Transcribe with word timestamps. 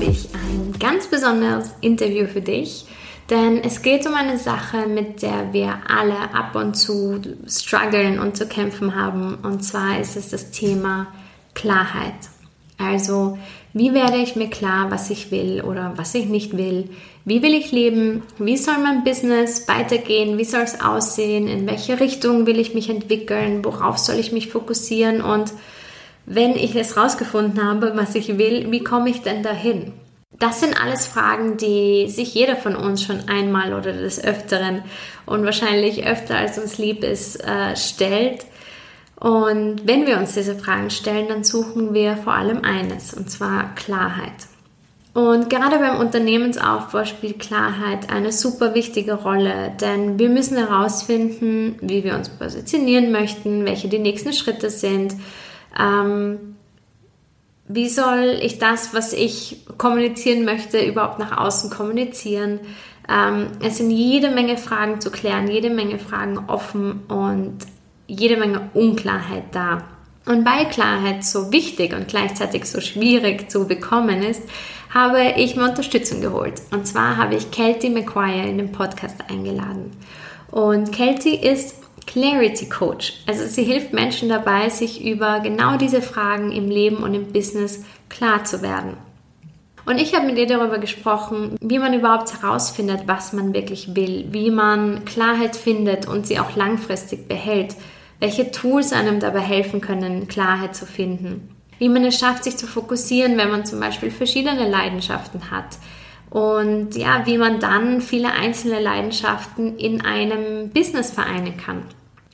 Habe 0.00 0.12
ich 0.12 0.28
ein 0.32 0.72
ganz 0.78 1.08
besonderes 1.08 1.74
Interview 1.82 2.26
für 2.26 2.40
dich, 2.40 2.86
denn 3.28 3.58
es 3.62 3.82
geht 3.82 4.06
um 4.06 4.14
eine 4.14 4.38
Sache, 4.38 4.86
mit 4.86 5.20
der 5.20 5.52
wir 5.52 5.78
alle 5.88 6.32
ab 6.32 6.54
und 6.54 6.74
zu 6.74 7.20
strugglen 7.46 8.18
und 8.18 8.34
zu 8.34 8.46
kämpfen 8.46 8.94
haben. 8.94 9.34
Und 9.42 9.62
zwar 9.62 10.00
ist 10.00 10.16
es 10.16 10.30
das 10.30 10.52
Thema 10.52 11.08
Klarheit. 11.54 12.14
Also, 12.78 13.36
wie 13.74 13.92
werde 13.92 14.16
ich 14.16 14.36
mir 14.36 14.48
klar, 14.48 14.90
was 14.90 15.10
ich 15.10 15.30
will 15.30 15.60
oder 15.60 15.92
was 15.96 16.14
ich 16.14 16.26
nicht 16.26 16.56
will? 16.56 16.88
Wie 17.26 17.42
will 17.42 17.52
ich 17.52 17.70
leben? 17.70 18.22
Wie 18.38 18.56
soll 18.56 18.78
mein 18.78 19.04
Business 19.04 19.68
weitergehen? 19.68 20.38
Wie 20.38 20.44
soll 20.44 20.62
es 20.62 20.80
aussehen? 20.80 21.46
In 21.46 21.66
welche 21.66 22.00
Richtung 22.00 22.46
will 22.46 22.58
ich 22.58 22.72
mich 22.72 22.88
entwickeln? 22.88 23.62
Worauf 23.66 23.98
soll 23.98 24.16
ich 24.16 24.32
mich 24.32 24.48
fokussieren? 24.48 25.20
Und 25.20 25.52
wenn 26.32 26.54
ich 26.54 26.76
es 26.76 26.96
rausgefunden 26.96 27.62
habe, 27.62 27.92
was 27.96 28.14
ich 28.14 28.38
will, 28.38 28.70
wie 28.70 28.84
komme 28.84 29.10
ich 29.10 29.22
denn 29.22 29.42
dahin? 29.42 29.92
Das 30.38 30.60
sind 30.60 30.80
alles 30.80 31.08
Fragen, 31.08 31.56
die 31.56 32.08
sich 32.08 32.32
jeder 32.34 32.54
von 32.54 32.76
uns 32.76 33.02
schon 33.02 33.28
einmal 33.28 33.74
oder 33.74 33.92
des 33.92 34.22
Öfteren 34.22 34.82
und 35.26 35.44
wahrscheinlich 35.44 36.06
öfter 36.06 36.36
als 36.36 36.56
uns 36.56 36.78
lieb 36.78 37.02
ist, 37.02 37.44
äh, 37.44 37.74
stellt. 37.74 38.46
Und 39.16 39.82
wenn 39.88 40.06
wir 40.06 40.18
uns 40.18 40.34
diese 40.34 40.54
Fragen 40.54 40.90
stellen, 40.90 41.26
dann 41.28 41.42
suchen 41.42 41.94
wir 41.94 42.16
vor 42.16 42.34
allem 42.34 42.64
eines, 42.64 43.12
und 43.12 43.28
zwar 43.28 43.74
Klarheit. 43.74 44.46
Und 45.12 45.50
gerade 45.50 45.78
beim 45.78 45.98
Unternehmensaufbau 45.98 47.04
spielt 47.04 47.40
Klarheit 47.40 48.08
eine 48.08 48.30
super 48.30 48.74
wichtige 48.74 49.14
Rolle, 49.14 49.72
denn 49.80 50.20
wir 50.20 50.28
müssen 50.28 50.56
herausfinden, 50.56 51.76
wie 51.80 52.04
wir 52.04 52.14
uns 52.14 52.28
positionieren 52.28 53.10
möchten, 53.10 53.66
welche 53.66 53.88
die 53.88 53.98
nächsten 53.98 54.32
Schritte 54.32 54.70
sind, 54.70 55.16
ähm, 55.78 56.56
wie 57.68 57.88
soll 57.88 58.38
ich 58.42 58.58
das, 58.58 58.94
was 58.94 59.12
ich 59.12 59.64
kommunizieren 59.78 60.44
möchte, 60.44 60.84
überhaupt 60.84 61.18
nach 61.18 61.38
außen 61.38 61.70
kommunizieren? 61.70 62.60
Ähm, 63.08 63.48
es 63.62 63.78
sind 63.78 63.90
jede 63.90 64.30
Menge 64.30 64.56
Fragen 64.56 65.00
zu 65.00 65.10
klären, 65.10 65.48
jede 65.48 65.70
Menge 65.70 65.98
Fragen 65.98 66.38
offen 66.48 67.02
und 67.08 67.58
jede 68.06 68.36
Menge 68.36 68.70
Unklarheit 68.74 69.44
da. 69.52 69.84
Und 70.26 70.44
weil 70.44 70.68
Klarheit 70.68 71.24
so 71.24 71.52
wichtig 71.52 71.94
und 71.94 72.08
gleichzeitig 72.08 72.64
so 72.66 72.80
schwierig 72.80 73.50
zu 73.50 73.66
bekommen 73.66 74.22
ist, 74.22 74.42
habe 74.92 75.34
ich 75.36 75.56
mir 75.56 75.68
Unterstützung 75.68 76.20
geholt. 76.20 76.60
Und 76.72 76.86
zwar 76.86 77.16
habe 77.16 77.36
ich 77.36 77.50
Kelty 77.50 77.88
McQuire 77.90 78.48
in 78.48 78.58
den 78.58 78.72
Podcast 78.72 79.16
eingeladen. 79.28 79.92
Und 80.50 80.92
Kelty 80.92 81.36
ist 81.36 81.79
Clarity 82.10 82.68
Coach. 82.68 83.12
Also 83.28 83.46
sie 83.46 83.62
hilft 83.62 83.92
Menschen 83.92 84.28
dabei, 84.28 84.68
sich 84.68 85.04
über 85.04 85.38
genau 85.38 85.76
diese 85.76 86.02
Fragen 86.02 86.50
im 86.50 86.68
Leben 86.68 86.96
und 86.96 87.14
im 87.14 87.32
Business 87.32 87.84
klar 88.08 88.44
zu 88.44 88.62
werden. 88.62 88.96
Und 89.86 89.98
ich 89.98 90.14
habe 90.14 90.26
mit 90.26 90.36
ihr 90.36 90.48
darüber 90.48 90.78
gesprochen, 90.78 91.56
wie 91.60 91.78
man 91.78 91.94
überhaupt 91.94 92.32
herausfindet, 92.34 93.02
was 93.06 93.32
man 93.32 93.54
wirklich 93.54 93.94
will, 93.94 94.26
wie 94.30 94.50
man 94.50 95.04
Klarheit 95.04 95.54
findet 95.54 96.08
und 96.08 96.26
sie 96.26 96.40
auch 96.40 96.56
langfristig 96.56 97.28
behält, 97.28 97.76
welche 98.18 98.50
Tools 98.50 98.92
einem 98.92 99.20
dabei 99.20 99.40
helfen 99.40 99.80
können, 99.80 100.26
Klarheit 100.26 100.74
zu 100.74 100.86
finden, 100.86 101.54
wie 101.78 101.88
man 101.88 102.04
es 102.04 102.18
schafft, 102.18 102.42
sich 102.42 102.56
zu 102.56 102.66
fokussieren, 102.66 103.38
wenn 103.38 103.50
man 103.52 103.64
zum 103.64 103.78
Beispiel 103.78 104.10
verschiedene 104.10 104.68
Leidenschaften 104.68 105.52
hat, 105.52 105.78
und 106.30 106.96
ja, 106.96 107.26
wie 107.26 107.38
man 107.38 107.58
dann 107.58 108.00
viele 108.00 108.32
einzelne 108.32 108.80
Leidenschaften 108.80 109.76
in 109.76 110.00
einem 110.02 110.70
Business 110.70 111.10
vereinen 111.10 111.56
kann. 111.56 111.82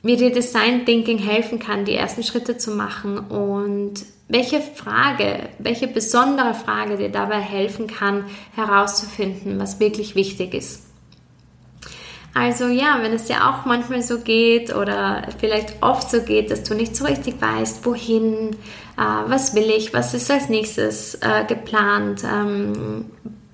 Wie 0.03 0.15
dir 0.15 0.31
Design 0.31 0.85
Thinking 0.85 1.17
helfen 1.17 1.59
kann, 1.59 1.85
die 1.85 1.95
ersten 1.95 2.23
Schritte 2.23 2.57
zu 2.57 2.71
machen 2.71 3.17
und 3.17 4.05
welche 4.27 4.61
Frage, 4.61 5.49
welche 5.57 5.87
besondere 5.87 6.53
Frage 6.53 6.97
dir 6.97 7.09
dabei 7.09 7.39
helfen 7.39 7.87
kann, 7.87 8.25
herauszufinden, 8.55 9.59
was 9.59 9.79
wirklich 9.79 10.15
wichtig 10.15 10.53
ist. 10.53 10.83
Also 12.33 12.67
ja, 12.67 12.99
wenn 13.01 13.13
es 13.13 13.25
dir 13.25 13.47
auch 13.47 13.65
manchmal 13.65 14.03
so 14.03 14.19
geht 14.19 14.75
oder 14.75 15.23
vielleicht 15.39 15.81
oft 15.81 16.11
so 16.11 16.21
geht, 16.21 16.51
dass 16.51 16.61
du 16.61 16.75
nicht 16.75 16.95
so 16.95 17.05
richtig 17.05 17.41
weißt, 17.41 17.83
wohin, 17.83 18.51
äh, 18.95 19.01
was 19.25 19.55
will 19.55 19.71
ich, 19.75 19.91
was 19.91 20.13
ist 20.13 20.29
als 20.29 20.47
nächstes 20.47 21.15
äh, 21.15 21.45
geplant, 21.47 22.23
ähm, 22.23 23.05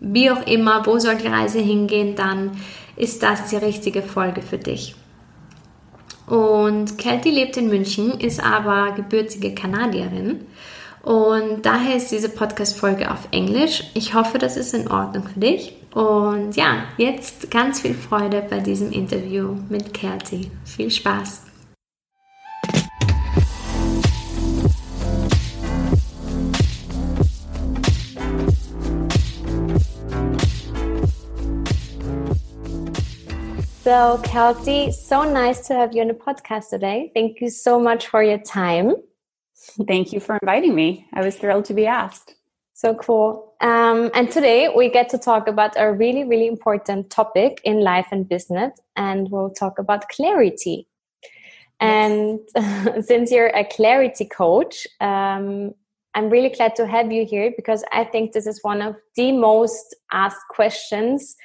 wie 0.02 0.30
auch 0.30 0.46
immer, 0.48 0.86
wo 0.86 1.00
soll 1.00 1.16
die 1.16 1.28
Reise 1.28 1.60
hingehen, 1.60 2.16
dann 2.16 2.60
ist 2.98 3.24
das 3.24 3.50
die 3.50 3.56
richtige 3.56 4.02
Folge 4.02 4.42
für 4.42 4.58
dich. 4.58 4.96
Und 6.26 6.98
Kelty 6.98 7.30
lebt 7.30 7.58
in 7.58 7.68
München, 7.68 8.20
ist 8.20 8.44
aber 8.44 8.94
gebürtige 8.94 9.54
Kanadierin. 9.54 10.46
Und 11.02 11.66
daher 11.66 11.98
ist 11.98 12.12
diese 12.12 12.30
Podcast-Folge 12.30 13.12
auf 13.12 13.28
Englisch. 13.32 13.84
Ich 13.94 14.14
hoffe, 14.14 14.38
das 14.38 14.56
ist 14.56 14.74
in 14.74 14.88
Ordnung 14.90 15.28
für 15.28 15.40
dich. 15.40 15.76
Und 15.94 16.56
ja, 16.56 16.86
jetzt 16.98 17.52
ganz 17.52 17.82
viel 17.82 17.94
Freude 17.94 18.46
bei 18.50 18.60
diesem 18.60 18.92
Interview 18.92 19.56
mit 19.70 19.94
Kelty. 19.94 20.50
Viel 20.64 20.90
Spaß! 20.90 21.53
So, 33.84 34.18
Kelty, 34.24 34.94
so 34.94 35.24
nice 35.26 35.68
to 35.68 35.74
have 35.74 35.94
you 35.94 36.04
on 36.04 36.08
the 36.08 36.14
podcast 36.14 36.70
today. 36.70 37.12
Thank 37.14 37.42
you 37.42 37.50
so 37.50 37.82
much 37.82 38.08
for 38.08 38.24
your 38.24 38.38
time. 38.38 38.96
Thank 39.90 40.14
you 40.14 40.22
for 40.22 40.38
inviting 40.42 40.74
me. 40.74 41.06
I 41.12 41.20
was 41.20 41.36
thrilled 41.36 41.66
to 41.66 41.74
be 41.74 41.86
asked. 41.86 42.34
So 42.72 42.96
cool. 42.96 43.56
Um, 43.60 44.10
and 44.14 44.32
today 44.32 44.70
we 44.74 44.90
get 44.90 45.10
to 45.10 45.18
talk 45.18 45.50
about 45.50 45.74
a 45.76 45.92
really, 45.92 46.24
really 46.24 46.48
important 46.48 47.10
topic 47.10 47.60
in 47.66 47.82
life 47.82 48.08
and 48.10 48.26
business, 48.26 48.72
and 48.96 49.30
we'll 49.30 49.50
talk 49.50 49.78
about 49.78 50.08
clarity. 50.08 50.88
And 51.82 52.40
since 53.02 53.32
you're 53.32 53.48
a 53.54 53.66
clarity 53.66 54.24
coach, 54.24 54.88
um, 55.02 55.74
I'm 56.16 56.30
really 56.30 56.52
glad 56.52 56.78
to 56.78 56.88
have 56.88 57.12
you 57.12 57.26
here 57.26 57.52
because 57.54 57.84
I 57.92 58.06
think 58.06 58.32
this 58.32 58.48
is 58.48 58.64
one 58.64 58.82
of 58.82 58.96
the 59.18 59.34
most 59.34 59.94
asked 60.14 60.48
questions 60.52 61.36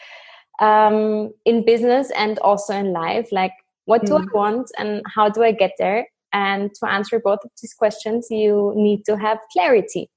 um, 0.59 1.33
in 1.45 1.65
business 1.65 2.11
and 2.17 2.39
also 2.41 2.75
in 2.75 2.93
life 2.93 3.29
like 3.33 3.53
what 3.85 4.05
do 4.05 4.13
mm. 4.13 4.23
i 4.23 4.27
want 4.35 4.71
and 4.77 5.03
how 5.07 5.29
do 5.29 5.43
i 5.43 5.53
get 5.53 5.73
there? 5.79 6.07
And 6.31 6.75
to 6.75 6.87
answer 6.87 7.19
both 7.19 7.39
of 7.43 7.51
these 7.61 7.73
questions 7.73 8.27
you 8.31 8.75
need 8.77 9.05
to 9.07 9.17
have 9.17 9.39
clarity. 9.53 10.11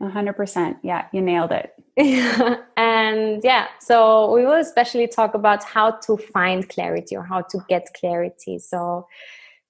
100% 0.00 0.76
yeah 0.82 1.06
you 1.12 1.20
nailed 1.20 1.52
it. 1.52 1.72
And 2.76 3.44
yeah 3.44 3.66
so 3.80 4.32
we 4.34 4.44
will 4.44 4.60
especially 4.60 5.06
talk 5.06 5.34
about 5.34 5.62
how 5.62 5.92
to 6.06 6.16
find 6.16 6.68
clarity 6.68 7.16
or 7.16 7.22
how 7.22 7.42
to 7.42 7.58
get 7.68 7.88
clarity. 8.00 8.58
So 8.58 9.06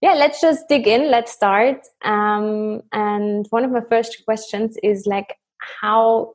yeah 0.01 0.15
let's 0.15 0.41
just 0.41 0.69
dig 0.69 0.87
in. 0.87 1.11
Let's 1.11 1.33
start. 1.33 1.87
Um, 2.05 2.83
and 2.93 3.47
one 3.51 3.65
of 3.65 3.73
my 3.73 3.83
first 3.89 4.25
questions 4.25 4.77
is 4.83 5.07
like 5.07 5.37
how 5.81 6.35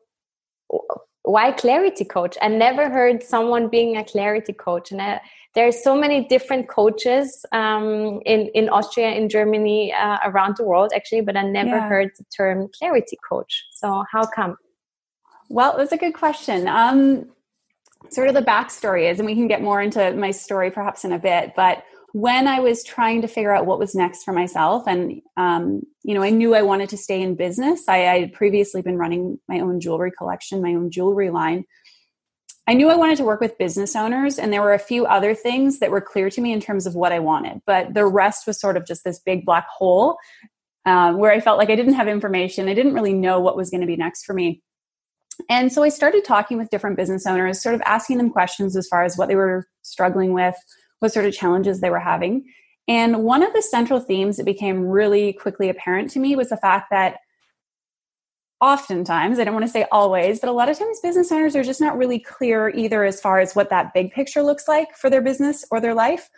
why 1.27 1.51
clarity 1.51 2.06
coach? 2.06 2.38
I 2.41 2.47
never 2.47 2.89
heard 2.89 3.21
someone 3.21 3.68
being 3.68 3.97
a 3.97 4.03
clarity 4.03 4.53
coach. 4.53 4.91
And 4.91 5.01
I, 5.01 5.19
there 5.56 5.68
are 5.68 5.71
so 5.71 5.95
many 5.95 6.25
different 6.25 6.69
coaches 6.69 7.45
um, 7.51 8.21
in 8.25 8.47
in 8.53 8.69
austria 8.69 9.09
in 9.09 9.27
germany 9.27 9.91
uh, 9.91 10.18
around 10.24 10.56
the 10.56 10.63
world 10.63 10.91
actually 10.95 11.21
but 11.21 11.35
i 11.35 11.41
never 11.41 11.77
yeah. 11.77 11.89
heard 11.89 12.12
the 12.18 12.25
term 12.25 12.69
clarity 12.77 13.18
coach. 13.27 13.65
So 13.71 14.03
how 14.12 14.25
come? 14.25 14.56
Well 15.50 15.75
it 15.75 15.79
was 15.79 15.91
a 15.91 15.97
good 15.97 16.13
question. 16.13 16.68
Um, 16.68 17.31
sort 18.12 18.27
of 18.30 18.35
the 18.35 18.41
backstory 18.41 19.09
is 19.12 19.18
and 19.19 19.25
we 19.25 19.33
can 19.33 19.47
get 19.47 19.62
more 19.62 19.81
into 19.81 20.13
my 20.13 20.31
story 20.31 20.69
perhaps 20.69 21.03
in 21.03 21.12
a 21.12 21.19
bit 21.19 21.53
but 21.56 21.83
when 22.18 22.48
I 22.48 22.60
was 22.62 22.84
trying 22.84 23.22
to 23.22 23.28
figure 23.28 23.56
out 23.56 23.68
what 23.68 23.78
was 23.78 23.94
next 23.94 24.24
for 24.24 24.31
myself, 24.31 24.88
and 24.88 25.22
um, 25.38 25.84
you 26.02 26.16
know, 26.16 26.24
I 26.24 26.31
knew 26.31 26.56
I 26.56 26.64
wanted 26.64 26.90
to 26.90 26.98
stay 26.98 27.22
in 27.22 27.36
business. 27.36 27.88
I, 27.88 28.08
I 28.08 28.19
had 28.22 28.34
previously 28.34 28.81
been 28.81 28.98
running 28.98 29.38
my 29.48 29.60
own 29.60 29.80
jewelry 29.80 30.12
collection, 30.12 30.64
my 30.64 30.74
own 30.74 30.90
jewelry 30.90 31.30
line. 31.30 31.66
I 32.66 32.74
knew 32.74 32.90
I 32.90 32.96
wanted 32.96 33.18
to 33.18 33.24
work 33.24 33.40
with 33.40 33.60
business 33.60 33.96
owners, 33.96 34.40
and 34.40 34.52
there 34.52 34.64
were 34.64 34.74
a 34.74 34.80
few 34.80 35.06
other 35.06 35.36
things 35.36 35.78
that 35.78 35.92
were 35.92 36.02
clear 36.02 36.31
to 36.31 36.42
me 36.42 36.52
in 36.52 36.60
terms 36.60 36.88
of 36.88 36.96
what 36.96 37.12
I 37.12 37.19
wanted, 37.19 37.62
but 37.68 37.94
the 37.94 38.08
rest 38.08 38.48
was 38.48 38.60
sort 38.60 38.78
of 38.78 38.88
just 38.88 39.04
this 39.04 39.19
big 39.19 39.46
black 39.46 39.68
hole 39.68 40.18
um, 40.88 41.19
where 41.19 41.31
I 41.31 41.40
felt 41.40 41.60
like 41.60 41.69
I 41.69 41.75
didn't 41.75 41.94
have 41.94 42.08
information. 42.08 42.68
I 42.68 42.74
didn't 42.74 42.96
really 42.96 43.14
know 43.14 43.40
what 43.40 43.56
was 43.56 43.69
going 43.69 43.81
to 43.81 43.88
be 43.88 43.96
next 43.96 44.25
for 44.25 44.34
me. 44.34 44.64
And 45.52 45.72
so 45.72 45.84
I 45.84 45.90
started 45.90 46.25
talking 46.25 46.58
with 46.58 46.72
different 46.72 46.98
business 46.98 47.28
owners, 47.28 47.62
sort 47.62 47.75
of 47.75 47.81
asking 47.86 48.18
them 48.18 48.31
questions 48.31 48.75
as 48.75 48.88
far 48.88 49.04
as 49.04 49.18
what 49.18 49.28
they 49.28 49.36
were 49.36 49.68
struggling 49.84 50.34
with, 50.34 50.56
what 50.99 51.13
sort 51.13 51.25
of 51.25 51.33
challenges 51.33 51.79
they 51.79 51.89
were 51.89 51.99
having. 51.99 52.45
And 52.88 53.23
one 53.23 53.44
of 53.44 53.53
the 53.53 53.61
central 53.61 53.99
themes 53.99 54.38
that 54.38 54.45
became 54.45 54.88
really 54.88 55.33
quickly 55.33 55.69
apparent 55.69 56.09
to 56.11 56.19
me 56.19 56.35
was 56.35 56.49
the 56.49 56.57
fact 56.57 56.88
that 56.91 57.17
oftentimes, 58.59 59.38
I 59.38 59.44
don't 59.44 59.53
want 59.53 59.65
to 59.65 59.71
say 59.71 59.85
always, 59.91 60.39
but 60.39 60.49
a 60.49 60.53
lot 60.53 60.69
of 60.69 60.79
times 60.79 60.99
business 61.01 61.31
owners 61.31 61.55
are 61.55 61.63
just 61.63 61.81
not 61.81 61.97
really 61.97 62.19
clear 62.19 62.69
either 62.69 63.03
as 63.03 63.21
far 63.21 63.39
as 63.39 63.55
what 63.55 63.69
that 63.69 63.94
big 63.94 64.11
picture 64.11 64.41
looks 64.41 64.67
like 64.67 64.95
for 64.95 65.09
their 65.09 65.21
business 65.21 65.63
or 65.69 65.79
their 65.79 65.94
life, 65.94 66.29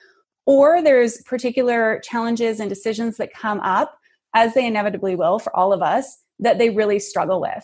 or 0.46 0.82
there's 0.82 1.22
particular 1.22 2.02
challenges 2.04 2.60
and 2.60 2.70
decisions 2.70 3.18
that 3.18 3.34
come 3.34 3.60
up, 3.62 3.96
as 4.34 4.54
they 4.54 4.66
inevitably 4.66 5.16
will 5.16 5.40
for 5.40 5.56
all 5.56 5.72
of 5.72 5.82
us, 5.82 6.18
that 6.40 6.58
they 6.58 6.70
really 6.70 7.00
struggle 7.00 7.40
with 7.40 7.64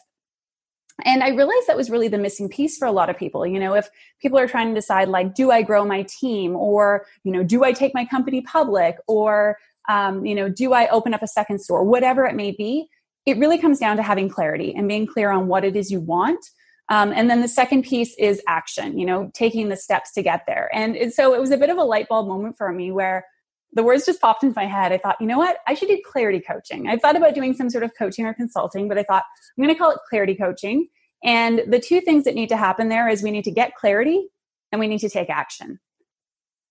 and 1.03 1.23
i 1.23 1.29
realized 1.29 1.67
that 1.67 1.75
was 1.75 1.89
really 1.89 2.07
the 2.07 2.17
missing 2.17 2.47
piece 2.47 2.77
for 2.77 2.85
a 2.85 2.91
lot 2.91 3.09
of 3.09 3.17
people 3.17 3.45
you 3.45 3.59
know 3.59 3.73
if 3.73 3.89
people 4.21 4.39
are 4.39 4.47
trying 4.47 4.69
to 4.69 4.73
decide 4.73 5.07
like 5.07 5.35
do 5.35 5.51
i 5.51 5.61
grow 5.61 5.85
my 5.85 6.03
team? 6.03 6.55
Or 6.55 7.05
you 7.23 7.31
know 7.31 7.43
do 7.43 7.63
i 7.63 7.71
take 7.71 7.93
my 7.93 8.05
company 8.05 8.41
public? 8.41 8.97
Or 9.07 9.57
um, 9.89 10.25
you 10.25 10.35
know 10.35 10.49
do 10.49 10.73
i 10.73 10.87
open 10.87 11.13
up 11.13 11.21
a 11.21 11.27
second 11.27 11.59
store? 11.59 11.83
Whatever 11.83 12.25
it 12.25 12.35
may 12.35 12.51
be 12.51 12.87
it 13.25 13.37
really 13.37 13.57
comes 13.57 13.79
down 13.79 13.97
to 13.97 14.03
having 14.03 14.29
clarity 14.29 14.73
and 14.75 14.87
being 14.87 15.07
clear 15.07 15.31
on 15.31 15.47
what 15.47 15.63
it 15.63 15.75
is 15.75 15.91
you 15.91 15.99
want. 15.99 16.45
Um, 16.89 17.11
and 17.11 17.27
then 17.27 17.41
the 17.41 17.47
second 17.47 17.83
piece 17.83 18.15
is 18.19 18.41
action 18.47 18.97
you 18.97 19.05
know 19.05 19.31
taking 19.33 19.69
the 19.69 19.77
steps 19.77 20.11
to 20.13 20.23
get 20.23 20.45
there. 20.47 20.69
And 20.73 21.13
so 21.13 21.33
it 21.33 21.41
was 21.41 21.51
a 21.51 21.57
bit 21.57 21.69
of 21.69 21.77
a 21.77 21.83
light 21.83 22.07
bulb 22.07 22.27
moment 22.27 22.57
for 22.57 22.71
me 22.71 22.91
where 22.91 23.25
the 23.75 23.83
words 23.83 24.05
just 24.05 24.21
popped 24.21 24.43
into 24.43 24.55
my 24.55 24.65
head. 24.65 24.91
I 24.91 24.97
thought, 24.97 25.17
you 25.19 25.27
know 25.27 25.37
what? 25.37 25.57
I 25.67 25.73
should 25.73 25.89
do 25.89 26.01
clarity 26.03 26.39
coaching. 26.39 26.87
I 26.87 26.97
thought 26.97 27.15
about 27.15 27.35
doing 27.35 27.53
some 27.53 27.69
sort 27.69 27.83
of 27.83 27.91
coaching 27.97 28.25
or 28.25 28.33
consulting, 28.33 28.87
but 28.87 28.97
I 28.97 29.03
thought 29.03 29.23
I'm 29.57 29.63
going 29.63 29.73
to 29.73 29.77
call 29.77 29.91
it 29.91 29.99
clarity 30.09 30.33
coaching. 30.33 30.87
And 31.23 31.61
the 31.67 31.79
two 31.79 32.01
things 32.01 32.23
that 32.23 32.35
need 32.35 32.49
to 32.49 32.57
happen 32.57 32.89
there 32.89 33.07
is 33.09 33.21
we 33.21 33.31
need 33.31 33.43
to 33.43 33.51
get 33.51 33.75
clarity 33.75 34.27
and 34.71 34.79
we 34.79 34.87
need 34.87 34.99
to 34.99 35.09
take 35.09 35.29
action. 35.29 35.79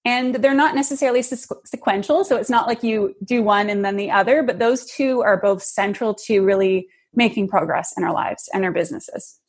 And 0.07 0.35
they're 0.37 0.55
not 0.55 0.75
necessarily 0.75 1.23
sequential. 1.23 2.25
So 2.25 2.37
it's 2.37 2.51
not 2.51 2.67
like 2.67 2.83
you 2.83 3.15
do 3.25 3.43
one 3.43 3.71
and 3.71 3.85
then 3.85 3.97
the 3.97 4.11
other, 4.11 4.43
but 4.43 4.59
those 4.59 4.85
two 4.85 5.23
are 5.23 5.41
both 5.41 5.63
central 5.63 6.15
to 6.27 6.43
really 6.43 6.89
making 7.15 7.49
progress 7.49 7.95
in 7.97 8.05
our 8.05 8.13
lives 8.13 8.49
and 8.53 8.65
our 8.65 8.73
businesses. 8.73 9.41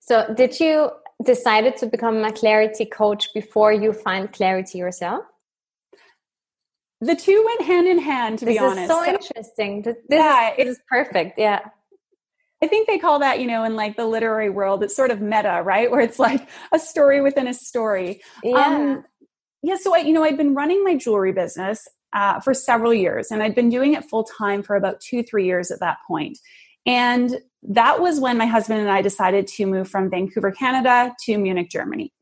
So, 0.00 0.34
did 0.34 0.58
you 0.58 0.90
decided 1.24 1.76
to 1.76 1.86
become 1.86 2.24
a 2.24 2.32
clarity 2.32 2.84
coach 2.84 3.32
before 3.32 3.72
you 3.72 3.92
find 3.92 4.32
clarity 4.32 4.78
yourself? 4.78 5.22
The 7.02 7.16
two 7.16 7.42
went 7.44 7.62
hand 7.62 7.86
in 7.86 7.98
hand 7.98 8.38
to 8.38 8.44
this 8.44 8.54
be 8.54 8.58
honest 8.58 8.82
is 8.82 8.88
so, 8.88 9.04
so 9.04 9.10
interesting 9.10 9.82
this, 9.82 9.96
yeah, 10.08 10.50
is, 10.52 10.56
this 10.56 10.68
is 10.76 10.82
perfect 10.88 11.38
yeah 11.38 11.60
I 12.62 12.68
think 12.68 12.86
they 12.86 12.98
call 12.98 13.18
that, 13.18 13.40
you 13.40 13.46
know, 13.48 13.64
in 13.64 13.74
like 13.74 13.96
the 13.96 14.06
literary 14.06 14.48
world, 14.48 14.84
it's 14.84 14.94
sort 14.94 15.10
of 15.10 15.20
meta, 15.20 15.62
right? 15.64 15.90
Where 15.90 16.00
it's 16.00 16.18
like 16.18 16.48
a 16.72 16.78
story 16.78 17.20
within 17.20 17.48
a 17.48 17.54
story. 17.54 18.22
Yeah. 18.44 18.54
Um, 18.54 19.04
yeah. 19.62 19.76
So 19.76 19.94
I, 19.94 19.98
you 19.98 20.12
know, 20.12 20.22
I'd 20.22 20.36
been 20.36 20.54
running 20.54 20.84
my 20.84 20.96
jewelry 20.96 21.32
business 21.32 21.86
uh, 22.12 22.40
for 22.40 22.54
several 22.54 22.94
years 22.94 23.30
and 23.30 23.42
I'd 23.42 23.54
been 23.54 23.68
doing 23.68 23.94
it 23.94 24.04
full 24.04 24.24
time 24.24 24.62
for 24.62 24.76
about 24.76 25.00
two, 25.00 25.22
three 25.22 25.44
years 25.44 25.70
at 25.70 25.80
that 25.80 25.98
point. 26.06 26.38
And 26.86 27.40
that 27.64 28.00
was 28.00 28.20
when 28.20 28.38
my 28.38 28.46
husband 28.46 28.80
and 28.80 28.90
I 28.90 29.02
decided 29.02 29.46
to 29.48 29.66
move 29.66 29.88
from 29.88 30.10
Vancouver, 30.10 30.50
Canada 30.50 31.14
to 31.24 31.38
Munich, 31.38 31.70
Germany. 31.70 32.12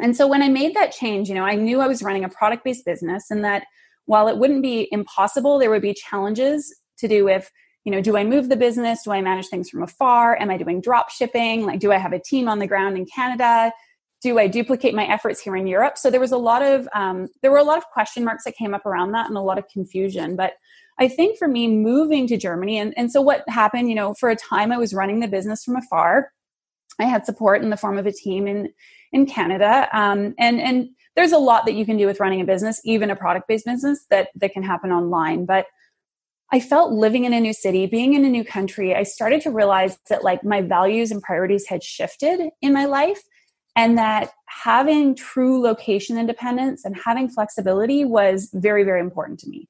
And 0.00 0.16
so 0.16 0.26
when 0.26 0.42
I 0.42 0.48
made 0.48 0.74
that 0.74 0.92
change, 0.92 1.28
you 1.28 1.34
know, 1.34 1.44
I 1.44 1.54
knew 1.54 1.80
I 1.80 1.86
was 1.86 2.02
running 2.02 2.24
a 2.24 2.28
product 2.28 2.64
based 2.64 2.84
business 2.84 3.30
and 3.30 3.44
that 3.44 3.64
while 4.06 4.28
it 4.28 4.38
wouldn't 4.38 4.62
be 4.62 4.88
impossible, 4.92 5.58
there 5.58 5.70
would 5.70 5.82
be 5.82 5.94
challenges 5.94 6.74
to 6.98 7.08
do 7.08 7.24
with, 7.24 7.50
you 7.84 7.92
know, 7.92 8.00
do 8.00 8.16
I 8.16 8.24
move 8.24 8.48
the 8.48 8.56
business? 8.56 9.02
Do 9.04 9.12
I 9.12 9.20
manage 9.20 9.48
things 9.48 9.68
from 9.68 9.82
afar? 9.82 10.36
Am 10.40 10.50
I 10.50 10.56
doing 10.56 10.80
drop 10.80 11.10
shipping? 11.10 11.66
Like, 11.66 11.80
do 11.80 11.92
I 11.92 11.98
have 11.98 12.12
a 12.12 12.20
team 12.20 12.48
on 12.48 12.58
the 12.58 12.66
ground 12.66 12.96
in 12.96 13.06
Canada? 13.06 13.72
Do 14.22 14.38
I 14.38 14.46
duplicate 14.46 14.94
my 14.94 15.04
efforts 15.04 15.40
here 15.40 15.56
in 15.56 15.66
Europe? 15.66 15.98
So 15.98 16.10
there 16.10 16.20
was 16.20 16.32
a 16.32 16.38
lot 16.38 16.62
of, 16.62 16.88
um, 16.94 17.28
there 17.42 17.50
were 17.50 17.58
a 17.58 17.64
lot 17.64 17.78
of 17.78 17.84
question 17.92 18.24
marks 18.24 18.44
that 18.44 18.56
came 18.56 18.74
up 18.74 18.86
around 18.86 19.12
that 19.12 19.28
and 19.28 19.36
a 19.36 19.42
lot 19.42 19.58
of 19.58 19.68
confusion. 19.68 20.34
But 20.34 20.54
I 20.98 21.08
think 21.08 21.38
for 21.38 21.48
me, 21.48 21.68
moving 21.68 22.26
to 22.28 22.36
Germany, 22.36 22.78
and, 22.78 22.94
and 22.96 23.10
so 23.10 23.20
what 23.20 23.42
happened, 23.48 23.88
you 23.88 23.94
know, 23.94 24.14
for 24.14 24.30
a 24.30 24.36
time 24.36 24.72
I 24.72 24.78
was 24.78 24.94
running 24.94 25.20
the 25.20 25.28
business 25.28 25.64
from 25.64 25.76
afar. 25.76 26.30
I 27.00 27.04
had 27.04 27.26
support 27.26 27.62
in 27.62 27.70
the 27.70 27.76
form 27.76 27.98
of 27.98 28.06
a 28.06 28.12
team 28.12 28.46
in 28.46 28.72
in 29.12 29.26
Canada, 29.26 29.88
um, 29.92 30.34
and 30.38 30.60
and 30.60 30.88
there's 31.16 31.32
a 31.32 31.38
lot 31.38 31.66
that 31.66 31.74
you 31.74 31.86
can 31.86 31.96
do 31.96 32.06
with 32.06 32.20
running 32.20 32.40
a 32.40 32.44
business, 32.44 32.80
even 32.84 33.10
a 33.10 33.16
product 33.16 33.48
based 33.48 33.64
business 33.64 34.06
that 34.10 34.28
that 34.34 34.52
can 34.52 34.62
happen 34.62 34.90
online. 34.90 35.44
But 35.44 35.66
I 36.52 36.60
felt 36.60 36.92
living 36.92 37.24
in 37.24 37.32
a 37.32 37.40
new 37.40 37.52
city, 37.52 37.86
being 37.86 38.14
in 38.14 38.24
a 38.24 38.28
new 38.28 38.44
country, 38.44 38.94
I 38.94 39.02
started 39.02 39.40
to 39.42 39.50
realize 39.50 39.98
that 40.08 40.22
like 40.22 40.44
my 40.44 40.60
values 40.60 41.10
and 41.10 41.22
priorities 41.22 41.66
had 41.66 41.82
shifted 41.82 42.50
in 42.60 42.72
my 42.72 42.84
life 42.84 43.22
and 43.76 43.98
that 43.98 44.30
having 44.46 45.16
true 45.16 45.60
location 45.60 46.16
independence 46.16 46.84
and 46.84 46.96
having 47.04 47.28
flexibility 47.28 48.04
was 48.04 48.50
very 48.52 48.84
very 48.84 49.00
important 49.00 49.40
to 49.40 49.48
me. 49.48 49.68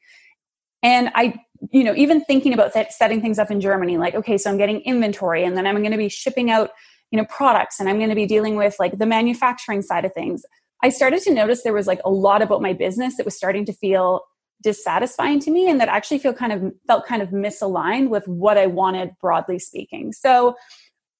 And 0.82 1.10
I 1.14 1.40
you 1.70 1.84
know, 1.84 1.94
even 1.96 2.20
thinking 2.22 2.52
about 2.52 2.74
that, 2.74 2.92
setting 2.92 3.20
things 3.20 3.38
up 3.38 3.50
in 3.50 3.60
Germany, 3.60 3.96
like, 3.96 4.14
okay, 4.14 4.36
so 4.36 4.50
I'm 4.50 4.58
getting 4.58 4.80
inventory 4.80 5.44
and 5.44 5.56
then 5.56 5.66
I'm 5.66 5.78
going 5.78 5.92
to 5.92 5.98
be 5.98 6.08
shipping 6.08 6.50
out, 6.50 6.70
you 7.10 7.18
know, 7.18 7.24
products 7.26 7.80
and 7.80 7.88
I'm 7.88 7.98
going 7.98 8.10
to 8.10 8.14
be 8.14 8.26
dealing 8.26 8.56
with 8.56 8.76
like 8.78 8.98
the 8.98 9.06
manufacturing 9.06 9.82
side 9.82 10.04
of 10.04 10.12
things. 10.12 10.44
I 10.82 10.88
started 10.90 11.22
to 11.22 11.32
notice 11.32 11.62
there 11.62 11.72
was 11.72 11.86
like 11.86 12.00
a 12.04 12.10
lot 12.10 12.42
about 12.42 12.62
my 12.62 12.72
business 12.72 13.16
that 13.16 13.24
was 13.24 13.36
starting 13.36 13.64
to 13.66 13.72
feel 13.72 14.22
dissatisfying 14.62 15.40
to 15.40 15.50
me 15.50 15.68
and 15.68 15.80
that 15.80 15.88
actually 15.88 16.18
feel 16.18 16.32
kind 16.32 16.52
of 16.52 16.72
felt 16.86 17.06
kind 17.06 17.22
of 17.22 17.28
misaligned 17.28 18.08
with 18.08 18.26
what 18.26 18.58
I 18.58 18.66
wanted 18.66 19.12
broadly 19.20 19.58
speaking. 19.58 20.12
So 20.12 20.56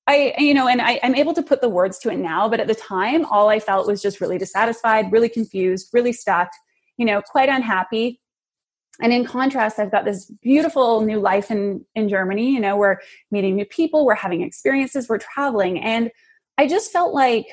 I, 0.07 0.35
you 0.39 0.53
know, 0.53 0.69
and 0.69 0.83
I, 0.83 1.01
I'm 1.03 1.15
able 1.15 1.35
to 1.35 1.43
put 1.43 1.61
the 1.61 1.69
words 1.69 1.99
to 2.01 2.11
it 2.11 2.19
now, 2.19 2.49
but 2.49 2.61
at 2.61 2.67
the 2.67 2.75
time, 2.75 3.25
all 3.27 3.49
I 3.49 3.59
felt 3.59 3.87
was 3.87 4.03
just 4.03 4.21
really 4.21 4.39
dissatisfied, 4.39 5.13
really 5.13 5.29
confused, 5.29 5.91
really 5.93 6.13
stuck, 6.13 6.51
you 6.99 7.07
know, 7.07 7.23
quite 7.23 7.49
unhappy. 7.49 8.21
And 9.01 9.13
in 9.13 9.25
contrast, 9.25 9.79
I've 9.79 9.91
got 9.91 10.05
this 10.05 10.31
beautiful 10.43 11.01
new 11.01 11.21
life 11.21 11.51
in, 11.51 11.85
in 11.95 12.09
Germany. 12.09 12.53
You 12.53 12.61
know, 12.61 12.77
we're 12.77 12.99
meeting 13.31 13.57
new 13.57 13.65
people, 13.65 14.05
we're 14.05 14.15
having 14.15 14.43
experiences, 14.43 15.09
we're 15.09 15.19
traveling. 15.19 15.81
And 15.81 16.11
I 16.59 16.69
just 16.69 16.93
felt 16.93 17.15
like 17.15 17.47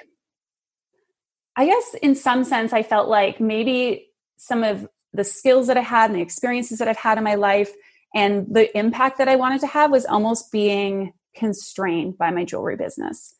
I 1.56 1.65
guess 1.65 1.95
in 2.01 2.15
some 2.15 2.44
sense, 2.44 2.74
I 2.74 2.83
felt 2.83 3.09
like 3.09 3.39
maybe 3.39 4.07
some 4.38 4.63
of 4.63 4.88
the 5.13 5.24
skills 5.24 5.68
that 5.68 5.77
I 5.77 5.81
had 5.81 6.09
and 6.09 6.18
the 6.18 6.24
experiences 6.24 6.80
that 6.80 6.88
I've 6.88 6.98
had 6.98 7.18
in 7.18 7.24
my 7.24 7.36
life 7.36 7.71
and 8.15 8.48
the 8.50 8.75
impact 8.77 9.17
that 9.17 9.27
I 9.27 9.36
wanted 9.36 9.62
to 9.62 9.67
have 9.67 9.91
was 9.91 10.05
almost 10.05 10.51
being 10.51 11.13
constrained 11.36 12.17
by 12.17 12.31
my 12.31 12.43
jewelry 12.43 12.75
business. 12.75 13.36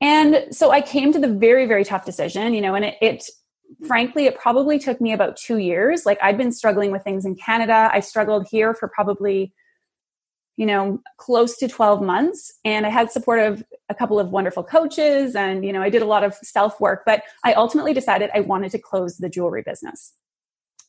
And 0.00 0.46
so 0.50 0.70
I 0.70 0.80
came 0.80 1.12
to 1.12 1.18
the 1.18 1.28
very, 1.28 1.66
very 1.66 1.84
tough 1.84 2.04
decision, 2.04 2.52
you 2.52 2.60
know, 2.60 2.74
and 2.74 2.84
it, 2.84 2.96
it 3.00 3.24
frankly, 3.86 4.26
it 4.26 4.38
probably 4.38 4.78
took 4.78 5.00
me 5.00 5.12
about 5.12 5.36
two 5.36 5.58
years. 5.58 6.04
Like 6.04 6.18
I'd 6.22 6.38
been 6.38 6.52
struggling 6.52 6.90
with 6.90 7.02
things 7.02 7.24
in 7.24 7.36
Canada. 7.36 7.90
I 7.92 8.00
struggled 8.00 8.46
here 8.50 8.74
for 8.74 8.88
probably 8.88 9.52
you 10.56 10.66
know 10.66 11.00
close 11.16 11.56
to 11.58 11.68
12 11.68 12.02
months. 12.02 12.52
And 12.64 12.86
i 12.86 12.88
had 12.88 13.10
support 13.10 13.40
of 13.40 13.64
a 13.88 13.94
couple 13.94 14.18
of 14.20 14.30
wonderful 14.30 14.62
coaches 14.62 15.34
and 15.34 15.64
you 15.64 15.72
know 15.72 15.82
i 15.82 15.90
did 15.90 16.02
a 16.02 16.06
lot 16.06 16.24
of 16.24 16.34
self 16.42 16.80
work 16.80 17.02
but 17.04 17.22
i 17.44 17.52
ultimately 17.54 17.92
decided 17.92 18.30
i 18.34 18.40
wanted 18.40 18.70
to 18.72 18.78
close 18.78 19.16
the 19.16 19.28
jewelry 19.28 19.62
business. 19.62 20.14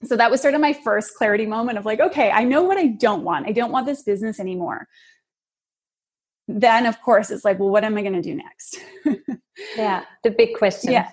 So 0.03 0.17
that 0.17 0.29
was 0.29 0.41
sort 0.41 0.53
of 0.53 0.61
my 0.61 0.73
first 0.73 1.15
clarity 1.15 1.45
moment 1.45 1.77
of 1.77 1.85
like 1.85 1.99
okay 1.99 2.31
i 2.31 2.43
know 2.43 2.63
what 2.63 2.77
i 2.77 2.87
don't 2.87 3.23
want. 3.23 3.47
I 3.47 3.51
don't 3.51 3.71
want 3.71 3.85
this 3.85 4.03
business 4.03 4.39
anymore. 4.39 4.87
Then 6.47 6.85
of 6.85 7.01
course 7.01 7.31
it's 7.31 7.45
like 7.45 7.59
well 7.59 7.69
what 7.69 7.83
am 7.83 7.97
i 7.97 8.01
going 8.01 8.13
to 8.13 8.21
do 8.21 8.35
next? 8.35 8.79
Yeah 9.77 10.03
the 10.23 10.31
big 10.31 10.57
question. 10.57 10.91
Yeah. 10.91 11.09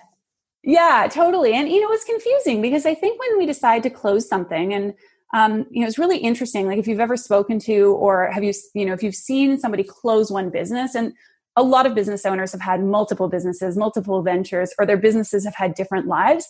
Yeah 0.63 1.07
totally. 1.09 1.53
And 1.53 1.69
you 1.69 1.79
know 1.81 1.91
it's 1.91 2.03
confusing 2.03 2.61
because 2.61 2.85
i 2.85 2.93
think 2.93 3.19
when 3.19 3.37
we 3.37 3.45
decide 3.45 3.83
to 3.83 3.89
close 3.89 4.27
something 4.27 4.73
and 4.73 4.93
um, 5.33 5.65
you 5.71 5.81
know, 5.81 5.87
it's 5.87 5.97
really 5.97 6.19
interesting. 6.19 6.67
Like 6.67 6.77
if 6.77 6.87
you've 6.87 6.99
ever 6.99 7.17
spoken 7.17 7.59
to, 7.59 7.95
or 7.95 8.29
have 8.31 8.43
you, 8.43 8.53
you 8.75 8.85
know, 8.85 8.93
if 8.93 9.01
you've 9.01 9.15
seen 9.15 9.59
somebody 9.59 9.83
close 9.83 10.31
one 10.31 10.51
business, 10.51 10.93
and 10.93 11.13
a 11.55 11.63
lot 11.63 11.85
of 11.85 11.95
business 11.95 12.25
owners 12.25 12.51
have 12.51 12.61
had 12.61 12.83
multiple 12.83 13.27
businesses, 13.27 13.75
multiple 13.75 14.21
ventures, 14.21 14.73
or 14.77 14.85
their 14.85 14.97
businesses 14.97 15.43
have 15.43 15.55
had 15.55 15.73
different 15.73 16.07
lives. 16.07 16.47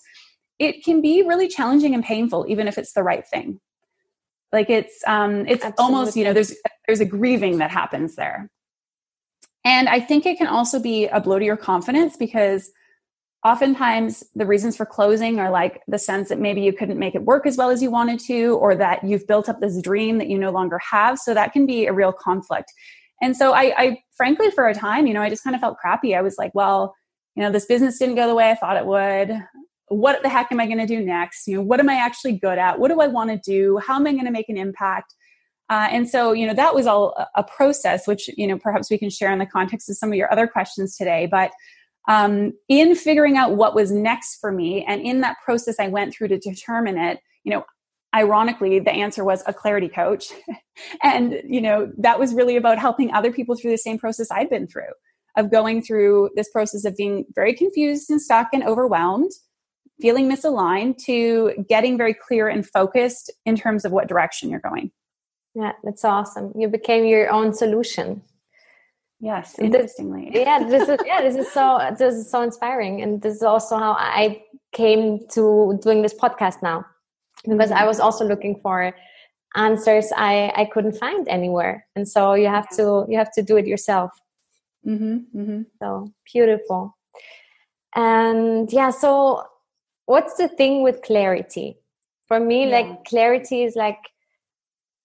It 0.59 0.83
can 0.83 1.01
be 1.01 1.23
really 1.23 1.47
challenging 1.47 1.93
and 1.93 2.03
painful, 2.03 2.45
even 2.47 2.67
if 2.67 2.77
it's 2.77 2.93
the 2.93 3.03
right 3.03 3.25
thing. 3.25 3.59
Like 4.51 4.69
it's, 4.69 5.01
um, 5.07 5.47
it's 5.47 5.63
Absolutely. 5.63 5.95
almost, 5.95 6.15
you 6.17 6.23
know, 6.25 6.33
there's 6.33 6.53
there's 6.85 6.99
a 6.99 7.05
grieving 7.05 7.57
that 7.57 7.71
happens 7.71 8.15
there, 8.15 8.49
and 9.63 9.87
I 9.87 10.01
think 10.01 10.25
it 10.25 10.37
can 10.37 10.47
also 10.47 10.79
be 10.79 11.07
a 11.07 11.21
blow 11.21 11.39
to 11.39 11.45
your 11.45 11.57
confidence 11.57 12.17
because 12.17 12.69
oftentimes 13.43 14.23
the 14.35 14.45
reasons 14.45 14.77
for 14.77 14.85
closing 14.85 15.39
are 15.39 15.51
like 15.51 15.81
the 15.87 15.99
sense 15.99 16.29
that 16.29 16.39
maybe 16.39 16.61
you 16.61 16.71
couldn't 16.71 16.97
make 16.97 17.13
it 17.13 17.23
work 17.23 17.45
as 17.45 17.57
well 17.57 17.69
as 17.69 17.81
you 17.81 17.91
wanted 17.91 18.19
to 18.19 18.57
or 18.61 18.75
that 18.75 19.03
you've 19.03 19.27
built 19.27 19.49
up 19.49 19.59
this 19.59 19.81
dream 19.81 20.17
that 20.17 20.29
you 20.29 20.37
no 20.37 20.51
longer 20.51 20.79
have. 20.79 21.19
So 21.19 21.33
that 21.33 21.51
can 21.51 21.65
be 21.65 21.85
a 21.85 21.93
real 21.93 22.13
conflict. 22.13 22.71
And 23.21 23.35
so 23.35 23.53
I, 23.53 23.73
I 23.77 24.03
frankly 24.15 24.51
for 24.51 24.67
a 24.67 24.73
time 24.73 25.07
you 25.07 25.13
know 25.13 25.21
i 25.21 25.29
just 25.29 25.43
kind 25.43 25.55
of 25.55 25.61
felt 25.61 25.77
crappy. 25.77 26.15
I 26.15 26.21
was 26.21 26.37
like 26.37 26.53
well 26.53 26.95
you 27.35 27.43
know 27.43 27.51
this 27.51 27.65
business 27.65 27.97
didn't 27.97 28.15
go 28.15 28.27
the 28.27 28.35
way 28.35 28.49
i 28.51 28.55
thought 28.55 28.77
it 28.77 28.85
would. 28.85 29.37
What 29.89 30.23
the 30.23 30.29
heck 30.29 30.51
am 30.51 30.59
i 30.59 30.65
going 30.65 30.79
to 30.79 30.87
do 30.87 31.03
next? 31.03 31.47
You 31.47 31.57
know 31.57 31.61
what 31.61 31.79
am 31.79 31.89
i 31.89 31.95
actually 31.95 32.33
good 32.33 32.57
at? 32.57 32.79
What 32.79 32.89
do 32.89 33.01
i 33.01 33.07
want 33.07 33.29
to 33.29 33.37
do? 33.37 33.79
How 33.79 33.95
am 33.95 34.07
i 34.07 34.13
going 34.13 34.25
to 34.25 34.31
make 34.31 34.49
an 34.49 34.57
impact? 34.57 35.13
Uh, 35.69 35.87
and 35.89 36.09
so, 36.09 36.33
you 36.33 36.45
know, 36.45 36.53
that 36.53 36.75
was 36.75 36.85
all 36.85 37.15
a 37.35 37.43
process, 37.43 38.05
which, 38.05 38.29
you 38.37 38.45
know, 38.45 38.59
perhaps 38.59 38.91
we 38.91 38.97
can 38.97 39.09
share 39.09 39.31
in 39.31 39.39
the 39.39 39.45
context 39.45 39.89
of 39.89 39.95
some 39.95 40.09
of 40.09 40.15
your 40.15 40.31
other 40.31 40.45
questions 40.45 40.97
today. 40.97 41.25
But 41.25 41.51
um, 42.07 42.53
in 42.67 42.95
figuring 42.95 43.37
out 43.37 43.55
what 43.55 43.75
was 43.75 43.91
next 43.91 44.37
for 44.39 44.51
me, 44.51 44.85
and 44.85 45.01
in 45.01 45.21
that 45.21 45.37
process 45.43 45.75
I 45.79 45.87
went 45.87 46.13
through 46.13 46.29
to 46.29 46.37
determine 46.37 46.97
it, 46.97 47.19
you 47.43 47.51
know, 47.51 47.65
ironically, 48.15 48.79
the 48.79 48.91
answer 48.91 49.23
was 49.23 49.43
a 49.47 49.53
clarity 49.53 49.89
coach. 49.89 50.27
and, 51.03 51.41
you 51.45 51.61
know, 51.61 51.91
that 51.97 52.19
was 52.19 52.33
really 52.33 52.55
about 52.55 52.77
helping 52.77 53.11
other 53.13 53.31
people 53.31 53.55
through 53.55 53.71
the 53.71 53.77
same 53.77 53.97
process 53.97 54.29
I'd 54.29 54.49
been 54.49 54.67
through 54.67 54.91
of 55.35 55.51
going 55.51 55.81
through 55.81 56.29
this 56.35 56.49
process 56.49 56.85
of 56.85 56.95
being 56.95 57.25
very 57.33 57.55
confused 57.55 58.09
and 58.11 58.21
stuck 58.21 58.49
and 58.53 58.63
overwhelmed 58.63 59.31
feeling 60.01 60.29
misaligned 60.29 60.97
to 60.97 61.53
getting 61.69 61.97
very 61.97 62.13
clear 62.13 62.47
and 62.47 62.67
focused 62.67 63.31
in 63.45 63.55
terms 63.55 63.85
of 63.85 63.91
what 63.91 64.07
direction 64.07 64.49
you're 64.49 64.59
going. 64.59 64.91
Yeah, 65.55 65.73
that's 65.83 66.03
awesome. 66.03 66.51
You 66.57 66.67
became 66.67 67.05
your 67.05 67.31
own 67.31 67.53
solution. 67.53 68.21
Yes, 69.23 69.57
interestingly. 69.57 70.31
This, 70.33 70.41
yeah, 70.45 70.59
this 70.67 70.89
is 70.89 70.99
yeah, 71.05 71.21
this 71.21 71.37
is 71.37 71.49
so 71.49 71.79
this 71.97 72.13
is 72.13 72.29
so 72.29 72.41
inspiring, 72.41 73.01
and 73.01 73.21
this 73.21 73.35
is 73.35 73.41
also 73.41 73.77
how 73.77 73.93
I 73.93 74.43
came 74.73 75.25
to 75.29 75.79
doing 75.81 76.01
this 76.01 76.13
podcast 76.13 76.61
now, 76.61 76.85
because 77.47 77.71
I 77.71 77.85
was 77.85 78.01
also 78.01 78.25
looking 78.25 78.59
for 78.61 78.93
answers 79.55 80.11
I 80.17 80.51
I 80.57 80.65
couldn't 80.65 80.97
find 80.97 81.25
anywhere, 81.29 81.87
and 81.95 82.05
so 82.05 82.33
you 82.33 82.47
have 82.47 82.67
to 82.75 83.05
you 83.07 83.17
have 83.17 83.31
to 83.35 83.41
do 83.41 83.55
it 83.55 83.65
yourself. 83.65 84.11
Mm-hmm, 84.85 85.39
mm-hmm. 85.39 85.61
So 85.79 86.11
beautiful, 86.33 86.97
and 87.95 88.69
yeah, 88.73 88.89
so 88.89 89.45
what's 90.05 90.35
the 90.35 90.49
thing 90.49 90.83
with 90.83 91.01
clarity 91.01 91.77
for 92.27 92.41
me 92.41 92.65
yeah. 92.65 92.77
like 92.77 93.05
clarity 93.05 93.63
is 93.63 93.77
like 93.77 93.99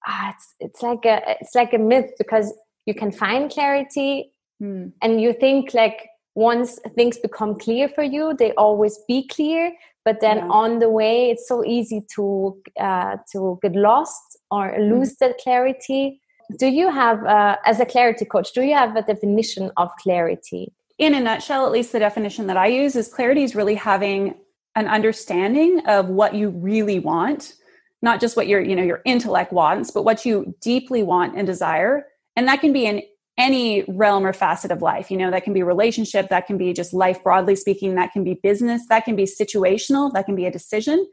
ah, 0.09 0.35
it's 0.35 0.55
it's 0.59 0.83
like 0.83 1.05
a 1.05 1.37
it's 1.41 1.55
like 1.55 1.73
a 1.73 1.79
myth 1.79 2.11
because 2.19 2.53
you 2.89 2.95
can 2.95 3.13
find 3.13 3.51
clarity 3.51 4.33
mm. 4.63 4.91
and 5.03 5.21
you 5.21 5.33
think 5.35 5.75
like 5.75 6.09
once 6.35 6.79
things 6.97 7.19
become 7.19 7.53
clear 7.65 7.87
for 7.97 8.03
you 8.15 8.35
they 8.39 8.53
always 8.65 8.99
be 9.07 9.29
clear 9.29 9.73
but 10.07 10.21
then 10.23 10.39
yeah. 10.39 10.49
on 10.63 10.79
the 10.79 10.89
way 10.89 11.31
it's 11.31 11.47
so 11.47 11.63
easy 11.65 12.01
to 12.15 12.57
uh, 12.81 13.17
to 13.31 13.59
get 13.63 13.75
lost 13.77 14.27
or 14.51 14.65
hmm. 14.71 14.83
lose 14.93 15.13
mm. 15.13 15.19
that 15.21 15.39
clarity 15.45 16.21
do 16.59 16.67
you 16.67 16.91
have 16.91 17.19
uh, 17.27 17.57
as 17.67 17.79
a 17.79 17.87
clarity 17.95 18.25
coach 18.25 18.53
do 18.55 18.63
you 18.63 18.75
have 18.75 18.97
a 18.97 19.03
definition 19.03 19.71
of 19.77 19.89
clarity 20.03 20.73
in 20.97 21.15
a 21.15 21.21
nutshell 21.21 21.67
at 21.67 21.73
least 21.73 21.93
the 21.93 21.99
definition 22.09 22.47
that 22.47 22.57
i 22.57 22.69
use 22.83 22.97
is 22.97 23.09
clarity 23.17 23.43
is 23.43 23.55
really 23.55 23.75
having 23.75 24.35
an 24.77 24.87
understanding 24.87 25.81
of 25.87 26.09
what 26.09 26.35
you 26.35 26.49
really 26.51 26.99
want 26.99 27.55
not 28.01 28.21
just 28.21 28.37
what 28.37 28.47
your 28.47 28.61
you 28.61 28.77
know 28.77 28.89
your 28.93 29.03
intellect 29.05 29.53
wants 29.53 29.91
but 29.91 30.05
what 30.05 30.25
you 30.25 30.55
deeply 30.61 31.03
want 31.03 31.37
and 31.37 31.47
desire 31.47 32.07
and 32.39 32.47
that 32.47 32.61
can 32.61 32.73
be 32.73 32.87
in 32.87 33.03
any 33.37 33.85
realm 33.89 34.25
or 34.25 34.33
facet 34.33 34.71
of 34.71 34.81
life 34.81 35.11
you 35.11 35.17
know 35.17 35.31
that 35.31 35.45
can 35.45 35.53
be 35.53 35.63
relationship 35.63 36.29
that 36.29 36.47
can 36.47 36.57
be 36.57 36.73
just 36.73 36.95
life 36.95 37.23
broadly 37.23 37.57
speaking 37.57 37.97
that 37.97 38.13
can 38.13 38.23
be 38.23 38.35
business 38.35 38.83
that 38.89 39.05
can 39.05 39.17
be 39.17 39.25
situational 39.25 40.13
that 40.15 40.25
can 40.25 40.37
be 40.37 40.47
a 40.47 40.51
decision. 40.51 41.07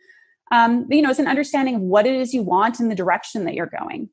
Um, 0.52 0.86
you 0.90 1.02
know 1.02 1.10
it's 1.10 1.20
an 1.20 1.28
understanding 1.28 1.76
of 1.76 1.82
what 1.82 2.06
it 2.06 2.16
is 2.16 2.34
you 2.34 2.44
want 2.44 2.80
and 2.80 2.90
the 2.90 2.96
direction 2.96 3.46
that 3.46 3.56
you're 3.56 3.66
going 3.66 4.10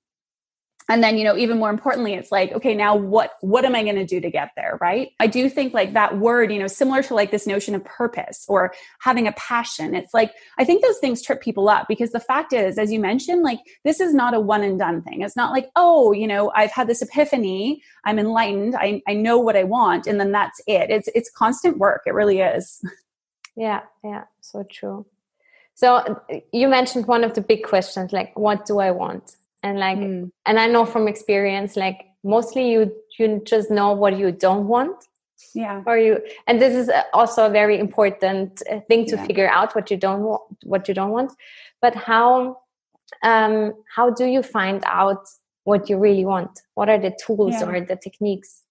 and 0.93 1.03
then 1.03 1.17
you 1.17 1.25
know 1.25 1.37
even 1.37 1.59
more 1.59 1.71
importantly 1.71 2.13
it's 2.13 2.31
like 2.31 2.53
okay 2.53 2.75
now 2.75 2.95
what 2.95 3.33
what 3.41 3.65
am 3.65 3.75
i 3.75 3.83
going 3.83 3.97
to 3.97 4.05
do 4.05 4.21
to 4.21 4.31
get 4.31 4.51
there 4.57 4.79
right? 4.81 5.13
I 5.19 5.27
do 5.27 5.49
think 5.49 5.73
like 5.73 5.95
that 5.95 6.19
word 6.19 6.53
you 6.53 6.59
know 6.59 6.67
similar 6.67 7.03
to 7.05 7.15
like 7.15 7.31
this 7.31 7.47
notion 7.47 7.75
of 7.75 7.83
purpose 7.85 8.45
or 8.47 8.75
having 9.01 9.27
a 9.27 9.33
passion 9.33 9.95
it's 9.95 10.13
like 10.13 10.33
i 10.59 10.65
think 10.65 10.83
those 10.83 10.99
things 10.99 11.23
trip 11.23 11.41
people 11.41 11.69
up 11.69 11.87
because 11.89 12.11
the 12.11 12.21
fact 12.21 12.53
is 12.53 12.79
as 12.79 12.93
you 12.93 13.01
mentioned 13.01 13.43
like 13.43 13.61
this 13.85 14.01
is 14.01 14.13
not 14.13 14.35
a 14.35 14.41
one 14.41 14.63
and 14.63 14.79
done 14.79 15.03
thing. 15.03 15.23
It's 15.23 15.37
not 15.37 15.51
like 15.51 15.71
oh 15.77 16.13
you 16.13 16.27
know 16.27 16.53
i've 16.55 16.71
had 16.71 16.89
this 16.89 17.01
epiphany 17.01 17.83
i'm 18.05 18.19
enlightened 18.19 18.75
i, 18.77 19.01
I 19.09 19.15
know 19.15 19.39
what 19.39 19.57
i 19.57 19.65
want 19.65 20.07
and 20.07 20.21
then 20.21 20.31
that's 20.33 20.61
it. 20.67 20.91
It's 20.91 21.09
it's 21.15 21.31
constant 21.31 21.79
work 21.79 22.03
it 22.07 22.15
really 22.15 22.41
is. 22.41 22.85
Yeah 23.55 23.83
yeah 24.03 24.25
so 24.41 24.65
true. 24.71 25.05
So 25.75 25.97
uh, 25.97 26.15
you 26.53 26.69
mentioned 26.69 27.07
one 27.07 27.23
of 27.23 27.35
the 27.35 27.43
big 27.43 27.65
questions 27.65 28.13
like 28.13 28.39
what 28.39 28.65
do 28.67 28.79
i 28.79 28.91
want 28.91 29.37
and 29.63 29.79
like 29.79 29.99
mm. 29.99 30.31
and 30.47 30.59
i 30.59 30.67
know 30.67 30.85
from 30.85 31.09
experience 31.09 31.77
like 31.77 32.07
mostly 32.25 32.71
you 32.71 32.93
you 33.19 33.41
just 33.45 33.71
know 33.71 33.93
what 33.93 34.17
you 34.19 34.33
don't 34.33 34.67
want 34.67 34.97
yeah 35.55 35.83
or 35.87 35.99
you 35.99 36.21
and 36.47 36.61
this 36.61 36.75
is 36.75 36.91
also 37.13 37.47
a 37.47 37.51
very 37.51 37.79
important 37.79 38.63
uh, 38.71 38.81
thing 38.89 39.05
to 39.07 39.17
yeah. 39.17 39.27
figure 39.27 39.49
out 39.49 39.75
what 39.75 39.91
you 39.91 39.97
don't 39.97 40.23
want 40.23 40.43
what 40.65 40.89
you 40.89 40.95
don't 40.95 41.11
want 41.11 41.33
but 41.81 41.95
how 41.95 42.59
um 43.23 43.73
how 43.95 44.11
do 44.11 44.25
you 44.27 44.43
find 44.43 44.83
out 44.87 45.27
what 45.65 45.89
you 45.89 45.99
really 45.99 46.25
want 46.25 46.61
what 46.75 46.89
are 46.89 46.99
the 46.99 47.17
tools 47.25 47.55
yeah. 47.55 47.67
or 47.67 47.81
the 47.81 47.97
techniques 47.97 48.63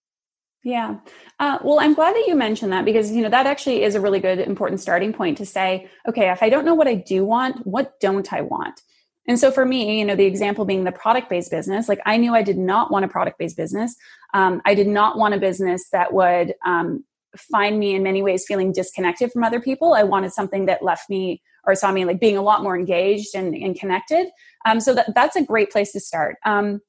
yeah. 0.63 0.97
Uh, 1.39 1.57
well, 1.63 1.79
I'm 1.79 1.93
glad 1.93 2.15
that 2.15 2.25
you 2.27 2.35
mentioned 2.35 2.71
that 2.71 2.85
because, 2.85 3.11
you 3.11 3.23
know, 3.23 3.29
that 3.29 3.47
actually 3.47 3.83
is 3.83 3.95
a 3.95 4.01
really 4.01 4.19
good, 4.19 4.39
important 4.39 4.79
starting 4.79 5.11
point 5.11 5.37
to 5.39 5.45
say, 5.45 5.89
okay, 6.07 6.29
if 6.29 6.43
I 6.43 6.49
don't 6.49 6.65
know 6.65 6.75
what 6.75 6.87
I 6.87 6.95
do 6.95 7.25
want, 7.25 7.65
what 7.65 7.99
don't 7.99 8.31
I 8.31 8.41
want? 8.41 8.81
And 9.27 9.39
so 9.39 9.51
for 9.51 9.65
me, 9.65 9.99
you 9.99 10.05
know, 10.05 10.15
the 10.15 10.25
example 10.25 10.65
being 10.65 10.83
the 10.83 10.91
product 10.91 11.29
based 11.29 11.51
business, 11.51 11.87
like 11.87 12.01
I 12.05 12.17
knew 12.17 12.33
I 12.33 12.41
did 12.41 12.57
not 12.57 12.91
want 12.91 13.05
a 13.05 13.07
product 13.07 13.37
based 13.37 13.57
business. 13.57 13.95
Um, 14.33 14.61
I 14.65 14.73
did 14.73 14.87
not 14.87 15.17
want 15.17 15.33
a 15.33 15.39
business 15.39 15.89
that 15.91 16.13
would 16.13 16.55
um, 16.65 17.03
find 17.37 17.79
me 17.79 17.95
in 17.95 18.03
many 18.03 18.23
ways 18.23 18.45
feeling 18.47 18.71
disconnected 18.71 19.31
from 19.31 19.43
other 19.43 19.61
people. 19.61 19.93
I 19.93 20.03
wanted 20.03 20.33
something 20.33 20.65
that 20.65 20.83
left 20.83 21.09
me 21.09 21.41
or 21.63 21.75
saw 21.75 21.91
me 21.91 22.05
like 22.05 22.19
being 22.19 22.37
a 22.37 22.41
lot 22.41 22.63
more 22.63 22.75
engaged 22.75 23.35
and, 23.35 23.53
and 23.55 23.79
connected. 23.79 24.27
Um, 24.65 24.79
so 24.79 24.95
that, 24.95 25.13
that's 25.13 25.35
a 25.35 25.43
great 25.43 25.71
place 25.71 25.91
to 25.91 25.99
start. 25.99 26.37
Um, 26.45 26.81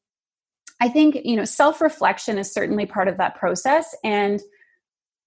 I 0.81 0.89
think, 0.89 1.19
you 1.25 1.37
know, 1.37 1.45
self 1.45 1.81
reflection 1.81 2.39
is 2.39 2.53
certainly 2.53 2.87
part 2.87 3.09
of 3.09 3.19
that 3.19 3.37
process. 3.37 3.95
And 4.03 4.41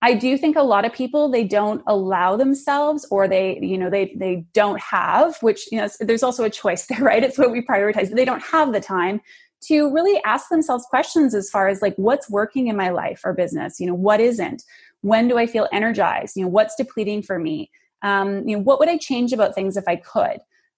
I 0.05 0.13
do 0.13 0.37
think 0.37 0.55
a 0.55 0.61
lot 0.61 0.85
of 0.85 0.93
people 0.93 1.29
they 1.29 1.43
don't 1.43 1.81
allow 1.87 2.37
themselves 2.37 3.07
or 3.09 3.27
they 3.27 3.57
you 3.59 3.75
know 3.75 3.89
they 3.89 4.13
they 4.15 4.45
don't 4.53 4.79
have 4.79 5.35
which 5.41 5.67
you 5.71 5.79
know 5.79 5.89
there's 5.99 6.21
also 6.21 6.43
a 6.43 6.49
choice 6.49 6.85
there 6.85 6.99
right? 7.01 7.23
It's 7.23 7.39
what 7.39 7.51
we 7.51 7.65
prioritize. 7.65 8.15
They 8.15 8.23
don't 8.23 8.43
have 8.43 8.71
the 8.71 8.79
time 8.79 9.19
to 9.63 9.91
really 9.91 10.21
ask 10.23 10.49
themselves 10.49 10.85
questions 10.85 11.33
as 11.33 11.49
far 11.49 11.67
as 11.67 11.81
like 11.81 11.95
what's 11.95 12.29
working 12.29 12.67
in 12.67 12.77
my 12.77 12.89
life 12.89 13.21
or 13.25 13.33
business? 13.33 13.79
You 13.79 13.87
know 13.87 13.95
what 13.95 14.19
isn't? 14.19 14.61
When 15.01 15.27
do 15.27 15.39
I 15.39 15.47
feel 15.47 15.67
energized? 15.73 16.35
You 16.35 16.43
know 16.43 16.49
what's 16.49 16.75
depleting 16.75 17.23
for 17.23 17.39
me? 17.39 17.71
Um, 18.03 18.47
you 18.47 18.55
know 18.55 18.61
what 18.61 18.79
would 18.79 18.89
I 18.89 18.97
change 18.97 19.33
about 19.33 19.55
things 19.55 19.75
if 19.75 19.85
I 19.87 19.95
could? 19.95 20.37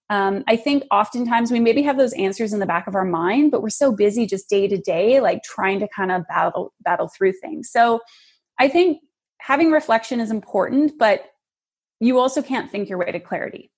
Um, 0.10 0.46
I 0.48 0.56
think 0.56 0.84
oftentimes 0.90 1.52
we 1.52 1.60
maybe 1.60 1.82
have 1.82 1.98
those 1.98 2.14
answers 2.14 2.54
in 2.54 2.62
the 2.62 2.66
back 2.66 2.88
of 2.88 2.96
our 2.96 3.04
mind 3.04 3.52
but 3.52 3.62
we're 3.62 3.70
so 3.70 3.92
busy 3.92 4.26
just 4.26 4.50
day 4.50 4.70
to 4.70 4.78
day 4.78 5.20
like 5.20 5.44
trying 5.44 5.82
to 5.82 5.88
kind 5.94 6.14
of 6.14 6.26
battle 6.30 6.74
battle 6.80 7.10
through 7.10 7.34
things. 7.34 7.70
So 7.70 8.00
I 8.58 8.70
think 8.70 9.02
having 9.40 9.72
reflection 9.72 10.20
is 10.20 10.32
important, 10.32 10.98
but 10.98 11.26
you 12.00 12.20
also 12.20 12.42
can't 12.42 12.72
think 12.72 12.90
your 12.90 12.98
way 12.98 13.12
to 13.12 13.20
clarity. 13.20 13.72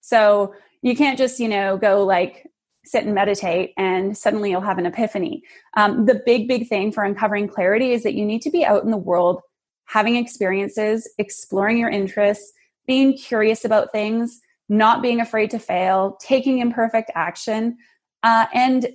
So 0.00 0.54
you 0.82 0.96
can't 0.96 1.18
just, 1.18 1.38
you 1.38 1.48
know, 1.48 1.76
go 1.76 2.04
like 2.04 2.46
sit 2.84 3.04
and 3.04 3.14
meditate 3.14 3.72
and 3.76 4.16
suddenly 4.16 4.50
you'll 4.50 4.60
have 4.60 4.78
an 4.78 4.86
epiphany. 4.86 5.42
Um, 5.76 6.06
the 6.06 6.20
big, 6.26 6.48
big 6.48 6.68
thing 6.68 6.90
for 6.90 7.04
uncovering 7.04 7.46
clarity 7.46 7.92
is 7.92 8.02
that 8.02 8.14
you 8.14 8.24
need 8.24 8.42
to 8.42 8.50
be 8.50 8.64
out 8.64 8.82
in 8.82 8.90
the 8.90 8.96
world 8.96 9.40
having 9.84 10.16
experiences, 10.16 11.08
exploring 11.18 11.78
your 11.78 11.90
interests, 11.90 12.52
being 12.86 13.16
curious 13.16 13.64
about 13.64 13.92
things, 13.92 14.40
not 14.68 15.02
being 15.02 15.20
afraid 15.20 15.50
to 15.50 15.58
fail, 15.58 16.16
taking 16.20 16.58
imperfect 16.58 17.10
action. 17.14 17.76
Uh, 18.22 18.46
and 18.54 18.88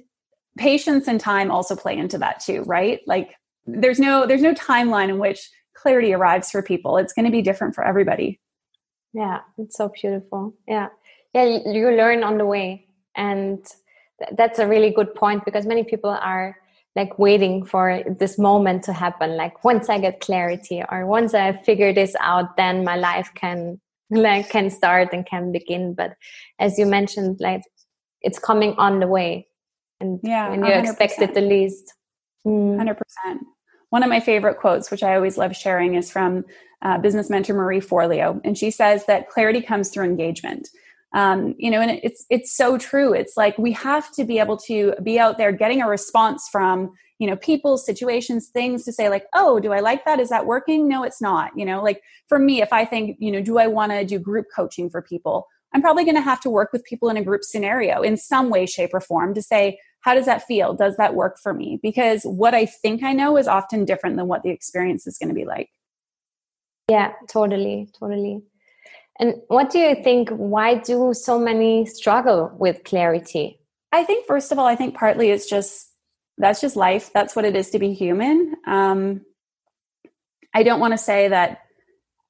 patience 0.58 1.08
and 1.08 1.20
time 1.20 1.52
also 1.52 1.76
play 1.76 1.96
into 1.96 2.18
that 2.18 2.40
too, 2.40 2.64
right? 2.64 3.02
Like 3.06 3.36
there's 3.66 4.00
no 4.00 4.26
there's 4.26 4.42
no 4.42 4.54
timeline 4.54 5.10
in 5.10 5.20
which 5.20 5.50
clarity 5.78 6.14
arrives 6.14 6.52
for 6.52 6.62
people. 6.62 6.98
It's 6.98 7.14
going 7.14 7.26
to 7.26 7.32
be 7.32 7.42
different 7.42 7.76
for 7.76 7.84
everybody. 7.84 8.40
Yeah, 9.14 9.40
it's 9.58 9.78
so 9.78 9.90
beautiful. 9.90 10.54
Yeah. 10.68 10.88
Yeah, 11.34 11.60
you, 11.66 11.92
learn 11.92 12.24
on 12.24 12.38
the 12.38 12.46
way. 12.46 12.88
And 13.16 13.64
th- 14.20 14.36
that's 14.38 14.60
a 14.60 14.68
really 14.68 14.92
good 14.92 15.14
point 15.16 15.46
because 15.46 15.66
many 15.66 15.84
people 15.84 16.10
are 16.10 16.58
like 16.96 17.20
waiting 17.20 17.64
for 17.64 18.02
this 18.20 18.40
moment 18.40 18.84
to 18.84 18.92
happen 18.92 19.38
like 19.38 19.64
once 19.64 19.88
i 19.88 20.00
get 20.00 20.20
clarity 20.20 20.82
or 20.90 21.06
once 21.06 21.36
i 21.36 21.54
figure 21.62 21.94
this 21.94 22.16
out 22.20 22.58
then 22.58 22.84
my 22.84 22.96
life 22.96 23.30
can 23.36 23.80
like 24.10 24.50
can 24.50 24.68
start 24.72 25.10
and 25.14 25.28
can 25.28 25.52
begin 25.52 25.94
but 25.94 26.16
as 26.58 26.80
you 26.80 26.88
mentioned 26.88 27.38
like 27.40 27.62
it's 28.22 28.40
coming 28.40 28.74
on 28.80 29.00
the 29.00 29.06
way 29.06 29.48
and 30.00 30.20
yeah 30.24 30.50
when 30.50 30.64
you 30.64 30.72
100%. 30.72 30.90
expect 30.90 31.22
it 31.22 31.36
the 31.36 31.42
least 31.42 31.94
mm. 32.48 32.78
100% 32.78 33.38
one 33.90 34.04
of 34.04 34.10
my 34.10 34.20
favorite 34.20 34.60
quotes, 34.60 34.92
which 34.92 35.04
I 35.04 35.16
always 35.16 35.38
love 35.38 35.56
sharing, 35.56 35.96
is 35.96 36.12
from 36.12 36.44
uh, 36.82 36.98
business 36.98 37.30
mentor 37.30 37.54
Marie 37.54 37.80
Forleo, 37.80 38.40
and 38.44 38.58
she 38.58 38.72
says 38.72 39.06
that 39.06 39.30
clarity 39.30 39.62
comes 39.62 39.90
through 39.90 40.06
engagement. 40.06 40.70
Um, 41.14 41.56
you 41.58 41.72
know, 41.72 41.80
and 41.82 42.00
it's 42.04 42.26
it's 42.30 42.56
so 42.56 42.78
true. 42.78 43.14
It's 43.14 43.38
like 43.38 43.58
we 43.58 43.72
have 43.72 44.12
to 44.14 44.26
be 44.26 44.40
able 44.40 44.58
to 44.68 44.94
be 45.02 45.20
out 45.20 45.38
there 45.38 45.52
getting 45.52 45.82
a 45.82 45.88
response 45.88 46.48
from 46.52 46.92
you 47.18 47.28
know 47.28 47.38
people, 47.38 47.78
situations, 47.78 48.50
things 48.50 48.84
to 48.86 48.92
say 48.92 49.10
like, 49.10 49.26
oh, 49.34 49.60
do 49.60 49.72
I 49.72 49.80
like 49.80 50.06
that? 50.06 50.20
Is 50.20 50.30
that 50.30 50.46
working? 50.46 50.88
No, 50.88 51.04
it's 51.04 51.22
not. 51.22 51.52
You 51.56 51.66
know, 51.66 51.82
like 51.82 52.04
for 52.28 52.38
me, 52.38 52.62
if 52.62 52.74
I 52.74 52.86
think 52.86 53.18
you 53.20 53.32
know, 53.32 53.42
do 53.42 53.58
I 53.58 53.68
want 53.68 53.94
to 53.94 54.06
do 54.06 54.20
group 54.20 54.48
coaching 54.54 54.90
for 54.90 55.02
people? 55.02 55.48
I'm 55.74 55.82
probably 55.82 56.04
going 56.04 56.16
to 56.16 56.22
have 56.22 56.42
to 56.42 56.50
work 56.50 56.72
with 56.72 56.84
people 56.86 57.10
in 57.10 57.18
a 57.18 57.24
group 57.24 57.44
scenario 57.44 58.02
in 58.02 58.18
some 58.18 58.50
way, 58.50 58.66
shape, 58.66 58.92
or 58.94 59.02
form 59.02 59.34
to 59.34 59.42
say, 59.42 59.80
how 60.02 60.14
does 60.14 60.26
that 60.26 60.44
feel? 60.44 60.74
Does 60.74 60.98
that 60.98 61.16
work 61.16 61.38
for 61.42 61.54
me? 61.54 61.80
Because 61.82 62.24
what 62.24 62.54
I 62.54 62.66
think 62.66 63.04
I 63.04 63.14
know 63.14 63.38
is 63.38 63.48
often 63.48 63.86
different 63.86 64.18
than 64.18 64.28
what 64.28 64.44
the 64.44 64.50
experience 64.50 65.08
is 65.08 65.18
going 65.18 65.30
to 65.30 65.36
be 65.36 65.46
like. 65.46 65.70
Yeah, 66.90 67.14
totally, 67.28 67.90
totally. 68.00 68.42
And 69.20 69.36
what 69.48 69.70
do 69.70 69.80
you 69.80 69.96
think? 70.04 70.30
Why 70.30 70.76
do 70.76 71.14
so 71.14 71.40
many 71.40 71.86
struggle 71.86 72.52
with 72.58 72.84
clarity? 72.84 73.60
I 73.92 74.04
think, 74.04 74.28
first 74.28 74.52
of 74.52 74.60
all, 74.60 74.68
I 74.68 74.76
think 74.76 74.96
partly 74.96 75.32
it's 75.32 75.50
just 75.50 75.92
that's 76.38 76.62
just 76.62 76.76
life. 76.76 77.12
That's 77.14 77.36
what 77.36 77.46
it 77.46 77.56
is 77.56 77.72
to 77.72 77.80
be 77.80 77.94
human. 77.94 78.56
Um, 78.66 79.22
I 80.54 80.64
don't 80.64 80.80
want 80.80 80.94
to 80.94 80.98
say 80.98 81.28
that 81.28 81.60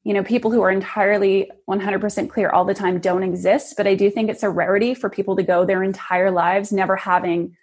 you 0.07 0.13
know 0.13 0.23
people 0.23 0.51
who 0.51 0.61
are 0.61 0.71
entirely 0.71 1.51
100% 1.69 2.29
clear 2.29 2.49
all 2.49 2.63
the 2.63 2.73
time 2.73 2.97
don't 2.97 3.23
exist 3.23 3.75
but 3.75 3.85
i 3.85 3.93
do 3.93 4.09
think 4.09 4.29
it's 4.29 4.41
a 4.41 4.49
rarity 4.49 4.93
for 4.93 5.09
people 5.09 5.35
to 5.35 5.43
go 5.43 5.65
their 5.65 5.83
entire 5.83 6.31
lives 6.31 6.71
never 6.71 6.95
having 6.95 7.55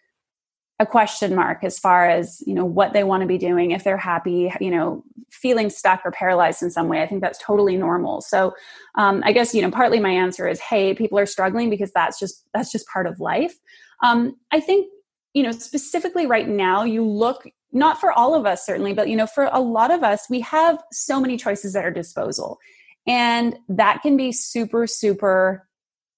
a 0.79 0.85
question 0.85 1.35
mark 1.35 1.65
as 1.65 1.79
far 1.79 2.07
as 2.07 2.43
you 2.47 2.53
know 2.53 2.67
what 2.67 2.93
they 2.93 3.03
want 3.03 3.23
to 3.23 3.27
be 3.27 3.39
doing 3.39 3.71
if 3.71 3.83
they're 3.83 3.97
happy 3.97 4.53
you 4.61 4.71
know 4.71 5.03
feeling 5.31 5.71
stuck 5.71 6.03
or 6.05 6.13
paralyzed 6.13 6.63
in 6.63 6.71
some 6.71 6.87
way. 6.87 7.03
I 7.03 7.09
think 7.09 7.21
that's 7.21 7.39
totally 7.39 7.77
normal. 7.77 8.21
So 8.21 8.55
um, 8.95 9.23
i 9.25 9.33
guess 9.33 9.55
you 9.55 9.63
know 9.63 9.71
partly 9.71 9.99
my 9.99 10.11
answer 10.11 10.47
is 10.47 10.61
hey 10.61 10.95
people 10.95 11.19
are 11.19 11.27
struggling 11.27 11.71
because 11.71 11.93
that's 11.93 12.19
just 12.19 12.47
that's 12.53 12.71
just 12.71 12.87
part 12.89 13.07
of 13.07 13.21
life. 13.21 13.55
Um, 14.03 14.37
i 14.53 14.61
think 14.61 14.89
you 15.33 15.43
know 15.43 15.53
specifically 15.53 16.27
right 16.27 16.49
now 16.49 16.85
you 16.85 17.05
look 17.05 17.49
not 17.75 18.01
for 18.01 18.13
all 18.13 18.35
of 18.35 18.47
us 18.47 18.65
certainly 18.65 18.95
but 18.95 19.09
you 19.09 19.17
know 19.17 19.27
for 19.27 19.49
a 19.53 19.61
lot 19.61 19.91
of 19.91 20.03
us 20.03 20.27
we 20.31 20.41
have 20.41 20.83
so 20.93 21.21
many 21.21 21.37
choices 21.37 21.77
at 21.77 21.85
our 21.85 21.91
disposal. 21.91 22.59
And 23.07 23.59
that 23.69 24.01
can 24.01 24.17
be 24.17 24.33
super 24.33 24.87
super 24.87 25.69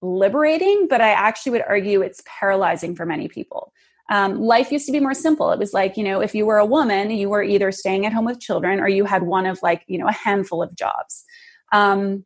liberating 0.02 0.86
but 0.88 1.00
i 1.00 1.08
actually 1.08 1.50
would 1.50 1.64
argue 1.66 2.02
it's 2.02 2.22
paralyzing 2.26 2.94
for 2.94 3.06
many 3.06 3.28
people. 3.28 3.72
Um, 4.08 4.38
life 4.40 4.70
used 4.70 4.86
to 4.86 4.92
be 4.92 5.00
more 5.00 5.14
simple. 5.14 5.50
It 5.50 5.58
was 5.58 5.72
like 5.72 5.96
you 5.96 6.04
know 6.04 6.20
if 6.20 6.34
you 6.34 6.46
were 6.46 6.58
a 6.58 6.66
woman 6.66 7.10
you 7.10 7.28
were 7.28 7.42
either 7.42 7.72
staying 7.72 8.06
at 8.06 8.12
home 8.12 8.26
with 8.26 8.38
children 8.40 8.78
or 8.78 8.88
you 8.88 9.04
had 9.04 9.24
one 9.24 9.46
of 9.46 9.58
like 9.62 9.82
you 9.88 9.98
know 9.98 10.06
a 10.06 10.12
handful 10.12 10.62
of 10.62 10.76
jobs. 10.76 11.24
Um, 11.72 12.24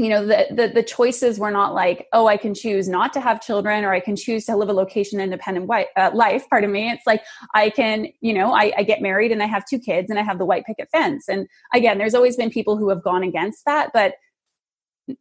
you 0.00 0.08
know 0.08 0.24
the, 0.24 0.46
the, 0.50 0.68
the 0.68 0.82
choices 0.82 1.38
were 1.38 1.50
not 1.50 1.74
like 1.74 2.08
oh 2.12 2.26
i 2.26 2.36
can 2.36 2.54
choose 2.54 2.88
not 2.88 3.12
to 3.12 3.20
have 3.20 3.40
children 3.40 3.84
or 3.84 3.92
i 3.92 4.00
can 4.00 4.16
choose 4.16 4.46
to 4.46 4.56
live 4.56 4.68
a 4.68 4.72
location 4.72 5.20
independent 5.20 5.66
white, 5.66 5.88
uh, 5.96 6.10
life 6.14 6.44
pardon 6.48 6.72
me. 6.72 6.90
It's 6.90 7.06
like 7.06 7.22
i 7.54 7.70
can 7.70 8.06
you 8.20 8.32
know 8.32 8.52
I, 8.52 8.72
I 8.78 8.82
get 8.82 9.02
married 9.02 9.30
and 9.30 9.42
i 9.42 9.46
have 9.46 9.64
two 9.66 9.78
kids 9.78 10.08
and 10.10 10.18
i 10.18 10.22
have 10.22 10.38
the 10.38 10.46
white 10.46 10.64
picket 10.64 10.88
fence. 10.90 11.28
And 11.28 11.46
again 11.74 11.98
there's 11.98 12.14
always 12.14 12.36
been 12.36 12.50
people 12.50 12.76
who 12.76 12.88
have 12.88 13.02
gone 13.02 13.22
against 13.22 13.64
that 13.66 13.90
but 13.92 14.14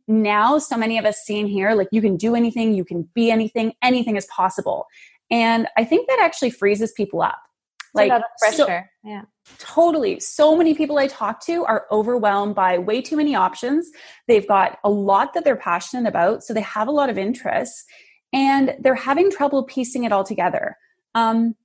now 0.08 0.60
so 0.60 0.78
many 0.78 0.98
of 0.98 1.06
us 1.06 1.18
seeing 1.26 1.48
here 1.48 1.74
like 1.74 1.90
you 1.92 2.02
can 2.02 2.16
do 2.16 2.36
anything 2.36 2.74
you 2.74 2.86
can 2.86 3.10
be 3.14 3.32
anything 3.32 3.74
anything 3.82 4.16
is 4.16 4.26
possible. 4.28 4.86
And 5.32 5.68
i 5.78 5.84
think 5.84 6.08
that 6.08 6.20
actually 6.22 6.52
freezes 6.52 6.92
people 6.94 7.22
up 7.22 7.40
like 7.94 8.12
pressure 8.40 8.90
so, 9.04 9.10
yeah 9.10 9.22
Totally. 9.58 10.20
So 10.20 10.56
many 10.56 10.74
people 10.74 11.00
I 11.00 11.08
talk 11.08 11.44
to 11.46 11.66
are 11.66 11.88
overwhelmed 11.92 12.56
by 12.56 12.78
way 12.78 13.02
too 13.02 13.18
many 13.18 13.36
options. 13.36 13.90
They've 14.28 14.48
got 14.48 14.78
a 14.84 14.90
lot 14.90 15.34
that 15.34 15.44
they're 15.44 15.56
passionate 15.56 16.08
about, 16.08 16.44
so 16.44 16.54
they 16.54 16.62
have 16.62 16.88
a 16.88 16.92
lot 16.92 17.10
of 17.10 17.18
interests, 17.18 17.84
and 18.32 18.76
they're 18.80 18.96
having 18.96 19.32
trouble 19.32 19.64
piecing 19.64 20.04
it 20.04 20.12
all 20.12 20.24
together. 20.24 20.78
Um, 21.16 21.56